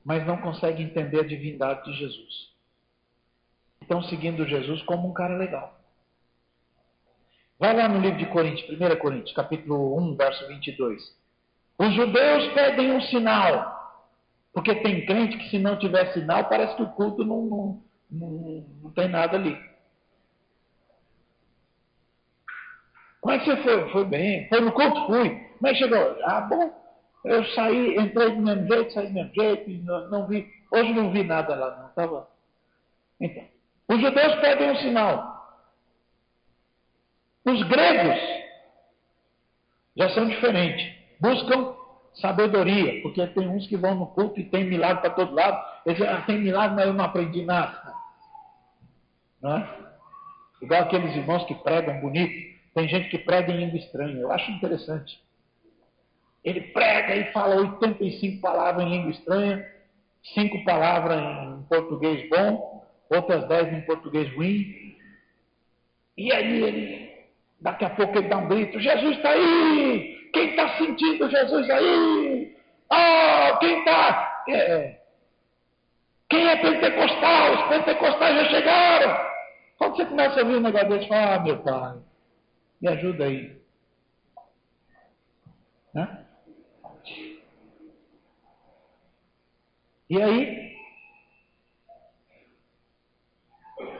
Mas 0.04 0.26
não 0.26 0.40
consegue 0.40 0.82
entender 0.82 1.20
a 1.20 1.26
divindade 1.26 1.84
de 1.84 1.98
Jesus. 1.98 2.50
Estão 3.80 4.02
seguindo 4.04 4.46
Jesus 4.46 4.82
como 4.82 5.08
um 5.08 5.12
cara 5.12 5.36
legal. 5.36 5.79
Vai 7.60 7.76
lá 7.76 7.86
no 7.86 8.00
livro 8.00 8.16
de 8.16 8.24
Coríntios, 8.24 8.80
1 8.80 8.96
Coríntios, 8.96 9.34
capítulo 9.34 9.94
1, 9.98 10.16
verso 10.16 10.48
22. 10.48 10.98
Os 11.78 11.94
judeus 11.94 12.48
pedem 12.54 12.92
um 12.92 13.02
sinal. 13.02 13.78
Porque 14.54 14.74
tem 14.76 15.04
crente 15.04 15.36
que 15.36 15.50
se 15.50 15.58
não 15.58 15.78
tiver 15.78 16.10
sinal, 16.14 16.48
parece 16.48 16.74
que 16.74 16.82
o 16.82 16.88
culto 16.92 17.22
não, 17.22 17.42
não, 17.42 17.82
não, 18.10 18.66
não 18.82 18.90
tem 18.92 19.08
nada 19.08 19.36
ali. 19.36 19.58
Como 23.20 23.34
é 23.34 23.38
que 23.38 23.44
você 23.44 23.56
foi? 23.58 23.90
Foi 23.90 24.04
bem. 24.06 24.48
Foi 24.48 24.60
no 24.62 24.72
culto? 24.72 25.06
Fui. 25.06 25.28
Como 25.28 25.68
é 25.68 25.74
chegou? 25.74 26.16
Ah, 26.24 26.40
bom. 26.40 26.72
Eu 27.26 27.44
saí, 27.44 27.98
entrei 27.98 28.30
do 28.30 28.40
mesmo 28.40 28.66
jeito, 28.66 28.92
saí 28.94 29.08
do 29.08 29.12
mesmo 29.12 29.34
jeito, 29.34 29.70
não, 29.84 30.08
não 30.08 30.26
vi. 30.26 30.48
Hoje 30.72 30.94
não 30.94 31.12
vi 31.12 31.24
nada 31.24 31.54
lá, 31.54 31.76
não. 31.76 31.88
Estava. 31.88 32.26
Então, 33.20 33.44
os 33.90 34.00
judeus 34.00 34.34
pedem 34.36 34.70
um 34.70 34.76
sinal. 34.76 35.29
Os 37.50 37.62
gregos 37.68 38.20
já 39.96 40.10
são 40.10 40.28
diferentes. 40.28 40.94
Buscam 41.20 41.74
sabedoria, 42.14 43.02
porque 43.02 43.26
tem 43.28 43.48
uns 43.48 43.66
que 43.66 43.76
vão 43.76 43.94
no 43.94 44.06
culto 44.08 44.40
e 44.40 44.44
tem 44.44 44.64
milagre 44.64 45.00
para 45.02 45.10
todo 45.10 45.34
lado. 45.34 45.62
Eles 45.84 45.98
dizem, 45.98 46.12
ah, 46.12 46.22
tem 46.22 46.38
milagre, 46.38 46.76
mas 46.76 46.86
eu 46.86 46.92
não 46.92 47.04
aprendi 47.04 47.44
nada. 47.44 47.94
Não 49.40 49.56
é? 49.56 49.68
Igual 50.62 50.82
aqueles 50.82 51.16
irmãos 51.16 51.44
que 51.44 51.54
pregam 51.54 52.00
bonito. 52.00 52.50
Tem 52.74 52.88
gente 52.88 53.08
que 53.08 53.18
prega 53.18 53.52
em 53.52 53.58
língua 53.58 53.78
estranha. 53.78 54.16
Eu 54.16 54.30
acho 54.30 54.50
interessante. 54.50 55.20
Ele 56.44 56.60
prega 56.60 57.16
e 57.16 57.32
fala 57.32 57.56
85 57.56 58.40
palavras 58.40 58.86
em 58.86 58.90
língua 58.90 59.10
estranha, 59.10 59.66
5 60.34 60.64
palavras 60.64 61.20
em 61.58 61.62
português 61.64 62.28
bom, 62.30 62.86
outras 63.10 63.46
10 63.48 63.74
em 63.74 63.80
português 63.82 64.34
ruim. 64.34 64.96
E 66.16 66.32
aí 66.32 66.62
ele, 66.62 67.09
daqui 67.60 67.84
a 67.84 67.90
pouco 67.90 68.18
ele 68.18 68.28
dá 68.28 68.38
um 68.38 68.48
grito, 68.48 68.80
Jesus 68.80 69.16
está 69.16 69.30
aí! 69.30 70.20
Quem 70.32 70.50
está 70.50 70.78
sentindo 70.78 71.28
Jesus 71.28 71.70
aí? 71.70 72.56
Oh, 72.90 73.58
quem 73.58 73.78
está? 73.78 74.44
É. 74.48 75.00
Quem 76.28 76.48
é 76.48 76.56
pentecostal? 76.56 77.54
Os 77.54 77.68
pentecostais 77.68 78.36
já 78.36 78.50
chegaram. 78.50 79.30
Quando 79.76 79.96
você 79.96 80.04
começa 80.06 80.40
a 80.40 80.42
ouvir 80.42 80.56
um 80.56 80.60
negócio 80.60 80.88
desse, 80.88 81.08
fala, 81.08 81.34
ah, 81.34 81.40
meu 81.40 81.58
pai, 81.62 81.98
me 82.80 82.88
ajuda 82.88 83.24
aí. 83.24 83.60
Né? 85.94 86.26
E 90.08 90.22
aí, 90.22 90.76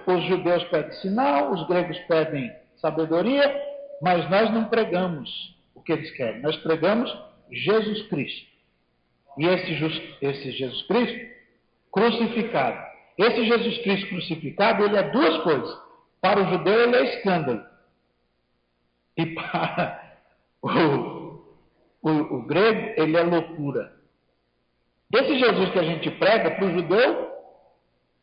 os 0.07 0.25
judeus 0.25 0.65
pedem 0.65 0.93
sinal, 0.93 1.53
os 1.53 1.67
gregos 1.69 1.99
pedem 2.01 2.60
sabedoria, 2.81 3.71
mas 4.03 4.29
nós 4.31 4.51
não 4.53 4.65
pregamos 4.65 5.29
o 5.75 5.83
que 5.83 5.93
eles 5.93 6.11
querem. 6.13 6.41
Nós 6.41 6.57
pregamos 6.59 7.11
Jesus 7.51 8.03
Cristo. 8.09 8.51
E 9.39 9.47
esse, 9.47 10.17
esse 10.23 10.53
Jesus 10.53 10.83
Cristo 10.87 11.31
crucificado. 11.93 12.91
Esse 13.19 13.45
Jesus 13.45 13.79
Cristo 13.79 14.09
crucificado, 14.09 14.85
ele 14.85 14.97
é 14.97 15.11
duas 15.11 15.43
coisas. 15.43 15.79
Para 16.21 16.43
o 16.43 16.51
judeu, 16.51 16.81
ele 16.83 16.97
é 16.97 17.17
escândalo. 17.17 17.65
E 19.17 19.27
para 19.27 20.17
o, 20.63 20.69
o, 22.03 22.11
o 22.11 22.47
grego, 22.47 23.01
ele 23.01 23.17
é 23.17 23.23
loucura. 23.23 23.93
Esse 25.13 25.39
Jesus 25.39 25.71
que 25.71 25.79
a 25.79 25.83
gente 25.83 26.11
prega, 26.13 26.53
para 26.53 26.65
o 26.65 26.73
judeu, 26.73 27.31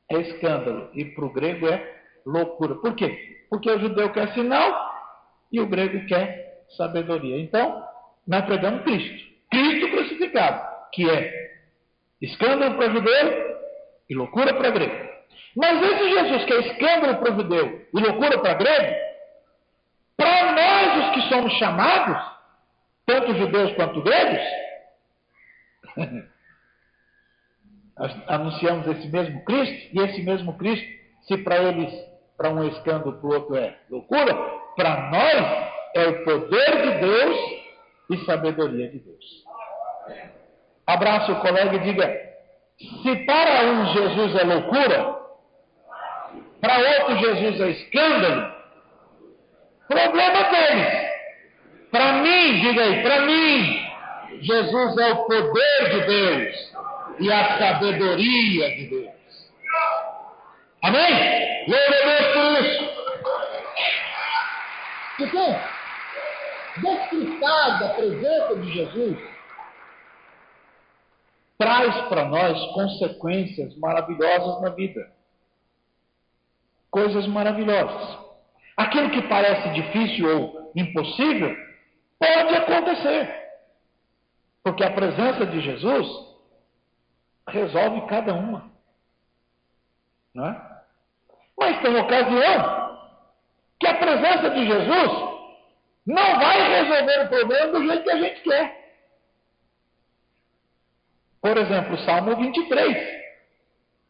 é 0.09 0.21
escândalo. 0.21 0.89
E 0.93 1.05
para 1.05 1.25
o 1.25 1.33
grego 1.33 1.67
é 1.67 2.01
loucura. 2.25 2.75
Por 2.75 2.95
quê? 2.95 3.36
Porque 3.49 3.69
o 3.69 3.79
judeu 3.79 4.11
quer 4.11 4.33
sinal 4.33 4.91
e 5.51 5.59
o 5.59 5.67
grego 5.67 6.05
quer 6.07 6.65
sabedoria. 6.75 7.39
Então, 7.39 7.83
nós 8.27 8.45
pregamos 8.45 8.83
Cristo. 8.83 9.27
Cristo 9.49 9.89
crucificado, 9.91 10.67
que 10.91 11.09
é 11.09 11.47
escândalo 12.21 12.75
para 12.75 12.89
judeu 12.89 13.57
e 14.09 14.15
loucura 14.15 14.53
para 14.53 14.71
grego. 14.71 15.07
Mas 15.55 15.81
esse 15.81 16.09
Jesus 16.09 16.45
que 16.45 16.53
é 16.53 16.59
escândalo 16.59 17.17
para 17.17 17.35
judeu 17.35 17.87
e 17.93 17.99
loucura 17.99 18.39
para 18.39 18.53
grego, 18.55 18.95
para 20.15 20.51
nós 20.51 21.05
os 21.05 21.13
que 21.13 21.29
somos 21.29 21.53
chamados, 21.53 22.17
tanto 23.05 23.35
judeus 23.35 23.73
quanto 23.73 24.01
gregos, 24.01 24.43
anunciamos 28.27 28.87
esse 28.87 29.07
mesmo 29.07 29.43
Cristo, 29.45 29.95
e 29.95 29.99
esse 30.01 30.21
mesmo 30.21 30.57
Cristo, 30.57 30.87
se 31.27 31.37
para 31.37 31.57
eles, 31.57 31.91
para 32.37 32.49
um 32.51 32.67
escândalo, 32.67 33.13
para 33.13 33.27
o 33.27 33.33
outro 33.33 33.55
é 33.55 33.75
loucura, 33.89 34.33
para 34.75 35.09
nós 35.09 35.71
é 35.95 36.07
o 36.07 36.23
poder 36.23 36.81
de 36.83 36.99
Deus 36.99 37.37
e 38.11 38.25
sabedoria 38.25 38.89
de 38.89 38.99
Deus. 38.99 39.43
Abraça 40.85 41.31
o 41.31 41.41
colega 41.41 41.75
e 41.75 41.79
diga: 41.79 42.27
se 42.77 43.15
para 43.25 43.65
um 43.65 43.85
Jesus 43.87 44.35
é 44.35 44.43
loucura, 44.43 45.17
para 46.61 46.77
outro 46.77 47.17
Jesus 47.17 47.61
é 47.61 47.69
escândalo, 47.71 48.53
problema 49.87 50.43
deles. 50.43 51.07
Para 51.89 52.13
mim, 52.13 52.59
diga 52.61 52.83
aí, 52.83 53.01
para 53.01 53.21
mim, 53.21 53.87
Jesus 54.41 54.97
é 54.97 55.13
o 55.13 55.25
poder 55.25 55.89
de 55.89 56.05
Deus 56.05 56.73
e 57.19 57.31
a 57.31 57.57
sabedoria 57.57 58.75
de 58.75 58.87
Deus. 58.87 59.16
Amém? 60.87 61.65
Glória 61.65 62.01
a 62.01 62.05
Deus 62.05 62.33
por 62.33 62.65
isso. 62.65 62.97
Então, 65.19 65.59
desfrutar 66.77 67.79
da 67.79 67.89
presença 67.89 68.55
de 68.55 68.71
Jesus 68.71 69.17
traz 71.57 71.93
para 72.07 72.23
nós 72.25 72.71
consequências 72.71 73.75
maravilhosas 73.77 74.61
na 74.61 74.69
vida. 74.69 75.11
Coisas 76.89 77.27
maravilhosas. 77.27 78.19
Aquilo 78.77 79.09
que 79.09 79.27
parece 79.27 79.69
difícil 79.73 80.39
ou 80.39 80.71
impossível 80.73 81.53
pode 82.17 82.55
acontecer. 82.55 83.45
Porque 84.63 84.85
a 84.85 84.93
presença 84.93 85.45
de 85.47 85.59
Jesus 85.59 86.07
resolve 87.49 88.07
cada 88.07 88.33
uma. 88.33 88.71
Não 90.33 90.45
é? 90.45 90.66
Mas 91.59 91.81
tem 91.81 91.97
ocasião 91.97 92.99
que 93.79 93.87
a 93.87 93.95
presença 93.95 94.49
de 94.51 94.65
Jesus 94.65 95.11
não 96.05 96.39
vai 96.39 96.81
resolver 96.81 97.23
o 97.23 97.29
problema 97.29 97.67
do 97.67 97.87
jeito 97.87 98.03
que 98.03 98.11
a 98.11 98.17
gente 98.17 98.41
quer. 98.41 98.87
Por 101.41 101.57
exemplo, 101.57 101.97
Salmo 101.99 102.35
23. 102.35 103.17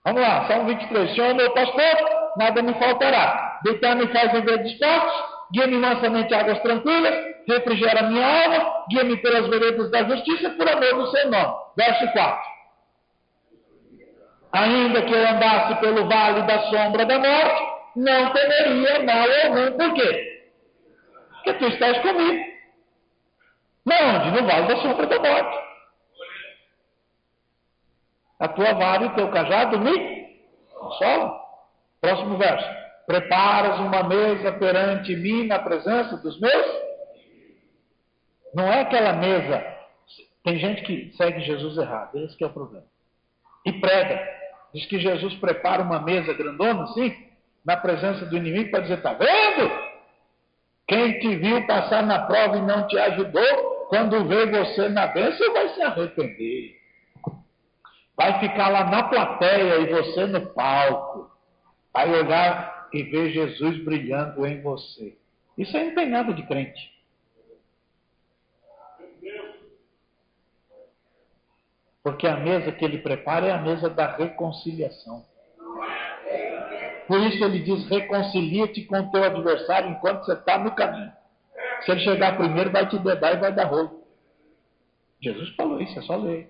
Vamos 0.06 0.22
lá, 0.22 0.48
Salmo 0.48 0.66
23. 0.68 1.16
Senhor, 1.16 1.36
meu 1.36 1.52
pastor, 1.54 2.34
nada 2.38 2.62
me 2.62 2.74
faltará. 2.76 3.60
Deitar-me 3.64 4.08
faz 4.08 4.34
em 4.34 4.42
verdes 4.42 4.78
pastos, 4.80 5.24
guia-me 5.52 5.78
mansamente 5.78 6.34
águas 6.34 6.60
tranquilas, 6.62 7.16
refrigera 7.48 8.04
minha 8.04 8.26
alma, 8.26 8.86
guia-me 8.90 9.18
pelas 9.18 9.48
veredas 9.48 9.92
da 9.92 10.04
justiça, 10.04 10.50
por 10.52 10.70
amor 10.70 10.94
do 10.94 11.08
seu 11.12 11.32
nome. 11.32 11.56
Verso 11.76 12.12
4. 12.12 12.57
Ainda 14.52 15.02
que 15.02 15.14
eu 15.14 15.28
andasse 15.28 15.76
pelo 15.82 16.08
vale 16.08 16.42
da 16.44 16.60
sombra 16.70 17.06
da 17.06 17.20
morte, 17.20 17.64
não 17.96 18.32
temeria 18.32 19.04
mal 19.04 19.28
algum. 19.46 19.78
Por 19.78 19.94
quê? 19.94 20.38
que 21.48 21.60
tu 21.60 21.68
estás 21.68 22.00
comigo. 22.00 22.46
Onde? 23.86 24.32
No 24.32 24.48
vale 24.48 24.68
da 24.68 24.78
sombra 24.82 25.08
da 25.08 25.20
morte. 25.20 25.68
A 28.40 28.48
tua 28.50 28.74
vara 28.74 29.04
e 29.04 29.08
o 29.08 29.16
teu 29.16 29.32
cajado 29.32 29.80
me 29.80 30.38
consolam. 30.70 31.40
Próximo 32.02 32.38
verso. 32.38 32.68
Preparas 33.08 33.80
uma 33.80 34.04
mesa 34.04 34.52
perante 34.52 35.16
mim 35.16 35.48
na 35.48 35.60
presença 35.60 36.18
dos 36.18 36.40
meus? 36.40 36.88
Não 38.54 38.68
é 38.68 38.82
aquela 38.82 39.14
mesa 39.14 39.76
Tem 40.44 40.58
gente 40.58 40.82
que 40.84 41.14
segue 41.16 41.42
Jesus 41.42 41.78
errado, 41.78 42.18
esse 42.18 42.42
é 42.44 42.48
o 42.48 42.50
problema. 42.50 42.86
E 43.68 43.74
prega. 43.82 44.26
Diz 44.74 44.86
que 44.86 44.98
Jesus 44.98 45.36
prepara 45.36 45.84
uma 45.84 46.02
mesa 46.02 46.34
grandona, 46.34 46.84
assim, 46.84 47.14
na 47.66 47.76
presença 47.76 48.26
do 48.26 48.38
inimigo, 48.38 48.72
para 48.72 48.80
dizer: 48.80 48.94
está 48.94 49.14
vendo? 49.14 49.70
Quem 50.88 51.20
te 51.20 51.36
viu 51.36 51.68
passar 51.68 52.02
na 52.02 52.20
prova 52.20 52.58
e 52.58 52.62
não 52.62 52.88
te 52.88 52.98
ajudou, 52.98 53.88
quando 53.90 54.26
vê 54.26 54.46
você 54.46 54.88
na 54.88 55.08
bênção, 55.08 55.52
vai 55.52 55.70
se 55.70 55.82
arrepender. 55.82 56.78
Vai 58.16 58.40
ficar 58.40 58.70
lá 58.70 58.86
na 58.86 59.04
plateia 59.04 59.82
e 59.82 59.92
você 59.92 60.26
no 60.28 60.48
palco. 60.54 61.30
Vai 61.94 62.10
olhar 62.10 62.88
e 62.94 63.04
ver 63.04 63.32
Jesus 63.32 63.84
brilhando 63.84 64.46
em 64.46 64.62
você. 64.62 65.18
Isso 65.58 65.76
aí 65.76 65.88
não 65.88 65.96
tem 65.96 66.10
nada 66.10 66.34
de 66.34 66.44
crente. 66.44 66.97
Porque 72.08 72.26
a 72.26 72.38
mesa 72.38 72.72
que 72.72 72.86
ele 72.86 73.00
prepara 73.00 73.48
é 73.48 73.52
a 73.52 73.58
mesa 73.58 73.90
da 73.90 74.16
reconciliação. 74.16 75.26
Por 77.06 77.20
isso 77.20 77.44
ele 77.44 77.60
diz: 77.60 77.86
reconcilia-te 77.90 78.86
com 78.86 79.12
teu 79.12 79.26
adversário 79.26 79.90
enquanto 79.90 80.24
você 80.24 80.32
está 80.32 80.58
no 80.58 80.72
caminho. 80.72 81.12
Se 81.82 81.92
ele 81.92 82.00
chegar 82.00 82.38
primeiro, 82.38 82.72
vai 82.72 82.88
te 82.88 82.98
dedar 82.98 83.34
e 83.34 83.40
vai 83.42 83.52
dar 83.52 83.66
rolo. 83.66 84.06
Jesus 85.22 85.54
falou 85.58 85.82
isso, 85.82 86.00
é 86.00 86.02
só 86.04 86.16
ler. 86.16 86.50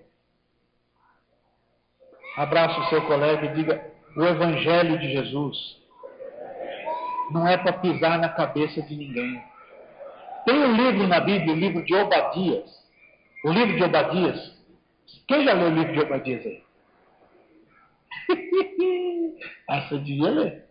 Abraça 2.36 2.78
o 2.78 2.88
seu 2.90 3.04
colega 3.08 3.46
e 3.46 3.54
diga: 3.54 3.84
o 4.16 4.22
Evangelho 4.22 4.96
de 5.00 5.10
Jesus 5.10 5.82
não 7.32 7.48
é 7.48 7.56
para 7.56 7.72
pisar 7.72 8.16
na 8.20 8.28
cabeça 8.28 8.80
de 8.80 8.94
ninguém. 8.94 9.42
Tem 10.44 10.54
um 10.54 10.76
livro 10.76 11.08
na 11.08 11.18
Bíblia, 11.18 11.52
o 11.52 11.58
livro 11.58 11.84
de 11.84 11.96
Obadias. 11.96 12.78
O 13.44 13.50
livro 13.50 13.76
de 13.76 13.82
Obadias 13.82 14.57
quem 15.26 15.44
já 15.44 15.52
leu 15.52 15.68
o 15.68 15.74
livro 15.74 15.92
de 15.92 16.00
Obadias 16.00 16.46
aí? 16.46 16.62
Essa 19.68 19.98
devia 19.98 20.30
ler. 20.30 20.64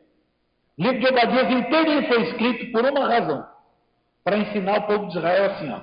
O 0.78 0.84
livro 0.84 1.00
de 1.00 1.08
Obadias 1.08 1.52
inteirinho 1.52 2.08
foi 2.08 2.22
escrito 2.24 2.72
por 2.72 2.86
uma 2.86 3.08
razão. 3.08 3.48
Para 4.24 4.38
ensinar 4.38 4.80
o 4.80 4.88
povo 4.88 5.08
de 5.08 5.18
Israel 5.18 5.52
assim, 5.52 5.72
ó. 5.72 5.82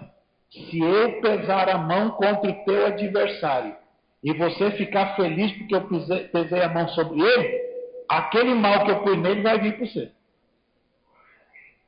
Se 0.51 0.79
eu 0.79 1.21
pesar 1.21 1.69
a 1.69 1.79
mão 1.79 2.11
contra 2.11 2.51
o 2.51 2.65
teu 2.65 2.87
adversário 2.87 3.77
e 4.23 4.33
você 4.33 4.71
ficar 4.73 5.17
feliz 5.17 5.51
porque 5.59 5.75
eu 5.75 5.89
pesei 6.31 6.63
a 6.63 6.69
mão 6.69 6.89
sobre 6.91 7.21
ele, 7.21 7.65
aquele 8.09 8.55
mal 8.55 8.85
que 8.85 8.91
eu 8.93 9.03
pus 9.03 9.19
nele 9.19 9.43
vai 9.43 9.59
vir 9.59 9.77
para 9.77 9.87
você. 9.87 10.13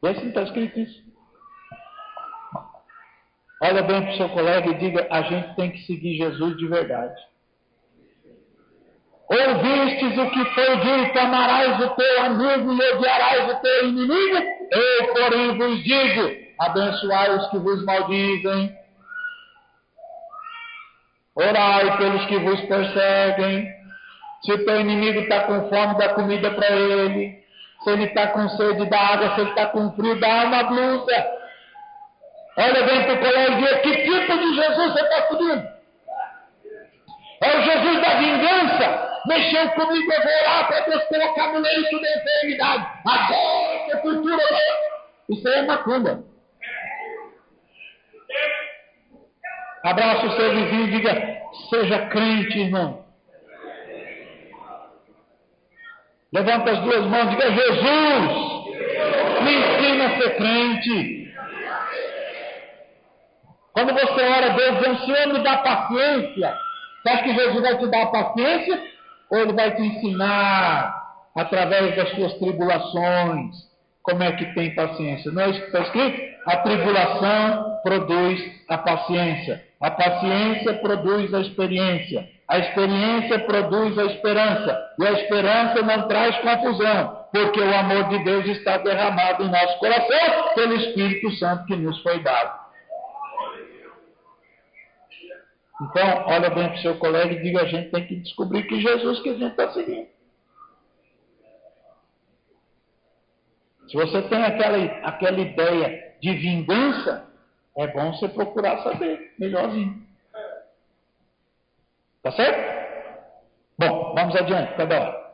Vê 0.02 0.14
se 0.14 0.20
não 0.20 0.28
está 0.28 0.42
escrito 0.42 0.80
isso. 0.80 1.05
Olha 3.62 3.82
bem 3.82 4.02
para 4.02 4.12
o 4.12 4.16
seu 4.16 4.28
colega 4.28 4.70
e 4.70 4.74
diga: 4.74 5.06
a 5.10 5.22
gente 5.22 5.54
tem 5.56 5.70
que 5.70 5.78
seguir 5.86 6.16
Jesus 6.16 6.56
de 6.56 6.66
verdade. 6.66 7.14
Ouvistes 9.28 10.18
o 10.18 10.30
que 10.30 10.44
foi 10.54 10.76
dito: 10.76 11.18
amarás 11.18 11.80
o 11.80 11.88
teu 11.90 12.22
amigo 12.22 12.72
e 12.72 12.92
odiarás 12.92 13.52
o 13.52 13.60
teu 13.60 13.88
inimigo? 13.88 14.36
Eu, 14.70 15.14
porém, 15.14 15.58
vos 15.58 15.82
digo: 15.82 16.46
abençoai 16.60 17.36
os 17.36 17.48
que 17.48 17.58
vos 17.58 17.84
maldizem, 17.84 18.76
orai 21.34 21.96
pelos 21.96 22.26
que 22.26 22.38
vos 22.38 22.60
perseguem. 22.62 23.74
Se 24.44 24.52
o 24.52 24.64
teu 24.64 24.80
inimigo 24.80 25.20
está 25.20 25.40
com 25.44 25.68
fome, 25.68 25.98
dá 25.98 26.10
comida 26.10 26.50
para 26.50 26.70
ele. 26.70 27.44
Se 27.82 27.90
ele 27.90 28.04
está 28.04 28.28
com 28.28 28.48
sede, 28.50 28.88
dá 28.88 29.00
água. 29.00 29.34
Se 29.34 29.40
ele 29.40 29.50
está 29.50 29.66
com 29.66 29.92
frio, 29.92 30.20
dá 30.20 30.44
uma 30.44 30.62
blusa. 30.64 31.26
Olha 32.56 32.82
bem 32.84 33.02
para 33.04 33.14
o 33.14 33.18
colega 33.18 33.52
e 33.52 33.56
diz: 33.56 33.80
que 33.82 33.96
tipo 34.04 34.38
de 34.38 34.54
Jesus 34.54 34.92
você 34.92 35.00
está 35.00 35.22
pedindo? 35.22 35.76
É 37.42 37.58
o 37.58 37.62
Jesus 37.62 38.00
da 38.00 38.14
vingança. 38.14 39.20
Mexeu 39.26 39.68
comigo, 39.70 40.12
eu 40.12 40.22
vou 40.22 40.32
orar 40.40 40.66
para 40.68 40.80
Deus 40.80 41.04
colocar 41.04 41.52
no 41.52 41.58
leito 41.58 42.00
da 42.00 42.16
enfermidade. 42.16 42.86
Agora, 43.04 43.90
sepultura. 43.90 44.42
Isso 45.28 45.48
aí 45.48 45.54
é 45.54 45.62
macumba. 45.62 46.24
Abraça 49.84 50.26
o 50.26 50.36
seu 50.36 50.50
vizinho 50.54 50.86
e 50.86 50.90
diga: 50.90 51.42
seja 51.68 52.06
crente, 52.06 52.58
irmão. 52.58 53.04
Levanta 56.32 56.70
as 56.70 56.78
duas 56.80 57.04
mãos 57.06 57.26
e 57.26 57.30
diga: 57.30 57.50
Jesus, 57.50 58.46
me 59.42 59.54
ensina 59.56 60.06
a 60.06 60.18
ser 60.18 60.36
crente. 60.36 61.25
Quando 63.76 63.92
você 63.92 64.22
ora 64.22 64.52
a 64.52 64.56
Deus 64.56 64.78
dizendo, 64.78 65.04
Senhor, 65.04 65.34
me 65.34 65.44
dá 65.44 65.58
paciência, 65.58 66.56
você 67.02 67.10
acha 67.10 67.22
que 67.24 67.34
Jesus 67.34 67.60
vai 67.60 67.76
te 67.76 67.86
dar 67.88 68.06
paciência? 68.06 68.82
Ou 69.30 69.38
ele 69.38 69.52
vai 69.52 69.70
te 69.76 69.82
ensinar, 69.82 70.94
através 71.36 71.94
das 71.94 72.08
suas 72.12 72.32
tribulações, 72.38 73.54
como 74.02 74.22
é 74.22 74.32
que 74.32 74.46
tem 74.54 74.74
paciência? 74.74 75.30
Não 75.30 75.42
é 75.42 75.50
isso 75.50 75.60
que 75.60 75.66
está 75.66 75.80
escrito? 75.80 76.22
A 76.46 76.56
tribulação 76.56 77.80
produz 77.82 78.40
a 78.66 78.78
paciência. 78.78 79.62
A 79.78 79.90
paciência 79.90 80.72
produz 80.78 81.34
a 81.34 81.40
experiência. 81.40 82.26
A 82.48 82.58
experiência 82.58 83.40
produz 83.40 83.98
a 83.98 84.04
esperança. 84.06 84.78
E 84.98 85.06
a 85.06 85.12
esperança 85.12 85.82
não 85.82 86.08
traz 86.08 86.34
confusão, 86.38 87.26
porque 87.30 87.60
o 87.60 87.76
amor 87.76 88.04
de 88.04 88.24
Deus 88.24 88.46
está 88.46 88.78
derramado 88.78 89.44
em 89.44 89.50
nosso 89.50 89.78
coração 89.80 90.54
pelo 90.54 90.76
Espírito 90.76 91.30
Santo 91.32 91.66
que 91.66 91.76
nos 91.76 92.02
foi 92.02 92.22
dado. 92.22 92.65
Então, 95.80 96.24
olha 96.26 96.48
bem 96.50 96.68
para 96.68 96.78
o 96.78 96.82
seu 96.82 96.98
colega 96.98 97.34
e 97.34 97.42
diga: 97.42 97.62
a 97.62 97.66
gente 97.66 97.90
tem 97.90 98.06
que 98.06 98.16
descobrir 98.16 98.66
que 98.66 98.80
Jesus 98.80 99.20
que 99.20 99.28
a 99.28 99.34
gente 99.34 99.50
está 99.50 99.72
seguindo. 99.72 100.08
Se 103.88 103.96
você 103.96 104.22
tem 104.22 104.42
aquela, 104.42 104.78
aquela 105.06 105.38
ideia 105.38 106.16
de 106.20 106.32
vingança, 106.32 107.30
é 107.76 107.86
bom 107.88 108.12
você 108.12 108.28
procurar 108.28 108.82
saber 108.82 109.34
melhorzinho. 109.38 110.04
Tá 112.22 112.32
certo? 112.32 112.76
Bom, 113.78 114.14
vamos 114.14 114.34
adiante, 114.34 114.74
cada 114.76 115.00
hora. 115.00 115.26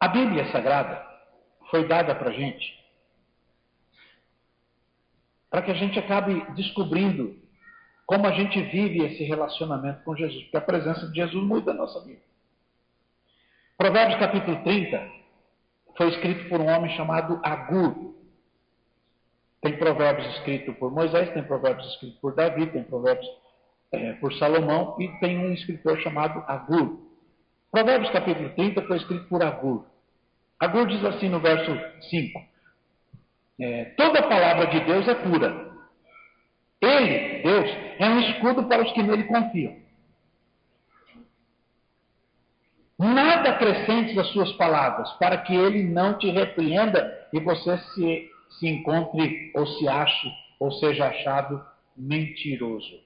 A 0.00 0.08
Bíblia 0.08 0.50
Sagrada 0.50 1.04
foi 1.70 1.86
dada 1.86 2.14
para 2.14 2.30
a 2.30 2.32
gente 2.32 2.81
para 5.52 5.60
que 5.60 5.70
a 5.70 5.74
gente 5.74 5.98
acabe 5.98 6.46
descobrindo 6.54 7.36
como 8.06 8.26
a 8.26 8.32
gente 8.32 8.58
vive 8.62 9.04
esse 9.04 9.22
relacionamento 9.22 10.02
com 10.02 10.16
Jesus, 10.16 10.44
porque 10.44 10.56
a 10.56 10.62
presença 10.62 11.06
de 11.08 11.14
Jesus 11.14 11.44
muda 11.44 11.72
a 11.72 11.74
nossa 11.74 12.00
vida. 12.00 12.22
Provérbios 13.76 14.18
capítulo 14.18 14.62
30 14.64 15.10
foi 15.94 16.08
escrito 16.08 16.48
por 16.48 16.58
um 16.58 16.68
homem 16.68 16.96
chamado 16.96 17.38
Agur. 17.42 18.14
Tem 19.60 19.76
provérbios 19.76 20.26
escritos 20.36 20.74
por 20.78 20.90
Moisés, 20.90 21.30
tem 21.34 21.44
provérbios 21.44 21.86
escritos 21.92 22.18
por 22.18 22.34
Davi, 22.34 22.66
tem 22.68 22.82
provérbios 22.82 23.28
é, 23.92 24.14
por 24.14 24.32
Salomão 24.34 24.96
e 24.98 25.06
tem 25.20 25.38
um 25.38 25.52
escritor 25.52 26.00
chamado 26.00 26.42
Agur. 26.48 26.98
Provérbios 27.70 28.10
capítulo 28.10 28.48
30 28.54 28.82
foi 28.86 28.96
escrito 28.96 29.28
por 29.28 29.42
Agur. 29.42 29.84
Agur 30.58 30.86
diz 30.86 31.04
assim 31.04 31.28
no 31.28 31.40
verso 31.40 31.70
5: 32.08 32.51
é, 33.60 33.84
toda 33.96 34.22
palavra 34.22 34.66
de 34.66 34.80
Deus 34.80 35.06
é 35.08 35.14
pura. 35.14 35.72
Ele, 36.80 37.42
Deus, 37.42 37.70
é 37.98 38.08
um 38.08 38.20
escudo 38.20 38.64
para 38.64 38.82
os 38.82 38.92
que 38.92 39.02
nele 39.02 39.24
confiam. 39.24 39.80
Nada 42.98 43.50
acrescente 43.50 44.14
das 44.14 44.28
suas 44.28 44.52
palavras, 44.52 45.10
para 45.14 45.38
que 45.38 45.54
ele 45.54 45.84
não 45.84 46.18
te 46.18 46.30
repreenda 46.30 47.28
e 47.32 47.40
você 47.40 47.78
se, 47.78 48.30
se 48.58 48.68
encontre 48.68 49.50
ou 49.54 49.66
se 49.66 49.88
ache 49.88 50.32
ou 50.58 50.70
seja 50.72 51.08
achado 51.08 51.64
mentiroso. 51.96 53.00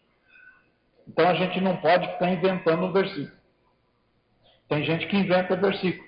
Então 1.08 1.26
a 1.26 1.34
gente 1.34 1.60
não 1.60 1.76
pode 1.76 2.06
ficar 2.12 2.30
inventando 2.30 2.84
um 2.84 2.92
versículo. 2.92 3.36
Tem 4.68 4.84
gente 4.84 5.06
que 5.06 5.16
inventa 5.16 5.56
versículo. 5.56 6.06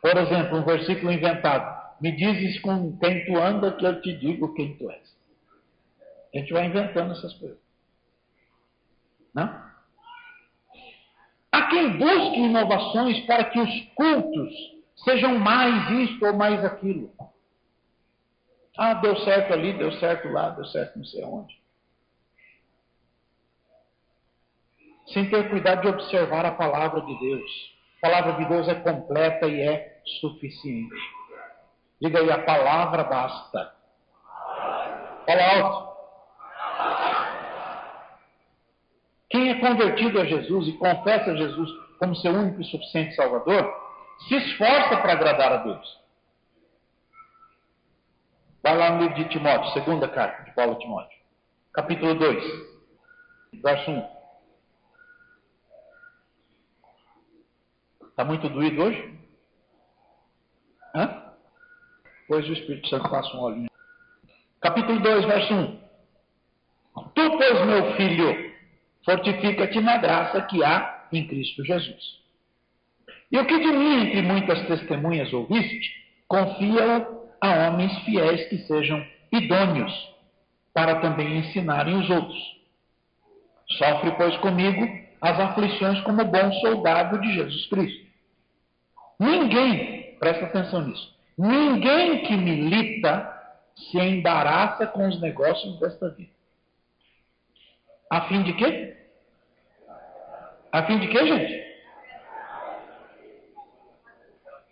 Por 0.00 0.16
exemplo, 0.16 0.58
um 0.58 0.64
versículo 0.64 1.12
inventado. 1.12 1.77
Me 2.00 2.12
dizes 2.12 2.60
com 2.60 2.96
quem 2.98 3.24
tu 3.26 3.36
anda 3.36 3.72
que 3.72 3.84
eu 3.84 4.00
te 4.00 4.12
digo 4.16 4.54
quem 4.54 4.76
tu 4.76 4.90
és. 4.90 5.18
A 6.34 6.38
gente 6.38 6.52
vai 6.52 6.66
inventando 6.66 7.12
essas 7.12 7.34
coisas. 7.34 7.58
Não? 9.34 9.68
Há 11.50 11.66
quem 11.68 11.98
busque 11.98 12.38
inovações 12.38 13.20
para 13.26 13.44
que 13.44 13.58
os 13.58 13.84
cultos 13.94 14.52
sejam 15.04 15.38
mais 15.38 15.90
isto 15.90 16.24
ou 16.24 16.34
mais 16.34 16.64
aquilo. 16.64 17.12
Ah, 18.76 18.94
deu 18.94 19.16
certo 19.20 19.52
ali, 19.52 19.76
deu 19.76 19.90
certo 19.92 20.28
lá, 20.28 20.50
deu 20.50 20.64
certo 20.66 20.96
não 20.96 21.04
sei 21.04 21.22
aonde. 21.24 21.58
Sem 25.08 25.28
ter 25.30 25.48
cuidado 25.50 25.82
de 25.82 25.88
observar 25.88 26.44
a 26.44 26.52
palavra 26.52 27.00
de 27.00 27.18
Deus. 27.18 27.76
A 27.96 28.00
palavra 28.02 28.32
de 28.34 28.48
Deus 28.48 28.68
é 28.68 28.74
completa 28.76 29.46
e 29.46 29.60
é 29.60 30.00
suficiente. 30.20 31.17
Diga 32.00 32.20
aí, 32.20 32.30
a 32.30 32.42
palavra 32.44 33.04
basta. 33.04 33.74
Fala 35.26 35.60
alto. 35.60 35.88
Quem 39.30 39.50
é 39.50 39.60
convertido 39.60 40.20
a 40.20 40.24
Jesus 40.24 40.68
e 40.68 40.72
confessa 40.78 41.36
Jesus 41.36 41.70
como 41.98 42.14
seu 42.16 42.32
único 42.32 42.60
e 42.60 42.64
suficiente 42.64 43.14
Salvador, 43.14 43.74
se 44.28 44.36
esforça 44.36 44.96
para 44.96 45.12
agradar 45.12 45.52
a 45.52 45.56
Deus. 45.58 45.98
Vai 48.62 48.76
lá 48.76 48.90
no 48.90 49.02
livro 49.02 49.14
de 49.16 49.28
Timóteo, 49.28 49.72
segunda 49.72 50.08
carta 50.08 50.44
de 50.44 50.52
Paulo 50.52 50.72
a 50.72 50.78
Timóteo, 50.78 51.18
capítulo 51.72 52.14
2, 52.14 52.44
verso 53.62 53.90
1. 53.90 54.18
Está 58.08 58.24
muito 58.24 58.48
doído 58.48 58.82
hoje? 58.82 59.18
Hã? 60.94 61.27
Pois 62.28 62.46
o 62.46 62.52
Espírito 62.52 62.88
Santo 62.88 63.08
passa 63.08 63.34
um 63.34 63.40
olhinho. 63.40 63.70
Capítulo 64.60 65.00
2, 65.00 65.24
verso 65.24 65.54
1. 65.54 65.78
Tu, 67.14 67.38
pois, 67.38 67.66
meu 67.66 67.96
filho, 67.96 68.52
fortifica-te 69.04 69.80
na 69.80 69.96
graça 69.96 70.42
que 70.42 70.62
há 70.62 71.06
em 71.10 71.26
Cristo 71.26 71.64
Jesus. 71.64 72.18
E 73.32 73.38
o 73.38 73.46
que 73.46 73.58
de 73.58 73.66
mim, 73.66 74.06
entre 74.06 74.22
muitas 74.22 74.66
testemunhas, 74.66 75.32
ouviste, 75.32 75.90
confia-o 76.26 77.28
a 77.40 77.68
homens 77.68 77.96
fiéis 78.04 78.46
que 78.48 78.58
sejam 78.58 79.04
idôneos, 79.32 79.92
para 80.74 81.00
também 81.00 81.38
ensinarem 81.38 81.96
os 81.96 82.10
outros. 82.10 82.58
Sofre, 83.78 84.10
pois, 84.12 84.36
comigo 84.38 84.86
as 85.20 85.40
aflições 85.40 86.00
como 86.02 86.24
bom 86.24 86.52
soldado 86.60 87.20
de 87.20 87.32
Jesus 87.32 87.66
Cristo. 87.66 88.06
Ninguém, 89.18 90.16
presta 90.18 90.44
atenção 90.44 90.86
nisso, 90.86 91.17
ninguém 91.38 92.24
que 92.24 92.36
milita 92.36 93.34
se 93.76 93.98
embaraça 93.98 94.86
com 94.88 95.08
os 95.08 95.20
negócios 95.20 95.78
desta 95.78 96.10
vida. 96.10 96.32
A 98.10 98.22
fim 98.22 98.42
de 98.42 98.52
quê? 98.54 98.96
A 100.72 100.82
fim 100.84 100.98
de 100.98 101.08
quê, 101.08 101.26
gente? 101.26 101.68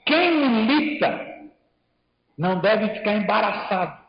Quem 0.04 0.36
milita 0.36 1.26
não 2.36 2.60
deve 2.60 2.94
ficar 2.94 3.12
embaraçado. 3.12 4.04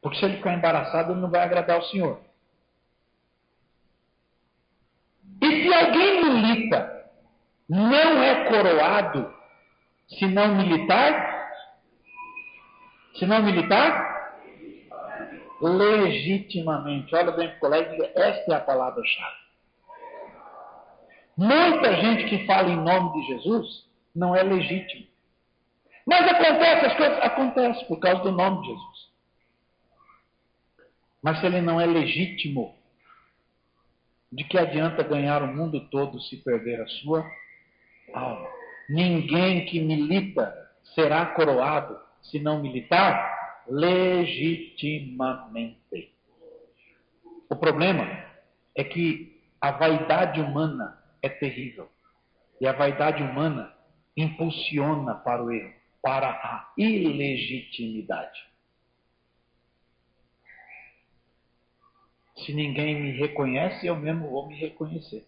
Porque 0.00 0.18
se 0.18 0.24
ele 0.24 0.36
ficar 0.36 0.54
embaraçado, 0.54 1.12
ele 1.12 1.20
não 1.20 1.30
vai 1.30 1.42
agradar 1.42 1.78
o 1.78 1.84
Senhor. 1.84 2.20
E 5.40 5.62
se 5.62 5.74
alguém 5.74 6.22
milita, 6.22 6.95
não 7.68 8.22
é 8.22 8.48
coroado, 8.48 9.34
se 10.08 10.26
não 10.26 10.56
militar? 10.56 11.50
Se 13.14 13.26
não 13.26 13.42
militar? 13.42 14.14
Legitimamente. 15.60 17.14
Olha 17.14 17.32
bem 17.32 17.48
para 17.48 17.56
o 17.56 17.60
colega, 17.60 18.12
esta 18.14 18.52
é 18.52 18.56
a 18.56 18.60
palavra-chave. 18.60 19.46
Muita 21.36 21.96
gente 21.96 22.24
que 22.28 22.46
fala 22.46 22.68
em 22.68 22.76
nome 22.76 23.20
de 23.20 23.26
Jesus 23.26 23.86
não 24.14 24.34
é 24.34 24.42
legítimo. 24.42 25.06
Mas 26.06 26.26
acontece, 26.30 26.86
as 26.86 26.96
coisas 26.96 27.18
acontecem 27.18 27.86
por 27.88 27.98
causa 27.98 28.22
do 28.22 28.32
nome 28.32 28.62
de 28.62 28.68
Jesus. 28.68 29.10
Mas 31.22 31.40
se 31.40 31.46
ele 31.46 31.60
não 31.60 31.80
é 31.80 31.86
legítimo, 31.86 32.76
de 34.30 34.44
que 34.44 34.56
adianta 34.56 35.02
ganhar 35.02 35.42
o 35.42 35.48
mundo 35.48 35.80
todo 35.90 36.20
se 36.20 36.36
perder 36.36 36.80
a 36.80 36.86
sua? 36.86 37.26
Ninguém 38.88 39.66
que 39.66 39.80
milita 39.80 40.70
será 40.94 41.26
coroado, 41.26 41.98
se 42.22 42.38
não 42.38 42.62
militar, 42.62 43.64
legitimamente. 43.68 46.14
O 47.48 47.56
problema 47.56 48.24
é 48.74 48.84
que 48.84 49.42
a 49.60 49.72
vaidade 49.72 50.40
humana 50.40 50.98
é 51.22 51.28
terrível. 51.28 51.90
E 52.60 52.66
a 52.66 52.72
vaidade 52.72 53.22
humana 53.22 53.72
impulsiona 54.16 55.14
para 55.14 55.44
o 55.44 55.50
erro, 55.50 55.74
para 56.02 56.28
a 56.28 56.72
ilegitimidade. 56.76 58.46
Se 62.36 62.52
ninguém 62.52 63.00
me 63.00 63.12
reconhece, 63.12 63.86
eu 63.86 63.96
mesmo 63.96 64.28
vou 64.30 64.46
me 64.46 64.56
reconhecer. 64.56 65.26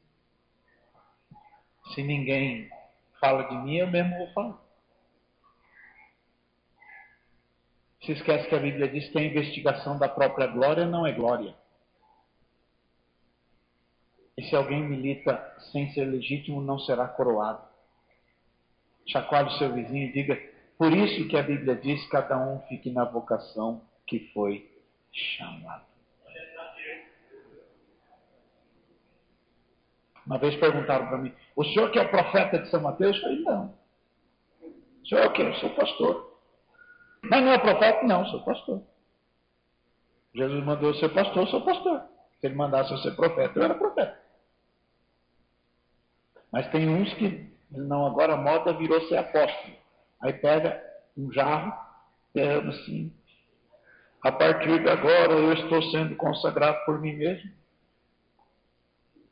Se 1.95 2.03
ninguém 2.03 2.69
fala 3.21 3.45
de 3.45 3.57
mim, 3.57 3.77
eu 3.77 3.87
mesmo 3.87 4.17
vou 4.17 4.33
falar. 4.33 4.59
Se 8.03 8.13
esquece 8.13 8.49
que 8.49 8.55
a 8.55 8.61
Bíblia 8.61 8.89
diz 8.89 9.09
que 9.11 9.19
a 9.19 9.23
investigação 9.23 9.99
da 9.99 10.09
própria 10.09 10.47
glória 10.47 10.87
não 10.87 11.07
é 11.07 11.13
glória. 11.13 11.55
E 14.37 14.43
se 14.45 14.55
alguém 14.55 14.83
milita 14.83 15.37
sem 15.73 15.93
ser 15.93 16.05
legítimo, 16.05 16.61
não 16.61 16.79
será 16.79 17.09
coroado. 17.09 17.67
Chacoalhe 19.07 19.59
seu 19.59 19.73
vizinho 19.75 20.09
e 20.09 20.13
diga: 20.13 20.37
por 20.79 20.93
isso 20.93 21.27
que 21.29 21.37
a 21.37 21.43
Bíblia 21.43 21.75
diz: 21.75 22.07
cada 22.09 22.39
um 22.39 22.61
fique 22.69 22.89
na 22.89 23.05
vocação 23.05 23.83
que 24.07 24.31
foi 24.33 24.71
chamado. 25.13 25.85
Uma 30.29 30.37
vez 30.37 30.55
perguntaram 30.57 31.07
para 31.07 31.17
mim: 31.17 31.35
o 31.57 31.65
senhor 31.65 31.91
que 31.91 31.99
é 31.99 32.03
o 32.03 32.11
profeta 32.11 32.59
de 32.59 32.69
São 32.69 32.83
Mateus? 32.83 33.17
Eu 33.17 33.23
falei: 33.23 33.41
não. 33.41 33.75
O 35.03 35.07
senhor 35.09 35.23
é 35.23 35.27
o 35.27 35.33
quê? 35.33 35.43
Eu 35.43 35.55
sou 35.55 35.71
pastor. 35.71 36.39
Mas 37.23 37.43
não 37.43 37.53
é 37.53 37.59
profeta? 37.59 38.07
Não, 38.07 38.27
sou 38.27 38.45
pastor. 38.45 38.83
Jesus 40.35 40.63
mandou 40.63 40.91
eu 40.91 40.95
ser 40.97 41.09
pastor, 41.09 41.45
eu 41.45 41.47
sou 41.47 41.63
pastor. 41.63 42.03
Se 42.41 42.47
ele 42.47 42.55
mandasse 42.55 42.93
eu 42.93 42.99
ser 42.99 43.17
profeta, 43.17 43.59
eu 43.59 43.65
era 43.65 43.75
profeta. 43.75 44.21
Mas 46.53 46.71
tem 46.71 46.89
uns 46.89 47.13
que, 47.15 47.51
não, 47.71 48.07
agora 48.07 48.35
a 48.35 48.37
moda 48.37 48.75
virou 48.75 49.01
ser 49.09 49.17
apóstolo. 49.17 49.77
Aí 50.21 50.35
pega 50.35 50.81
um 51.17 51.33
jarro, 51.33 51.73
derrama 52.35 52.71
assim. 52.71 53.13
A 54.23 54.31
partir 54.31 54.83
de 54.83 54.89
agora 54.91 55.33
eu 55.33 55.53
estou 55.55 55.83
sendo 55.91 56.15
consagrado 56.17 56.85
por 56.85 57.01
mim 57.01 57.17
mesmo. 57.17 57.51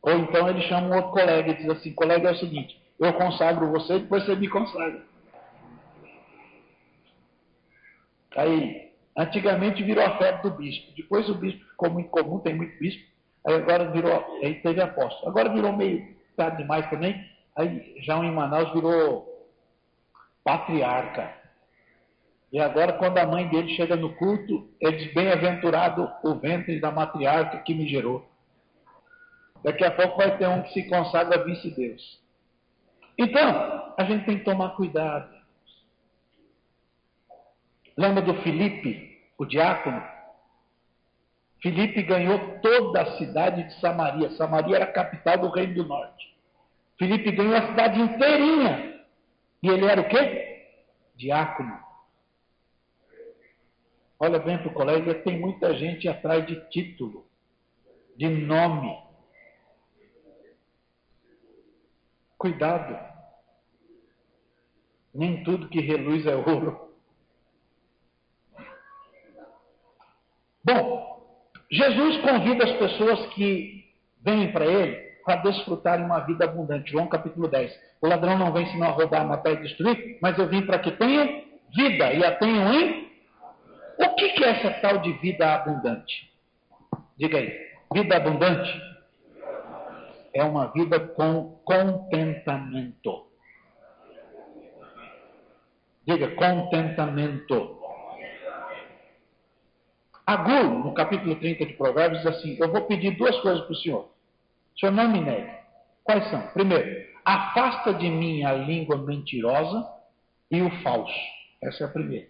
Ou 0.06 0.12
então 0.18 0.48
ele 0.48 0.62
chama 0.68 0.86
um 0.86 0.94
outro 0.94 1.10
colega 1.10 1.50
e 1.50 1.56
diz 1.56 1.68
assim: 1.68 1.92
colega, 1.92 2.28
é 2.28 2.32
o 2.32 2.38
seguinte, 2.38 2.80
eu 3.00 3.12
consagro 3.14 3.72
você, 3.72 3.98
depois 3.98 4.24
você 4.24 4.36
me 4.36 4.48
consagra. 4.48 5.02
Aí, 8.36 8.92
antigamente 9.16 9.82
virou 9.82 10.04
a 10.04 10.16
febre 10.16 10.42
do 10.42 10.56
bispo. 10.56 10.94
Depois 10.96 11.28
o 11.28 11.34
bispo 11.34 11.64
ficou 11.70 11.90
muito 11.90 12.10
comum, 12.10 12.38
tem 12.38 12.54
muito 12.54 12.78
bispo. 12.78 13.02
Aí 13.46 13.54
agora 13.56 13.90
virou, 13.90 14.38
aí 14.42 14.54
teve 14.56 14.80
apóstolo. 14.80 15.28
Agora 15.28 15.52
virou 15.52 15.72
meio 15.72 16.14
tarde 16.36 16.58
demais 16.58 16.88
também. 16.88 17.28
Aí 17.56 17.96
já 18.02 18.16
em 18.18 18.30
Manaus 18.30 18.72
virou 18.72 19.26
patriarca. 20.44 21.34
E 22.52 22.60
agora, 22.60 22.92
quando 22.92 23.18
a 23.18 23.26
mãe 23.26 23.48
dele 23.48 23.74
chega 23.74 23.96
no 23.96 24.14
culto, 24.14 24.68
ele 24.80 24.98
diz: 24.98 25.14
Bem-aventurado 25.14 26.08
o 26.22 26.34
ventre 26.36 26.78
da 26.78 26.92
matriarca 26.92 27.58
que 27.58 27.74
me 27.74 27.88
gerou. 27.88 28.24
Daqui 29.62 29.84
a 29.84 29.90
pouco 29.90 30.16
vai 30.16 30.36
ter 30.38 30.46
um 30.46 30.62
que 30.62 30.72
se 30.72 30.88
consagra 30.88 31.44
vice-deus. 31.44 32.20
Então, 33.18 33.94
a 33.96 34.04
gente 34.04 34.26
tem 34.26 34.38
que 34.38 34.44
tomar 34.44 34.70
cuidado. 34.70 35.34
Lembra 37.96 38.22
do 38.22 38.34
Filipe, 38.42 39.18
o 39.38 39.44
diácono? 39.44 40.02
Filipe 41.60 42.02
ganhou 42.02 42.60
toda 42.60 43.02
a 43.02 43.16
cidade 43.16 43.64
de 43.64 43.80
Samaria. 43.80 44.30
Samaria 44.36 44.76
era 44.76 44.84
a 44.84 44.92
capital 44.92 45.38
do 45.38 45.48
Reino 45.48 45.74
do 45.74 45.84
Norte. 45.84 46.36
Filipe 46.98 47.32
ganhou 47.32 47.56
a 47.56 47.68
cidade 47.68 48.00
inteirinha. 48.00 49.04
E 49.62 49.68
ele 49.68 49.86
era 49.86 50.00
o 50.00 50.08
quê? 50.08 50.68
Diácono. 51.16 51.86
Olha 54.18 54.38
bem 54.38 54.58
para 54.58 54.68
o 54.68 54.74
colega, 54.74 55.14
tem 55.22 55.38
muita 55.38 55.74
gente 55.74 56.08
atrás 56.08 56.46
de 56.46 56.56
título, 56.70 57.26
de 58.16 58.28
nome. 58.28 59.05
Cuidado. 62.38 62.98
Nem 65.14 65.42
tudo 65.44 65.68
que 65.68 65.80
reluz 65.80 66.26
é 66.26 66.36
ouro. 66.36 66.90
Bom, 70.62 71.24
Jesus 71.70 72.18
convida 72.18 72.64
as 72.64 72.72
pessoas 72.72 73.26
que 73.34 73.84
vêm 74.22 74.52
para 74.52 74.66
ele 74.66 75.06
para 75.24 75.42
desfrutarem 75.42 76.04
uma 76.04 76.20
vida 76.20 76.44
abundante. 76.44 76.92
João 76.92 77.08
capítulo 77.08 77.48
10. 77.48 77.72
O 78.00 78.06
ladrão 78.06 78.38
não 78.38 78.52
vem 78.52 78.66
senão 78.66 78.88
a 78.88 78.90
roubar, 78.90 79.26
matar 79.26 79.52
e 79.52 79.62
destruir, 79.62 80.18
mas 80.22 80.38
eu 80.38 80.48
vim 80.48 80.62
para 80.62 80.78
que 80.78 80.92
tenham 80.92 81.42
vida 81.74 82.12
e 82.12 82.24
a 82.24 82.36
tenham 82.36 82.72
em. 82.72 83.06
O 83.98 84.14
que, 84.14 84.28
que 84.30 84.44
é 84.44 84.50
essa 84.50 84.70
tal 84.80 84.98
de 84.98 85.12
vida 85.14 85.54
abundante? 85.54 86.30
Diga 87.18 87.38
aí. 87.38 87.52
Vida 87.92 88.16
abundante 88.16 88.95
é 90.36 90.44
uma 90.44 90.66
vida 90.66 91.00
com 91.00 91.58
contentamento. 91.64 93.26
Diga 96.06 96.34
contentamento. 96.36 97.80
Agur, 100.26 100.84
no 100.84 100.92
capítulo 100.92 101.36
30 101.36 101.66
de 101.66 101.72
Provérbios, 101.72 102.22
diz 102.22 102.36
assim: 102.36 102.56
Eu 102.60 102.70
vou 102.70 102.82
pedir 102.82 103.16
duas 103.16 103.38
coisas 103.40 103.64
para 103.64 103.72
o 103.72 103.76
Senhor. 103.76 104.02
O 104.74 104.78
Senhor 104.78 104.92
não 104.92 105.10
me 105.10 105.20
negue. 105.20 105.50
Quais 106.04 106.28
são? 106.30 106.40
Primeiro, 106.48 107.06
afasta 107.24 107.94
de 107.94 108.08
mim 108.08 108.44
a 108.44 108.52
língua 108.52 108.98
mentirosa 108.98 109.88
e 110.50 110.60
o 110.60 110.70
falso. 110.82 111.12
Essa 111.62 111.84
é 111.84 111.86
a 111.86 111.90
primeira. 111.90 112.28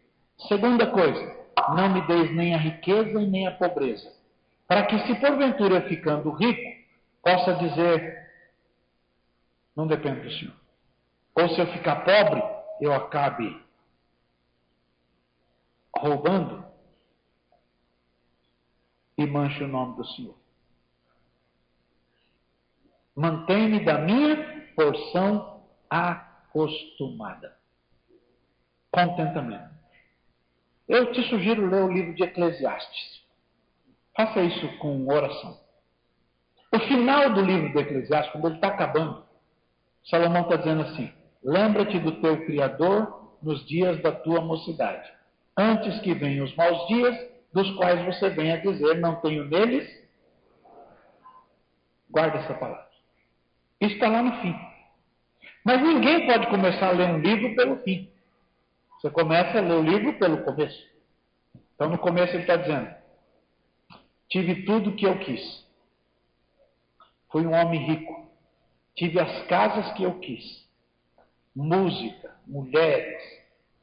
Segunda 0.48 0.86
coisa, 0.86 1.36
não 1.74 1.88
me 1.88 2.00
deis 2.07 2.34
nem 2.34 2.54
a 2.54 2.59
riqueza 2.59 3.20
e 3.20 3.26
nem 3.26 3.46
a 3.46 3.52
pobreza, 3.52 4.11
para 4.68 4.86
que, 4.86 4.98
se 5.00 5.14
porventura 5.16 5.82
ficando 5.82 6.30
rico, 6.30 6.76
possa 7.27 7.55
dizer: 7.55 8.31
Não 9.74 9.89
depende 9.89 10.20
do 10.20 10.31
Senhor. 10.31 10.55
Ou 11.35 11.49
se 11.49 11.61
eu 11.61 11.66
ficar 11.72 12.05
pobre, 12.05 12.41
eu 12.81 12.93
acabe 12.93 13.61
roubando 15.99 16.64
e 19.18 19.27
manche 19.27 19.64
o 19.64 19.68
nome 19.68 19.97
do 19.97 20.07
Senhor. 20.07 20.37
Mantém-me 23.16 23.85
da 23.85 23.99
minha 23.99 24.70
porção 24.77 25.64
acostumada. 25.91 27.57
Contentamento. 28.93 29.74
Eu 30.87 31.12
te 31.12 31.29
sugiro 31.29 31.68
ler 31.68 31.83
o 31.83 31.93
livro 31.93 32.14
de 32.14 32.22
Eclesiastes. 32.22 33.27
Faça 34.14 34.41
isso 34.43 34.79
com 34.79 35.09
oração. 35.09 35.65
O 36.77 36.81
final 36.81 37.33
do 37.33 37.41
livro 37.41 37.72
de 37.72 37.79
Eclesiastes, 37.79 38.31
quando 38.33 38.49
ele 38.49 38.57
está 38.57 38.68
acabando, 38.68 39.24
Salomão 40.11 40.43
está 40.43 40.57
dizendo 40.57 40.83
assim: 40.83 41.11
Lembra-te 41.43 41.99
do 41.99 42.20
teu 42.20 42.45
Criador 42.45 43.39
nos 43.43 43.66
dias 43.66 43.99
da 44.03 44.12
tua 44.12 44.43
mocidade, 44.43 45.11
antes 45.57 45.99
que 46.01 46.12
venham 46.12 46.45
os 46.45 46.55
maus 46.55 46.87
dias, 46.87 47.16
dos 47.51 47.70
quais 47.77 48.05
você 48.05 48.29
venha 48.29 48.61
dizer: 48.61 49.01
Não 49.01 49.16
tenho 49.22 49.47
neles. 49.47 49.89
Guarda 52.11 52.41
essa 52.41 52.53
palavra. 52.53 52.87
Isso 53.81 53.95
está 53.95 54.09
lá 54.09 54.22
no 54.22 54.43
fim. 54.43 54.55
Mas 55.64 55.81
ninguém 55.81 56.27
pode 56.27 56.47
começar 56.49 56.89
a 56.89 56.93
ler 56.93 57.09
um 57.09 57.20
livro 57.20 57.57
pelo 57.57 57.77
fim. 57.85 58.11
Você 59.01 59.09
começa 59.09 59.57
a 59.57 59.62
ler 59.62 59.79
o 59.79 59.83
livro 59.83 60.18
pelo 60.18 60.45
começo. 60.45 60.79
Então, 61.74 61.89
no 61.89 61.97
começo, 61.97 62.35
ele 62.35 62.43
está 62.43 62.57
dizendo: 62.57 62.95
Tive 64.29 64.66
tudo 64.66 64.91
o 64.91 64.95
que 64.95 65.07
eu 65.07 65.18
quis. 65.20 65.65
Fui 67.37 67.47
um 67.47 67.53
homem 67.53 67.87
rico. 67.87 68.30
Tive 68.95 69.20
as 69.20 69.47
casas 69.47 69.93
que 69.93 70.05
eu 70.05 70.18
quis. 70.20 70.43
Música, 71.55 72.34
mulheres, 72.47 73.22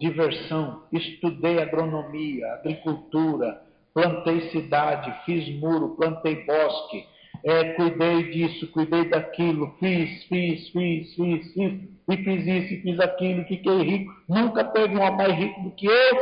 diversão. 0.01 0.85
Estudei 0.91 1.61
agronomia, 1.61 2.51
agricultura, 2.53 3.61
plantei 3.93 4.49
cidade, 4.49 5.15
fiz 5.23 5.47
muro, 5.59 5.95
plantei 5.95 6.43
bosque, 6.45 7.05
é, 7.45 7.73
cuidei 7.73 8.31
disso, 8.31 8.71
cuidei 8.71 9.07
daquilo, 9.07 9.75
fiz, 9.79 10.23
fiz, 10.23 10.69
fiz, 10.69 11.13
fiz, 11.13 11.53
fiz, 11.53 11.89
e 12.09 12.17
fiz 12.17 12.47
isso, 12.47 12.73
e 12.73 12.81
fiz 12.81 12.99
aquilo, 12.99 13.43
fiquei 13.43 13.83
rico, 13.83 14.11
nunca 14.27 14.63
teve 14.63 14.97
um 14.97 15.11
mais 15.15 15.37
rico 15.37 15.61
do 15.61 15.71
que 15.75 15.85
eu. 15.85 16.17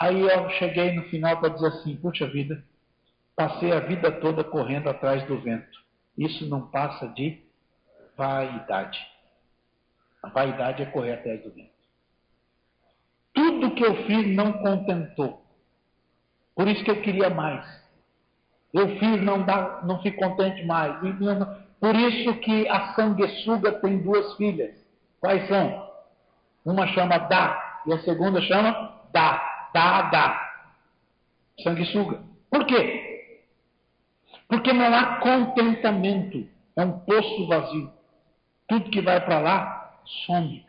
Aí 0.00 0.18
eu 0.18 0.48
cheguei 0.52 0.94
no 0.94 1.02
final 1.10 1.38
para 1.40 1.50
dizer 1.50 1.66
assim: 1.66 1.94
puxa 1.96 2.26
vida, 2.26 2.64
passei 3.36 3.70
a 3.70 3.80
vida 3.80 4.10
toda 4.12 4.42
correndo 4.42 4.88
atrás 4.88 5.22
do 5.26 5.38
vento. 5.38 5.83
Isso 6.16 6.46
não 6.48 6.68
passa 6.68 7.08
de 7.08 7.42
vaidade. 8.16 8.98
A 10.22 10.28
vaidade 10.28 10.82
é 10.82 10.86
correr 10.86 11.14
atrás 11.14 11.42
do 11.42 11.50
vento. 11.50 11.74
Tudo 13.32 13.74
que 13.74 13.84
eu 13.84 14.06
fiz 14.06 14.34
não 14.36 14.52
contentou. 14.52 15.44
Por 16.54 16.68
isso 16.68 16.84
que 16.84 16.90
eu 16.90 17.02
queria 17.02 17.28
mais. 17.30 17.64
Eu 18.72 18.98
fiz, 18.98 19.22
não, 19.22 19.42
dá, 19.42 19.82
não 19.84 20.00
fico 20.02 20.18
contente 20.18 20.64
mais. 20.64 20.96
Por 21.80 21.94
isso 21.96 22.34
que 22.40 22.68
a 22.68 22.94
sanguessuga 22.94 23.72
tem 23.80 23.98
duas 23.98 24.36
filhas. 24.36 24.74
Quais 25.20 25.46
são? 25.48 25.90
Uma 26.64 26.86
chama 26.88 27.18
Dá 27.18 27.82
e 27.86 27.92
a 27.92 27.98
segunda 28.02 28.40
chama 28.40 29.02
Dá. 29.12 29.70
Dá, 29.74 30.02
Dá. 30.02 30.54
Sanguessuga. 31.62 32.20
Por 32.50 32.66
quê? 32.66 33.03
Porque 34.48 34.72
não 34.72 34.94
há 34.94 35.16
contentamento. 35.16 36.46
É 36.76 36.84
um 36.84 36.98
poço 37.00 37.46
vazio. 37.46 37.92
Tudo 38.66 38.90
que 38.90 39.00
vai 39.00 39.24
para 39.24 39.38
lá 39.38 40.00
some. 40.26 40.64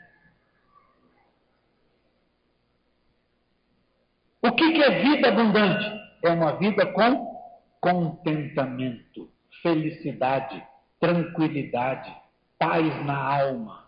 O 4.41 4.51
que, 4.51 4.73
que 4.73 4.83
é 4.83 5.01
vida 5.01 5.29
abundante? 5.29 5.85
É 6.23 6.29
uma 6.29 6.51
vida 6.57 6.85
com 6.85 7.35
contentamento, 7.81 9.29
felicidade, 9.61 10.63
tranquilidade, 10.99 12.15
paz 12.59 13.05
na 13.05 13.17
alma. 13.17 13.85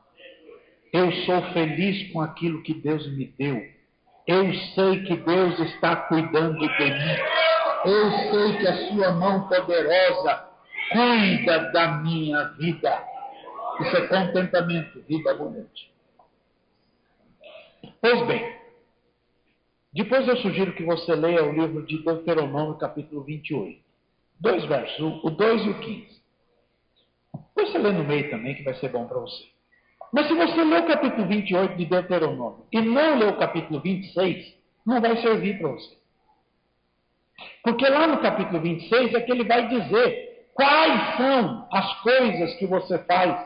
Eu 0.92 1.12
sou 1.26 1.42
feliz 1.54 2.12
com 2.12 2.22
aquilo 2.22 2.64
que 2.64 2.74
Deus 2.74 3.08
me 3.16 3.28
deu. 3.38 3.62
Eu 4.26 4.54
sei 4.76 5.04
que 5.04 5.16
Deus 5.18 5.60
está 5.60 5.96
cuidando 5.96 6.60
de 6.60 6.68
mim. 6.68 7.18
Eu 7.88 8.12
sei 8.12 8.58
que 8.58 8.68
a 8.68 8.88
sua 8.90 9.12
mão 9.14 9.48
poderosa 9.48 10.50
cuida 10.92 11.72
da 11.72 12.00
minha 12.00 12.44
vida. 12.60 13.02
Isso 13.80 13.96
é 13.96 14.08
contentamento, 14.08 15.02
vida 15.08 15.32
abundante. 15.32 15.90
Pois 18.02 18.28
bem, 18.28 18.58
depois 19.94 20.28
eu 20.28 20.36
sugiro 20.38 20.74
que 20.74 20.84
você 20.84 21.16
leia 21.16 21.46
o 21.46 21.54
livro 21.54 21.86
de 21.86 22.04
Deuteronômio, 22.04 22.78
capítulo 22.78 23.24
28. 23.24 23.82
Dois 24.38 24.66
versos, 24.66 25.24
o 25.24 25.30
2 25.30 25.66
e 25.66 25.70
o 25.70 25.80
15. 25.80 26.22
Você 27.56 27.78
lê 27.78 27.92
no 27.94 28.04
meio 28.04 28.30
também, 28.30 28.54
que 28.54 28.64
vai 28.64 28.74
ser 28.76 28.90
bom 28.90 29.08
para 29.08 29.20
você. 29.20 29.46
Mas 30.12 30.28
se 30.28 30.34
você 30.34 30.62
ler 30.62 30.84
o 30.84 30.88
capítulo 30.88 31.26
28 31.26 31.78
de 31.78 31.86
Deuteronômio 31.86 32.66
e 32.70 32.82
não 32.82 33.18
ler 33.18 33.30
o 33.30 33.38
capítulo 33.38 33.80
26, 33.80 34.58
não 34.86 35.00
vai 35.00 35.22
servir 35.22 35.58
para 35.58 35.70
você. 35.70 35.97
Porque 37.64 37.88
lá 37.88 38.08
no 38.08 38.20
capítulo 38.20 38.62
26 38.62 39.14
é 39.14 39.22
que 39.22 39.32
ele 39.32 39.44
vai 39.44 39.68
dizer 39.68 40.48
quais 40.54 41.18
são 41.18 41.68
as 41.72 42.02
coisas 42.02 42.54
que 42.56 42.66
você 42.66 42.98
faz 43.00 43.46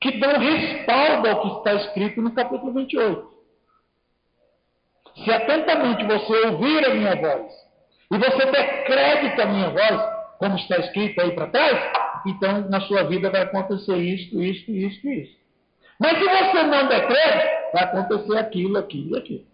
que 0.00 0.18
dão 0.18 0.38
respaldo 0.38 1.28
ao 1.28 1.40
que 1.40 1.58
está 1.58 1.74
escrito 1.74 2.20
no 2.20 2.32
capítulo 2.32 2.72
28. 2.72 3.36
Se 5.24 5.32
atentamente 5.32 6.04
você 6.04 6.46
ouvir 6.46 6.84
a 6.84 6.94
minha 6.94 7.16
voz 7.16 7.52
e 8.12 8.18
você 8.18 8.46
der 8.52 8.84
crédito 8.84 9.40
à 9.40 9.46
minha 9.46 9.70
voz, 9.70 10.16
como 10.38 10.56
está 10.56 10.76
escrito 10.76 11.20
aí 11.20 11.32
para 11.32 11.48
trás, 11.48 11.92
então 12.26 12.68
na 12.68 12.80
sua 12.82 13.04
vida 13.04 13.30
vai 13.30 13.42
acontecer 13.42 13.96
isto, 13.96 14.42
isto, 14.42 14.70
isto, 14.70 15.08
isto. 15.08 15.36
Mas 15.98 16.18
se 16.18 16.24
você 16.24 16.62
não 16.64 16.88
der 16.88 17.06
crédito, 17.06 17.72
vai 17.72 17.84
acontecer 17.84 18.38
aquilo, 18.38 18.76
aquilo 18.76 19.16
e 19.16 19.18
aquilo. 19.18 19.46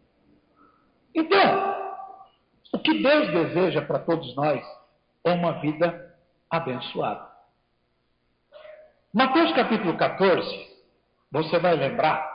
Então, 1.14 1.71
o 2.72 2.78
que 2.78 3.02
Deus 3.02 3.30
deseja 3.30 3.82
para 3.82 3.98
todos 3.98 4.34
nós 4.34 4.64
é 5.24 5.32
uma 5.32 5.60
vida 5.60 6.16
abençoada. 6.50 7.30
Mateus 9.12 9.52
capítulo 9.52 9.96
14, 9.96 10.68
você 11.30 11.58
vai 11.58 11.76
lembrar 11.76 12.32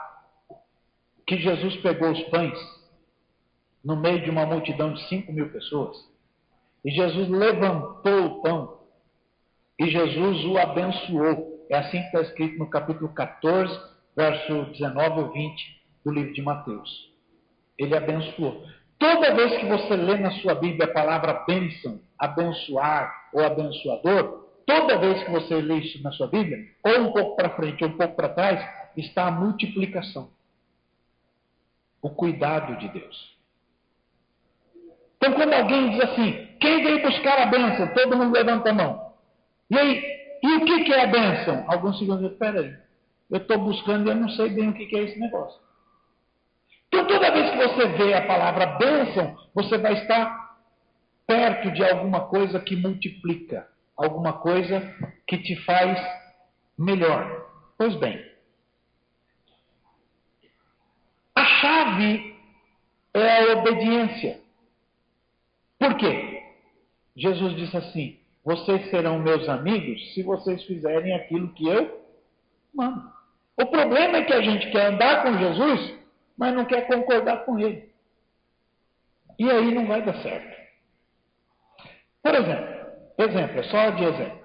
que 1.26 1.36
Jesus 1.36 1.76
pegou 1.82 2.12
os 2.12 2.22
pães 2.30 2.56
no 3.84 3.96
meio 3.96 4.22
de 4.22 4.30
uma 4.30 4.46
multidão 4.46 4.92
de 4.92 5.06
5 5.08 5.32
mil 5.32 5.50
pessoas. 5.50 5.96
E 6.84 6.90
Jesus 6.90 7.28
levantou 7.28 8.26
o 8.26 8.42
pão 8.42 8.78
e 9.78 9.90
Jesus 9.90 10.44
o 10.44 10.56
abençoou. 10.56 11.66
É 11.68 11.78
assim 11.78 12.00
que 12.00 12.06
está 12.06 12.20
escrito 12.22 12.58
no 12.58 12.70
capítulo 12.70 13.12
14, 13.12 13.78
verso 14.16 14.64
19 14.72 15.20
ou 15.20 15.32
20 15.32 15.82
do 16.04 16.12
livro 16.12 16.32
de 16.32 16.42
Mateus. 16.42 17.12
Ele 17.76 17.96
abençoou. 17.96 18.64
Toda 18.98 19.34
vez 19.34 19.56
que 19.58 19.66
você 19.66 19.94
lê 19.94 20.18
na 20.18 20.32
sua 20.32 20.54
Bíblia 20.56 20.86
a 20.86 20.92
palavra 20.92 21.44
bênção, 21.46 22.00
abençoar 22.18 23.28
ou 23.32 23.44
abençoador, 23.44 24.48
toda 24.66 24.98
vez 24.98 25.22
que 25.22 25.30
você 25.30 25.54
lê 25.60 25.78
isso 25.78 26.02
na 26.02 26.10
sua 26.12 26.26
Bíblia, 26.26 26.58
ou 26.84 27.02
um 27.02 27.12
pouco 27.12 27.36
para 27.36 27.50
frente 27.50 27.84
ou 27.84 27.90
um 27.90 27.96
pouco 27.96 28.16
para 28.16 28.28
trás, 28.28 28.60
está 28.96 29.28
a 29.28 29.30
multiplicação. 29.30 30.30
O 32.02 32.10
cuidado 32.10 32.76
de 32.78 32.88
Deus. 32.88 33.38
Então, 35.16 35.32
quando 35.32 35.52
alguém 35.52 35.90
diz 35.90 36.00
assim, 36.00 36.48
quem 36.60 36.82
veio 36.82 37.02
buscar 37.02 37.38
a 37.40 37.46
bênção? 37.46 37.92
Todo 37.94 38.16
mundo 38.16 38.34
levanta 38.34 38.70
a 38.70 38.74
mão. 38.74 39.12
E 39.70 39.78
aí, 39.78 40.02
e 40.42 40.56
o 40.56 40.64
que, 40.64 40.92
é 40.92 41.04
a 41.04 41.06
bênção? 41.06 41.64
Alguns 41.68 41.98
segundos 41.98 42.22
dizem, 42.22 42.38
peraí, 42.38 42.76
eu 43.30 43.38
estou 43.38 43.58
buscando 43.58 44.06
e 44.06 44.10
eu 44.10 44.16
não 44.16 44.28
sei 44.30 44.48
bem 44.50 44.70
o 44.70 44.74
que 44.74 44.96
é 44.96 45.02
esse 45.02 45.18
negócio. 45.18 45.60
Então, 46.88 47.06
toda 47.06 47.30
vez 47.30 47.50
que 47.50 47.56
você 47.56 47.86
vê 47.88 48.14
a 48.14 48.26
palavra 48.26 48.78
bênção, 48.78 49.36
você 49.54 49.76
vai 49.78 49.94
estar 49.94 50.56
perto 51.26 51.70
de 51.72 51.84
alguma 51.84 52.28
coisa 52.28 52.58
que 52.58 52.74
multiplica, 52.74 53.68
alguma 53.96 54.32
coisa 54.32 54.80
que 55.26 55.38
te 55.38 55.54
faz 55.64 56.00
melhor. 56.76 57.46
Pois 57.76 57.94
bem, 57.96 58.24
a 61.34 61.44
chave 61.44 62.36
é 63.12 63.52
a 63.52 63.58
obediência. 63.58 64.40
Por 65.78 65.96
quê? 65.96 66.42
Jesus 67.16 67.54
disse 67.56 67.76
assim: 67.76 68.18
Vocês 68.44 68.88
serão 68.90 69.18
meus 69.18 69.48
amigos 69.48 70.14
se 70.14 70.22
vocês 70.22 70.64
fizerem 70.64 71.14
aquilo 71.14 71.52
que 71.52 71.68
eu 71.68 72.00
mando. 72.74 73.12
O 73.56 73.66
problema 73.66 74.18
é 74.18 74.24
que 74.24 74.32
a 74.32 74.40
gente 74.40 74.70
quer 74.70 74.86
andar 74.86 75.22
com 75.24 75.36
Jesus, 75.36 75.97
mas 76.38 76.54
não 76.54 76.64
quer 76.64 76.86
concordar 76.86 77.44
com 77.44 77.58
ele. 77.58 77.90
E 79.38 79.50
aí 79.50 79.74
não 79.74 79.86
vai 79.86 80.02
dar 80.02 80.22
certo. 80.22 80.56
Por 82.22 82.34
exemplo, 82.34 82.78
exemplo, 83.18 83.58
é 83.58 83.62
só 83.64 83.90
de 83.90 84.04
exemplo. 84.04 84.38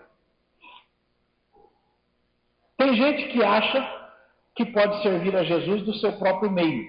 Tem 2.77 2.95
gente 2.95 3.31
que 3.31 3.43
acha 3.43 4.09
que 4.55 4.65
pode 4.65 5.01
servir 5.03 5.35
a 5.35 5.43
Jesus 5.43 5.83
do 5.83 5.93
seu 5.95 6.13
próprio 6.13 6.51
meio, 6.51 6.83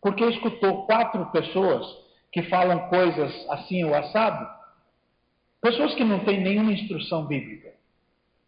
porque 0.00 0.24
escutou 0.24 0.86
quatro 0.86 1.26
pessoas 1.30 1.86
que 2.30 2.42
falam 2.44 2.88
coisas 2.88 3.32
assim 3.50 3.82
ou 3.84 3.94
assado, 3.94 4.46
pessoas 5.60 5.94
que 5.94 6.04
não 6.04 6.24
têm 6.24 6.40
nenhuma 6.40 6.72
instrução 6.72 7.26
bíblica, 7.26 7.72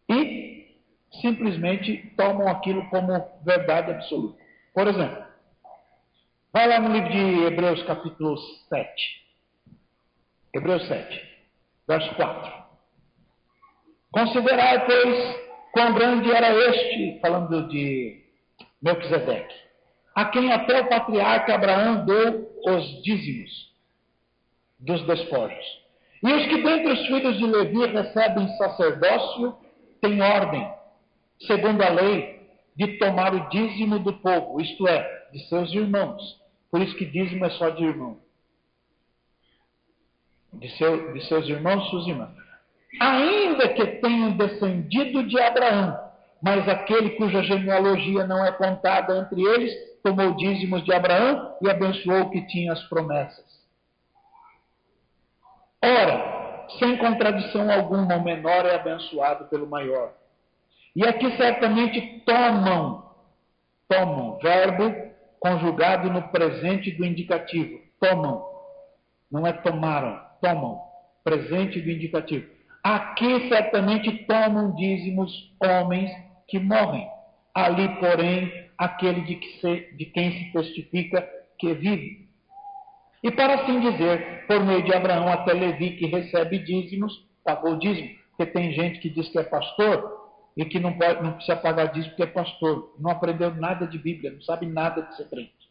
e 0.09 0.77
simplesmente 1.21 2.13
tomam 2.17 2.49
aquilo 2.49 2.89
como 2.89 3.13
verdade 3.45 3.91
absoluta. 3.91 4.41
Por 4.75 4.87
exemplo, 4.87 5.32
vai 6.53 6.69
lá 6.69 6.79
no 6.81 6.93
livro 6.93 7.11
de 7.11 7.45
Hebreus, 7.45 7.83
capítulo 7.85 8.37
7. 8.69 9.23
Hebreus 10.55 10.87
7, 10.87 11.23
verso 11.89 12.15
4. 12.15 12.53
Considerai, 14.11 14.85
pois, 14.85 15.41
quão 15.73 15.95
grande 15.95 16.31
era 16.31 16.53
este, 16.53 17.19
falando 17.21 17.69
de 17.69 18.23
Melquisedeque, 18.83 19.55
a 20.15 20.27
quem 20.27 20.53
até 20.53 20.83
o 20.83 20.89
patriarca 20.89 21.55
Abraão 21.55 22.05
deu 22.05 22.53
os 22.67 23.03
dízimos 23.03 23.73
dos 24.79 25.07
despojos. 25.07 25.83
E 26.23 26.33
os 26.33 26.47
que 26.47 26.63
dentre 26.63 26.93
os 26.93 27.07
filhos 27.07 27.39
de 27.39 27.47
Levi 27.47 27.87
recebem 27.87 28.47
sacerdócio 28.59 29.57
têm 30.03 30.21
ordem, 30.21 30.71
segundo 31.47 31.81
a 31.81 31.89
lei, 31.89 32.43
de 32.77 32.99
tomar 32.99 33.35
o 33.35 33.49
dízimo 33.49 33.99
do 33.99 34.13
povo, 34.15 34.61
isto 34.61 34.87
é, 34.87 35.29
de 35.33 35.49
seus 35.49 35.73
irmãos. 35.73 36.42
Por 36.73 36.81
isso 36.81 36.97
que 36.97 37.05
dízimo 37.05 37.45
é 37.45 37.51
só 37.51 37.69
de 37.69 37.85
irmão. 37.85 38.19
De, 40.55 40.71
seu, 40.79 41.13
de 41.13 41.23
seus 41.29 41.47
irmãos, 41.47 41.91
suas 41.91 42.07
irmãs. 42.07 42.31
Ainda 42.99 43.69
que 43.69 43.87
tenham 44.01 44.37
descendido 44.39 45.23
de 45.29 45.39
Abraão, 45.39 45.99
mas 46.43 46.67
aquele 46.67 47.11
cuja 47.11 47.43
genealogia 47.43 48.27
não 48.27 48.43
é 48.45 48.51
contada 48.53 49.19
entre 49.19 49.43
eles, 49.43 49.71
tomou 50.03 50.35
dízimos 50.35 50.83
de 50.83 50.95
Abraão 50.95 51.57
e 51.61 51.71
abençoou 51.71 52.23
o 52.23 52.31
que 52.31 52.47
tinha 52.47 52.73
as 52.73 52.83
promessas. 52.85 53.45
Ora, 55.83 56.67
sem 56.79 56.97
contradição 56.97 57.71
alguma, 57.71 58.17
o 58.17 58.25
menor 58.25 58.65
é 58.65 58.77
abençoado 58.77 59.45
pelo 59.47 59.67
maior. 59.67 60.15
E 60.97 61.07
aqui 61.07 61.37
certamente 61.37 62.23
tomam, 62.25 63.11
tomam, 63.89 64.39
verbo 64.39 65.12
conjugado 65.43 66.09
no 66.09 66.23
presente 66.29 66.93
do 66.93 67.05
indicativo. 67.05 67.81
Tomam. 68.01 68.45
Não 69.31 69.45
é 69.45 69.53
tomaram, 69.53 70.21
tomam. 70.41 70.81
Presente 71.25 71.81
do 71.81 71.91
indicativo. 71.91 72.49
Aqui 72.83 73.49
certamente 73.49 74.25
tomam 74.27 74.75
dízimos 74.77 75.53
homens 75.61 76.11
que 76.49 76.61
morrem. 76.61 77.09
Ali, 77.53 77.89
porém, 77.97 78.71
aquele 78.79 79.23
de, 79.23 79.35
que 79.37 79.61
se, 79.61 79.97
de 79.97 80.07
quem 80.07 80.33
se 80.33 80.53
testifica 80.53 81.29
que 81.59 81.75
vive. 81.75 82.29
E 83.23 83.31
para 83.31 83.55
assim 83.55 83.81
dizer, 83.81 84.47
por 84.47 84.65
meio 84.65 84.85
de 84.85 84.95
Abraão 84.95 85.29
até 85.29 85.53
Levi, 85.53 85.97
que 85.97 86.07
recebe 86.07 86.59
dízimos, 86.59 87.13
pagou 87.45 87.77
dízimo. 87.79 88.11
Porque 88.37 88.47
tem 88.53 88.73
gente 88.73 89.01
que 89.01 89.11
diz 89.11 89.29
que 89.29 89.39
é 89.39 89.45
pastor 89.45 90.22
e 90.57 90.65
que 90.65 90.79
não, 90.79 90.93
pode, 90.99 91.23
não 91.23 91.33
precisa 91.33 91.57
pagar 91.57 91.87
dízimo 91.87 92.11
porque 92.11 92.23
é 92.23 92.27
pastor. 92.27 92.95
Não 92.99 93.11
aprendeu 93.11 93.55
nada 93.55 93.87
de 93.87 93.99
Bíblia, 93.99 94.33
não 94.33 94.43
sabe 94.43 94.67
nada 94.67 95.03
de 95.03 95.17
ser 95.17 95.29
crente. 95.29 95.71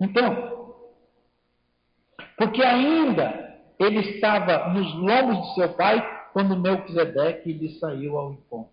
Então, 0.00 0.74
porque 2.36 2.62
ainda 2.62 3.58
ele 3.78 4.00
estava 4.00 4.70
nos 4.70 4.94
lombos 4.94 5.48
de 5.48 5.54
seu 5.54 5.72
pai 5.74 6.20
quando 6.32 6.58
Melquisedeque 6.58 7.52
lhe 7.52 7.78
saiu 7.78 8.18
ao 8.18 8.32
encontro. 8.32 8.72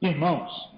Irmãos, 0.00 0.72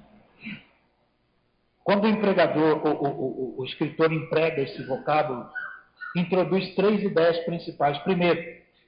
quando 1.82 2.04
o 2.04 2.08
empregador, 2.08 2.84
o, 2.84 2.90
o, 2.90 3.08
o, 3.08 3.60
o 3.60 3.64
escritor 3.64 4.12
emprega 4.12 4.62
esse 4.62 4.82
vocábulo, 4.84 5.48
introduz 6.16 6.74
três 6.74 7.02
ideias 7.02 7.38
principais. 7.44 7.98
Primeiro, 7.98 8.40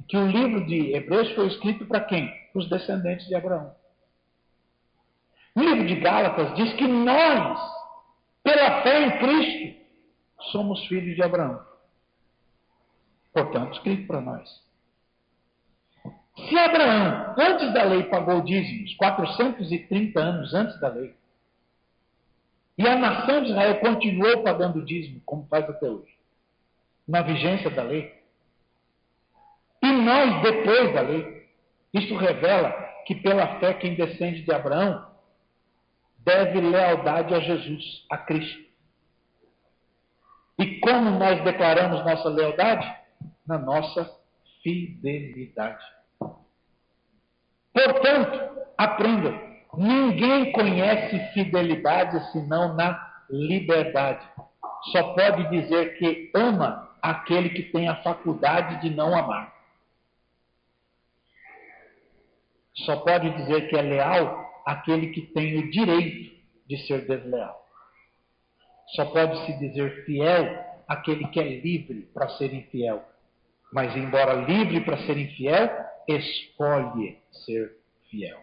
que 0.06 0.16
o 0.16 0.26
livro 0.26 0.66
de 0.66 0.94
Hebreus 0.94 1.30
foi 1.32 1.48
escrito 1.48 1.86
para 1.86 2.00
quem? 2.00 2.28
Para 2.52 2.60
os 2.60 2.68
descendentes 2.68 3.26
de 3.26 3.34
Abraão. 3.34 3.74
O 5.54 5.60
livro 5.60 5.86
de 5.86 5.96
Gálatas 5.96 6.54
diz 6.54 6.72
que 6.74 6.86
nós, 6.86 7.58
pela 8.42 8.82
fé 8.82 9.06
em 9.06 9.18
Cristo, 9.18 9.80
somos 10.52 10.86
filhos 10.86 11.16
de 11.16 11.22
Abraão. 11.22 11.60
Portanto, 13.32 13.74
escrito 13.74 14.06
para 14.06 14.20
nós. 14.20 14.48
Se 16.48 16.56
Abraão, 16.56 17.34
antes 17.36 17.72
da 17.74 17.82
lei, 17.82 18.04
pagou 18.04 18.40
dízimos, 18.42 18.94
430 18.94 20.20
anos 20.20 20.54
antes 20.54 20.78
da 20.80 20.88
lei, 20.88 21.14
e 22.78 22.86
a 22.86 22.96
nação 22.96 23.42
de 23.42 23.50
Israel 23.50 23.80
continuou 23.80 24.44
pagando 24.44 24.84
dízimo, 24.84 25.20
como 25.26 25.44
faz 25.48 25.68
até 25.68 25.90
hoje, 25.90 26.16
na 27.08 27.22
vigência 27.22 27.68
da 27.70 27.82
lei. 27.82 28.16
Nós, 30.08 30.40
depois 30.40 30.94
da 30.94 31.02
lei, 31.02 31.46
isso 31.92 32.16
revela 32.16 32.72
que 33.06 33.14
pela 33.16 33.60
fé 33.60 33.74
quem 33.74 33.94
descende 33.94 34.40
de 34.42 34.50
Abraão 34.50 35.06
deve 36.20 36.62
lealdade 36.62 37.34
a 37.34 37.40
Jesus, 37.40 38.06
a 38.10 38.16
Cristo. 38.16 38.58
E 40.58 40.80
como 40.80 41.10
nós 41.10 41.44
declaramos 41.44 42.02
nossa 42.06 42.30
lealdade? 42.30 42.90
Na 43.46 43.58
nossa 43.58 44.10
fidelidade. 44.62 45.84
Portanto, 47.74 48.64
aprendam 48.78 49.46
Ninguém 49.76 50.50
conhece 50.52 51.18
fidelidade 51.34 52.32
senão 52.32 52.74
na 52.74 52.98
liberdade. 53.28 54.26
Só 54.90 55.12
pode 55.12 55.50
dizer 55.50 55.98
que 55.98 56.30
ama 56.34 56.88
aquele 57.02 57.50
que 57.50 57.64
tem 57.64 57.86
a 57.86 58.02
faculdade 58.02 58.80
de 58.80 58.88
não 58.88 59.14
amar. 59.14 59.57
Só 62.84 62.96
pode 62.96 63.30
dizer 63.36 63.68
que 63.68 63.76
é 63.76 63.82
leal 63.82 64.62
aquele 64.64 65.08
que 65.08 65.22
tem 65.22 65.58
o 65.58 65.70
direito 65.70 66.36
de 66.66 66.76
ser 66.86 67.06
desleal. 67.06 67.66
Só 68.94 69.06
pode 69.06 69.46
se 69.46 69.58
dizer 69.58 70.04
fiel 70.04 70.64
aquele 70.86 71.26
que 71.28 71.40
é 71.40 71.60
livre 71.60 72.08
para 72.14 72.28
ser 72.30 72.52
infiel. 72.54 73.04
Mas, 73.72 73.94
embora 73.96 74.32
livre 74.32 74.80
para 74.82 74.98
ser 74.98 75.16
infiel, 75.18 75.68
escolhe 76.06 77.18
ser 77.44 77.76
fiel. 78.10 78.38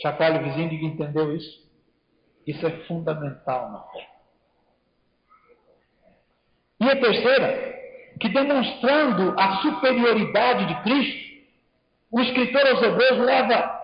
Chacoalhe 0.00 0.44
vizinho 0.44 0.72
entendeu 0.84 1.34
isso. 1.34 1.64
Isso 2.46 2.66
é 2.66 2.70
fundamental 2.86 3.70
na 3.70 3.80
fé. 3.84 4.08
E 6.80 6.90
a 6.90 7.00
terceira, 7.00 7.74
que 8.20 8.28
demonstrando 8.28 9.34
a 9.38 9.62
superioridade 9.62 10.66
de 10.66 10.82
Cristo, 10.82 11.23
o 12.14 12.20
escritor 12.20 12.64
aos 12.64 12.80
Hebreus 12.80 13.18
leva 13.18 13.80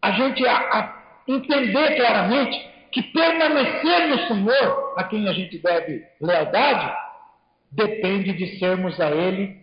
a 0.00 0.12
gente 0.12 0.46
a, 0.46 0.56
a 0.56 1.02
entender 1.26 1.96
claramente 1.96 2.70
que 2.92 3.02
permanecer 3.02 4.06
no 4.06 4.18
Senhor, 4.28 4.94
a 4.96 5.02
quem 5.02 5.28
a 5.28 5.32
gente 5.32 5.58
deve 5.58 6.06
lealdade, 6.20 6.96
depende 7.72 8.32
de 8.34 8.60
sermos 8.60 9.00
a 9.00 9.10
Ele 9.10 9.60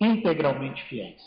integralmente 0.00 0.80
fiéis. 0.84 1.20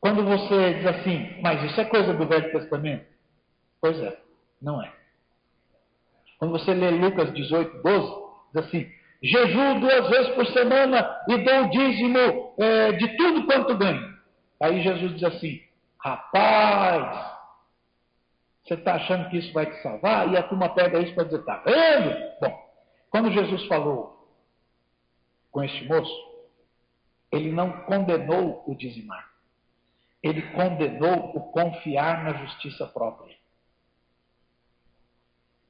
Quando 0.00 0.24
você 0.24 0.74
diz 0.74 0.86
assim, 0.86 1.40
mas 1.40 1.62
isso 1.70 1.80
é 1.80 1.84
coisa 1.84 2.12
do 2.12 2.26
Velho 2.26 2.50
Testamento? 2.50 3.06
Pois 3.80 3.96
é, 4.00 4.18
não 4.60 4.82
é. 4.82 4.92
Quando 6.36 6.50
você 6.50 6.74
lê 6.74 6.90
Lucas 6.90 7.32
18, 7.32 7.80
12, 7.80 8.06
diz 8.54 8.66
assim: 8.66 8.92
Jejuo 9.22 9.80
duas 9.80 10.08
vezes 10.08 10.34
por 10.34 10.46
semana 10.46 11.22
e 11.28 11.38
dou 11.38 11.64
o 11.64 11.70
dízimo 11.70 12.54
é, 12.58 12.92
de 12.92 13.16
tudo 13.16 13.46
quanto 13.46 13.76
ganho. 13.76 14.18
Aí 14.60 14.82
Jesus 14.82 15.12
diz 15.14 15.24
assim: 15.24 15.62
Rapaz, 15.98 17.36
você 18.64 18.74
está 18.74 18.94
achando 18.94 19.28
que 19.28 19.38
isso 19.38 19.52
vai 19.52 19.66
te 19.66 19.82
salvar? 19.82 20.32
E 20.32 20.36
a 20.36 20.42
turma 20.42 20.74
pega 20.74 21.00
isso 21.00 21.14
para 21.14 21.24
dizer: 21.24 21.40
Está 21.40 21.56
vendo? 21.58 22.16
Bom, 22.40 22.70
quando 23.10 23.30
Jesus 23.32 23.66
falou 23.66 24.26
com 25.50 25.62
este 25.62 25.84
moço, 25.86 26.14
ele 27.30 27.52
não 27.52 27.72
condenou 27.82 28.64
o 28.66 28.74
dizimar 28.74 29.30
ele 30.22 30.42
condenou 30.52 31.34
o 31.34 31.50
confiar 31.50 32.24
na 32.24 32.34
justiça 32.34 32.86
própria. 32.86 33.34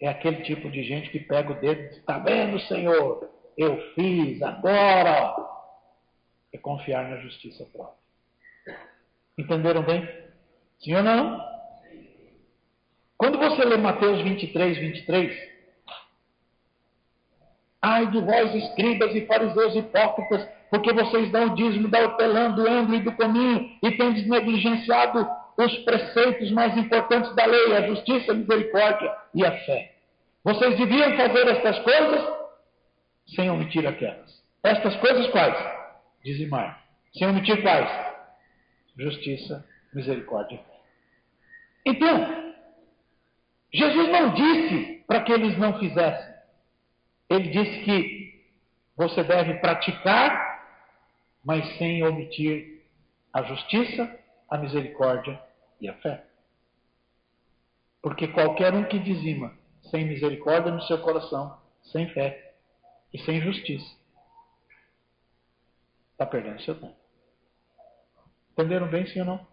É 0.01 0.09
aquele 0.09 0.43
tipo 0.43 0.70
de 0.70 0.82
gente 0.82 1.10
que 1.10 1.20
pega 1.20 1.52
o 1.52 1.60
dedo 1.60 1.81
e 1.81 1.89
diz: 1.89 1.98
Está 1.98 2.18
vendo, 2.18 2.59
Senhor? 2.60 3.31
Eu 3.56 3.77
fiz, 3.94 4.43
agora. 4.43 5.36
É 6.52 6.59
confiar 6.59 7.09
na 7.09 7.18
justiça 7.18 7.64
própria. 7.72 7.98
Entenderam 9.39 9.82
bem? 9.82 10.09
Sim 10.81 10.94
ou 10.97 11.02
não? 11.02 11.40
Quando 13.16 13.39
você 13.39 13.64
lê 13.64 13.77
Mateus 13.77 14.22
23, 14.22 14.78
23, 14.78 15.51
Ai 17.82 18.06
de 18.09 18.20
vós, 18.20 18.55
escribas 18.55 19.14
e 19.14 19.27
fariseus 19.27 19.74
hipócritas, 19.74 20.47
porque 20.70 20.93
vocês 20.93 21.31
dão 21.32 21.47
o 21.47 21.55
dízimo 21.55 21.89
da 21.89 22.01
hortelã, 22.01 22.51
do 22.51 22.68
endo 22.68 22.94
e 22.94 23.01
do 23.01 23.12
cominho, 23.12 23.70
e 23.82 23.90
tendes 23.93 24.27
negligenciado 24.28 25.27
os 25.56 25.78
preceitos 25.78 26.51
mais 26.52 26.77
importantes 26.77 27.35
da 27.35 27.47
lei, 27.47 27.77
a 27.77 27.89
justiça, 27.89 28.32
a 28.32 28.35
misericórdia 28.35 29.10
e 29.35 29.44
a 29.44 29.52
fé. 29.64 29.93
Vocês 30.44 30.77
deviam 30.77 31.16
fazer 31.16 31.48
estas 31.48 31.78
coisas 31.81 32.39
sem 33.35 33.51
omitir 33.51 33.86
aquelas. 33.86 34.43
Estas 34.62 34.97
coisas 34.97 35.27
quais? 35.28 35.57
Dizimar. 36.24 36.82
Sem 37.12 37.28
omitir 37.28 37.61
quais? 37.62 37.89
Justiça, 38.97 39.66
misericórdia 39.93 40.57
e 40.57 40.59
fé. 40.59 40.81
Então, 41.86 42.55
Jesus 43.73 44.09
não 44.09 44.35
disse 44.35 45.05
para 45.07 45.23
que 45.23 45.32
eles 45.32 45.57
não 45.59 45.78
fizessem. 45.78 46.35
Ele 47.28 47.48
disse 47.51 47.85
que 47.85 48.44
você 48.97 49.23
deve 49.23 49.55
praticar, 49.55 50.65
mas 51.44 51.66
sem 51.78 52.02
omitir 52.02 52.82
a 53.32 53.43
justiça, 53.43 54.19
a 54.48 54.59
misericórdia 54.59 55.40
e 55.81 55.89
a 55.89 55.94
fé. 55.94 56.24
Porque 58.02 58.28
qualquer 58.28 58.74
um 58.74 58.85
que 58.85 58.98
dizima 58.98 59.55
sem 59.90 60.05
misericórdia 60.05 60.73
no 60.73 60.82
seu 60.82 60.98
coração, 60.98 61.59
sem 61.85 62.09
fé 62.11 62.49
e 63.12 63.18
sem 63.18 63.40
justiça, 63.40 63.86
está 66.12 66.26
perdendo 66.26 66.60
seu 66.62 66.74
tempo. 66.74 66.94
Entenderam 68.52 68.88
bem, 68.88 69.06
sim 69.06 69.20
ou 69.20 69.26
não? 69.26 69.46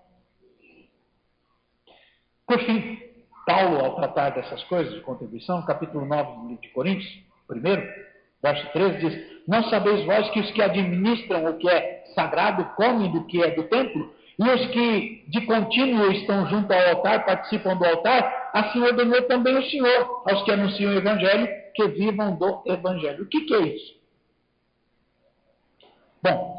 Por 2.45 2.59
fim, 2.59 2.99
Paulo, 3.45 3.79
ao 3.79 3.95
tratar 3.95 4.31
dessas 4.31 4.63
coisas 4.65 4.93
de 4.93 5.01
contribuição, 5.01 5.65
capítulo 5.65 6.05
9 6.05 6.31
do 6.31 6.47
livro 6.49 6.61
de 6.61 6.69
Coríntios, 6.69 7.23
primeiro, 7.47 7.81
verso 8.41 8.67
13 8.73 8.97
diz: 8.99 9.43
Não 9.47 9.63
sabeis 9.69 10.05
vós 10.05 10.29
que 10.31 10.39
os 10.39 10.51
que 10.51 10.61
administram 10.61 11.45
o 11.45 11.57
que 11.57 11.69
é 11.69 12.03
sagrado 12.13 12.65
comem 12.75 13.11
do 13.11 13.25
que 13.25 13.41
é 13.41 13.51
do 13.51 13.63
templo? 13.63 14.13
E 14.39 14.49
os 14.49 14.67
que 14.67 15.25
de 15.29 15.45
contínuo 15.45 16.11
estão 16.11 16.47
junto 16.47 16.71
ao 16.71 16.89
altar, 16.89 17.25
participam 17.25 17.75
do 17.75 17.85
altar, 17.85 18.51
assim 18.53 18.79
ordenou 18.81 19.21
também 19.23 19.57
o 19.57 19.69
Senhor 19.69 20.23
aos 20.29 20.43
que 20.43 20.51
anunciam 20.51 20.91
o 20.91 20.97
Evangelho, 20.97 21.47
que 21.77 21.87
vivam 21.89 22.35
do 22.35 22.63
Evangelho. 22.65 23.23
O 23.23 23.27
que, 23.27 23.41
que 23.41 23.53
é 23.53 23.61
isso? 23.67 24.01
Bom, 26.23 26.57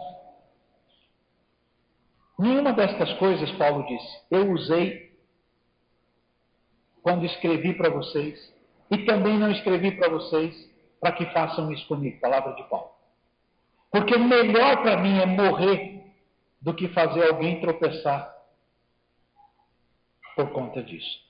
nenhuma 2.39 2.73
destas 2.73 3.13
coisas, 3.15 3.51
Paulo 3.53 3.85
disse, 3.85 4.23
eu 4.31 4.53
usei 4.53 5.13
quando 7.03 7.27
escrevi 7.27 7.75
para 7.75 7.91
vocês, 7.91 8.55
e 8.91 8.99
também 9.05 9.37
não 9.37 9.51
escrevi 9.51 9.91
para 9.97 10.09
vocês 10.09 10.55
para 11.01 11.13
que 11.13 11.27
façam 11.33 11.73
isso 11.73 11.87
comigo, 11.89 12.21
palavra 12.21 12.55
de 12.55 12.63
Paulo. 12.69 12.91
Porque 13.91 14.17
melhor 14.17 14.83
para 14.83 14.99
mim 14.99 15.19
é 15.19 15.27
morrer 15.27 16.13
do 16.61 16.75
que 16.75 16.89
fazer 16.89 17.29
alguém 17.29 17.61
tropeçar 17.61 18.35
por 20.37 20.51
conta 20.53 20.83
disso. 20.83 21.27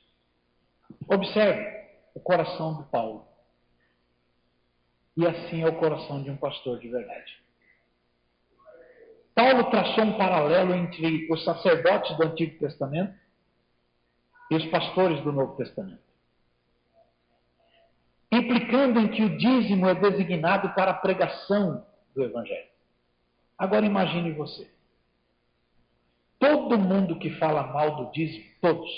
Observe 1.09 1.65
o 2.15 2.21
coração 2.21 2.83
de 2.83 2.91
Paulo. 2.91 3.28
E 5.19 5.27
assim 5.27 5.63
é 5.63 5.67
o 5.67 5.75
coração 5.75 6.23
de 6.23 6.31
um 6.31 6.37
pastor 6.37 6.79
de 6.79 6.89
verdade. 6.89 7.43
Paulo 9.35 9.69
traçou 9.69 10.05
um 10.05 10.17
paralelo 10.17 10.73
entre 10.73 11.27
os 11.29 11.43
sacerdotes 11.43 12.17
do 12.17 12.23
Antigo 12.23 12.57
Testamento 12.61 13.19
e 14.49 14.55
os 14.55 14.65
pastores 14.67 15.21
do 15.25 15.33
Novo 15.33 15.57
Testamento. 15.57 15.99
Implicando 18.31 19.01
em 19.01 19.09
que 19.09 19.25
o 19.25 19.37
dízimo 19.37 19.89
é 19.89 19.95
designado 19.97 20.73
para 20.75 20.93
a 20.93 20.95
pregação 20.95 21.85
do 22.15 22.23
Evangelho. 22.23 22.69
Agora 23.59 23.85
imagine 23.85 24.31
você. 24.31 24.71
Todo 26.39 26.79
mundo 26.79 27.19
que 27.19 27.31
fala 27.39 27.65
mal 27.65 27.97
do 27.97 28.13
dízimo, 28.13 28.45
todos, 28.61 28.89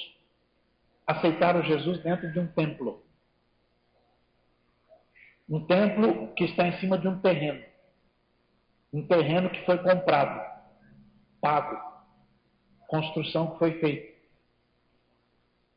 aceitaram 1.06 1.62
Jesus 1.62 2.02
dentro 2.02 2.30
de 2.30 2.38
um 2.38 2.46
templo. 2.46 3.02
Um 5.50 5.66
templo 5.66 6.32
que 6.34 6.44
está 6.44 6.68
em 6.68 6.78
cima 6.78 6.96
de 6.96 7.08
um 7.08 7.18
terreno. 7.20 7.60
Um 8.92 9.04
terreno 9.04 9.50
que 9.50 9.66
foi 9.66 9.78
comprado, 9.78 10.40
pago. 11.40 11.76
Construção 12.86 13.50
que 13.50 13.58
foi 13.58 13.80
feita. 13.80 14.20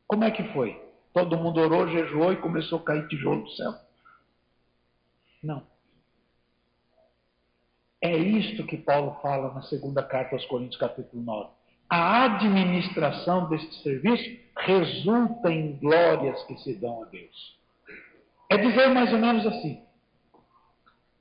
Como 0.06 0.22
é 0.22 0.30
que 0.30 0.44
foi? 0.52 0.80
Todo 1.12 1.36
mundo 1.36 1.60
orou, 1.60 1.88
jejuou 1.88 2.32
e 2.32 2.36
começou 2.36 2.78
a 2.78 2.84
cair 2.84 3.08
tijolo 3.08 3.42
do 3.42 3.50
céu? 3.50 3.72
Não. 5.42 5.66
É 8.00 8.16
isto 8.16 8.64
que 8.66 8.76
Paulo 8.76 9.18
fala 9.22 9.52
na 9.54 9.62
segunda 9.62 10.02
carta 10.02 10.36
aos 10.36 10.44
Coríntios, 10.46 10.78
capítulo 10.78 11.22
9. 11.22 11.50
A 11.88 12.24
administração 12.24 13.48
deste 13.48 13.82
serviço 13.82 14.38
resulta 14.58 15.50
em 15.50 15.76
glórias 15.78 16.42
que 16.44 16.56
se 16.58 16.74
dão 16.74 17.02
a 17.02 17.06
Deus. 17.06 17.63
É 18.50 18.56
dizer 18.56 18.88
mais 18.88 19.12
ou 19.12 19.18
menos 19.18 19.46
assim: 19.46 19.82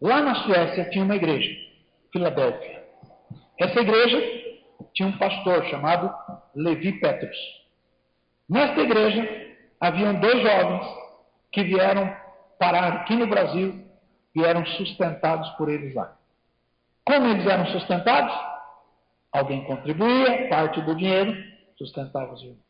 lá 0.02 0.22
na 0.22 0.36
Suécia 0.44 0.90
tinha 0.90 1.04
uma 1.04 1.16
igreja, 1.16 1.50
Filadélfia. 2.12 2.84
Essa 3.60 3.80
igreja 3.80 4.22
tinha 4.94 5.08
um 5.08 5.18
pastor 5.18 5.66
chamado 5.66 6.14
Levi 6.56 7.00
Petrus. 7.00 7.38
Nesta 8.50 8.82
igreja 8.82 9.56
haviam 9.80 10.20
dois 10.20 10.42
jovens 10.42 10.86
que 11.52 11.64
vieram 11.64 12.16
parar 12.60 12.94
aqui 12.94 13.16
no 13.16 13.28
Brasil 13.28 13.86
e 14.36 14.44
eram 14.44 14.66
sustentados 14.66 15.50
por 15.52 15.70
eles 15.70 15.94
lá. 15.94 16.18
Como 17.06 17.28
eles 17.28 17.46
eram 17.46 17.66
sustentados? 17.68 18.34
Alguém 19.32 19.64
contribuía, 19.66 20.48
parte 20.50 20.82
do 20.82 20.96
dinheiro 20.96 21.36
sustentava 21.78 22.34
os 22.34 22.42
irmãos. 22.42 22.63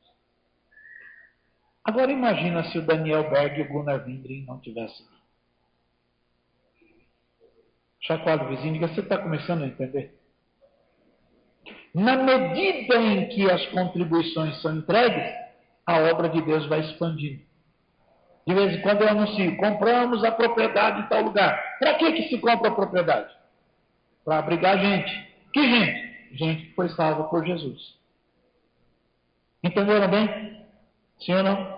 Agora 1.83 2.11
imagina 2.11 2.63
se 2.65 2.77
o 2.77 2.85
Daniel 2.85 3.29
Berg 3.29 3.59
e 3.59 3.63
o 3.63 3.67
Gunnar 3.67 4.05
Windring 4.05 4.45
não 4.45 4.59
tivessem. 4.59 5.05
Chacoalho 7.99 8.49
vizinho, 8.49 8.73
diga, 8.73 8.87
você 8.87 9.01
está 9.01 9.17
começando 9.17 9.63
a 9.63 9.67
entender? 9.67 10.17
Na 11.93 12.15
medida 12.17 12.95
em 12.95 13.29
que 13.29 13.49
as 13.49 13.65
contribuições 13.67 14.61
são 14.61 14.75
entregues, 14.75 15.33
a 15.85 15.99
obra 15.99 16.29
de 16.29 16.41
Deus 16.41 16.65
vai 16.67 16.79
expandindo. 16.79 17.41
De 18.45 18.53
vez 18.53 18.73
em 18.73 18.81
quando 18.81 19.01
eu 19.01 19.09
anuncio, 19.09 19.57
compramos 19.57 20.23
a 20.23 20.31
propriedade 20.31 21.01
em 21.01 21.07
tal 21.07 21.21
lugar. 21.21 21.77
Para 21.79 21.93
que, 21.95 22.11
que 22.13 22.29
se 22.29 22.39
compra 22.39 22.69
a 22.69 22.75
propriedade? 22.75 23.33
Para 24.25 24.39
abrigar 24.39 24.79
gente. 24.79 25.33
Que 25.53 25.63
gente? 25.63 26.35
Gente 26.35 26.65
que 26.65 26.75
foi 26.75 26.89
salva 26.89 27.25
por 27.25 27.45
Jesus. 27.45 27.97
Entenderam 29.63 30.09
bem? 30.09 30.65
Sim 31.19 31.35
ou 31.35 31.43
não? 31.43 31.72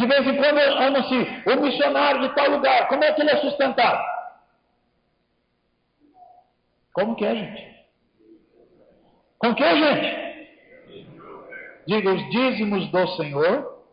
De 0.00 0.06
vez 0.06 0.26
em 0.26 0.34
quando 0.34 0.58
anuncio, 0.58 1.26
o 1.44 1.60
missionário 1.60 2.22
de 2.22 2.34
tal 2.34 2.48
lugar, 2.52 2.88
como 2.88 3.04
é 3.04 3.12
que 3.12 3.20
ele 3.20 3.32
é 3.32 3.36
sustentado? 3.36 4.02
Como 6.94 7.14
que 7.14 7.26
é, 7.26 7.36
gente? 7.36 7.84
Com 9.38 9.54
que, 9.54 9.62
gente? 9.62 10.48
Diga 11.86 12.14
os 12.14 12.30
dízimos 12.30 12.90
do 12.90 13.08
Senhor 13.16 13.84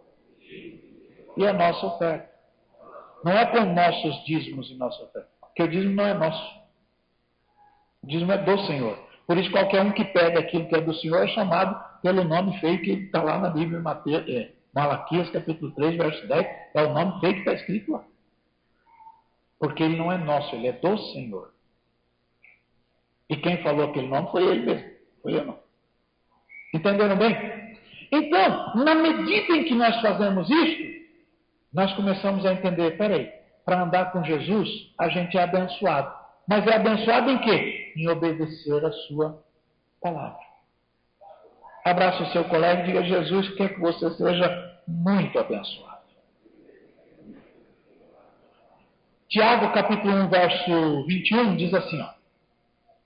e 1.36 1.46
a 1.46 1.52
nossa 1.52 1.86
oferta. 1.86 2.30
Não 3.26 3.34
é 3.34 3.46
com 3.46 3.66
nossos 3.74 4.24
dízimos 4.24 4.72
e 4.72 4.76
nossa 4.76 5.04
oferta. 5.04 5.28
Porque 5.42 5.64
o 5.64 5.68
dízimo 5.68 5.94
não 5.94 6.06
é 6.06 6.14
nosso. 6.14 6.62
O 8.02 8.08
dízimo 8.08 8.32
é 8.32 8.38
do 8.38 8.58
Senhor. 8.60 8.98
Por 9.28 9.38
isso, 9.38 9.52
qualquer 9.52 9.82
um 9.82 9.92
que 9.92 10.06
pega 10.06 10.40
aquilo 10.40 10.70
que 10.70 10.76
é 10.78 10.80
do 10.80 10.94
Senhor 10.96 11.22
é 11.22 11.28
chamado 11.28 11.78
pelo 12.02 12.24
nome 12.24 12.58
feio 12.62 12.82
que 12.82 12.92
está 12.92 13.22
lá 13.22 13.40
na 13.40 13.50
Bíblia, 13.50 13.82
Mateus, 13.82 14.24
é, 14.30 14.57
Malaquias 14.78 15.28
capítulo 15.32 15.72
3, 15.72 15.98
verso 15.98 16.28
10, 16.28 16.48
é 16.76 16.84
o 16.84 16.94
nome 16.94 17.20
feio 17.20 17.34
que 17.34 17.40
está 17.40 17.54
escrito 17.54 17.94
lá. 17.94 18.04
Porque 19.60 19.82
ele 19.82 19.98
não 19.98 20.12
é 20.12 20.20
nosso, 20.20 20.54
ele 20.54 20.68
é 20.68 20.72
do 20.72 20.95
Senhor. 21.14 21.52
E 23.28 23.36
quem 23.38 23.64
falou 23.64 23.90
aquele 23.90 24.08
nome 24.08 24.30
foi 24.30 24.45
ele 24.45 24.66
mesmo, 24.68 24.88
foi 25.24 25.34
eu 25.34 25.45
não. 25.45 25.58
Entenderam 26.76 27.18
bem? 27.18 27.76
Então, 28.12 28.76
na 28.76 28.94
medida 28.94 29.56
em 29.56 29.64
que 29.64 29.74
nós 29.74 29.99
fazemos 29.99 30.48
isso, 30.48 31.08
nós 31.74 31.91
começamos 31.94 32.45
a 32.45 32.54
entender, 32.54 32.99
peraí, 32.99 33.32
para 33.66 33.82
andar 33.82 34.12
com 34.12 34.24
Jesus, 34.24 34.94
a 34.99 35.10
gente 35.10 35.36
é 35.36 35.41
abençoado. 35.41 36.14
Mas 36.48 36.68
é 36.68 36.76
abençoado 36.76 37.32
em 37.32 37.40
quê? 37.40 37.94
Em 37.98 38.08
obedecer 38.10 38.86
a 38.86 38.91
sua 38.91 39.44
palavra. 39.99 40.38
Abraça 41.84 42.22
o 42.22 42.32
seu 42.32 42.44
colega 42.44 42.84
e 42.84 42.86
diga, 42.86 43.04
Jesus 43.04 43.56
quer 43.56 43.74
que 43.74 43.80
você 43.80 44.12
seja 44.12 44.66
muito 44.88 45.38
abençoado. 45.38 45.98
Tiago, 49.30 49.74
capítulo 49.74 50.14
1, 50.24 50.30
verso 50.30 51.06
21, 51.06 51.58
diz 51.58 51.74
assim: 51.74 52.02
ó, 52.02 52.08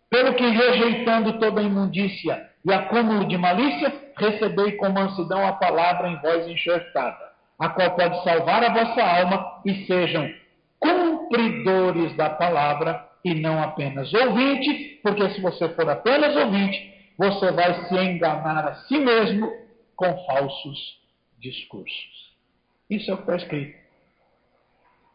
Pelo 0.10 0.36
que 0.36 0.48
rejeitando 0.48 1.40
toda 1.40 1.64
imundícia 1.64 2.48
e 2.64 2.72
acúmulo 2.72 3.28
de 3.28 3.38
malícia, 3.38 3.92
recebei 4.16 4.74
com 4.74 4.90
mansidão 4.90 5.46
a 5.48 5.54
palavra 5.54 6.10
em 6.10 6.22
voz 6.22 6.48
enxertada, 6.48 7.32
a 7.58 7.70
qual 7.70 7.96
pode 7.96 8.24
salvar 8.24 8.64
a 8.64 8.72
vossa 8.72 9.02
alma, 9.02 9.62
e 9.66 9.86
sejam 9.88 10.32
cumpridores 10.80 12.16
da 12.16 12.30
palavra 12.30 13.10
e 13.26 13.34
não 13.34 13.62
apenas 13.64 14.14
ouvinte, 14.14 15.00
porque 15.02 15.28
se 15.32 15.42
você 15.42 15.70
for 15.70 15.90
apenas 15.90 16.36
ouvinte, 16.36 17.14
você 17.18 17.52
vai 17.52 17.86
se 17.86 17.96
enganar 17.96 18.68
a 18.68 18.76
si 18.76 18.98
mesmo 19.00 19.52
com 19.96 20.26
falsos 20.26 21.01
discursos. 21.42 22.36
Isso 22.90 23.10
é 23.10 23.14
o 23.14 23.18
que 23.18 23.24
está 23.24 23.36
escrito. 23.36 23.82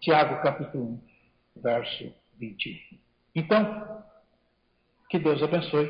Tiago 0.00 0.42
capítulo 0.42 1.00
1, 1.56 1.60
verso 1.62 2.12
21. 2.38 2.98
Então, 3.34 4.04
que 5.08 5.18
Deus 5.18 5.42
abençoe. 5.42 5.88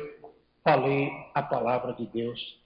Falei 0.63 1.09
a 1.33 1.41
palavra 1.41 1.93
de 1.93 2.05
Deus, 2.07 2.59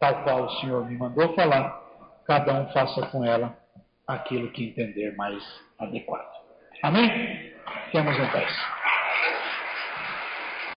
tal 0.00 0.22
qual 0.24 0.44
o 0.44 0.50
Senhor 0.60 0.86
me 0.88 0.96
mandou 0.96 1.34
falar. 1.34 1.82
Cada 2.26 2.54
um 2.54 2.72
faça 2.72 3.06
com 3.08 3.24
ela 3.24 3.56
aquilo 4.06 4.50
que 4.50 4.64
entender 4.64 5.14
mais 5.16 5.42
adequado. 5.78 6.42
Amém? 6.82 7.54
Temos 7.92 8.16
em 8.18 8.30
paz. 8.30 8.83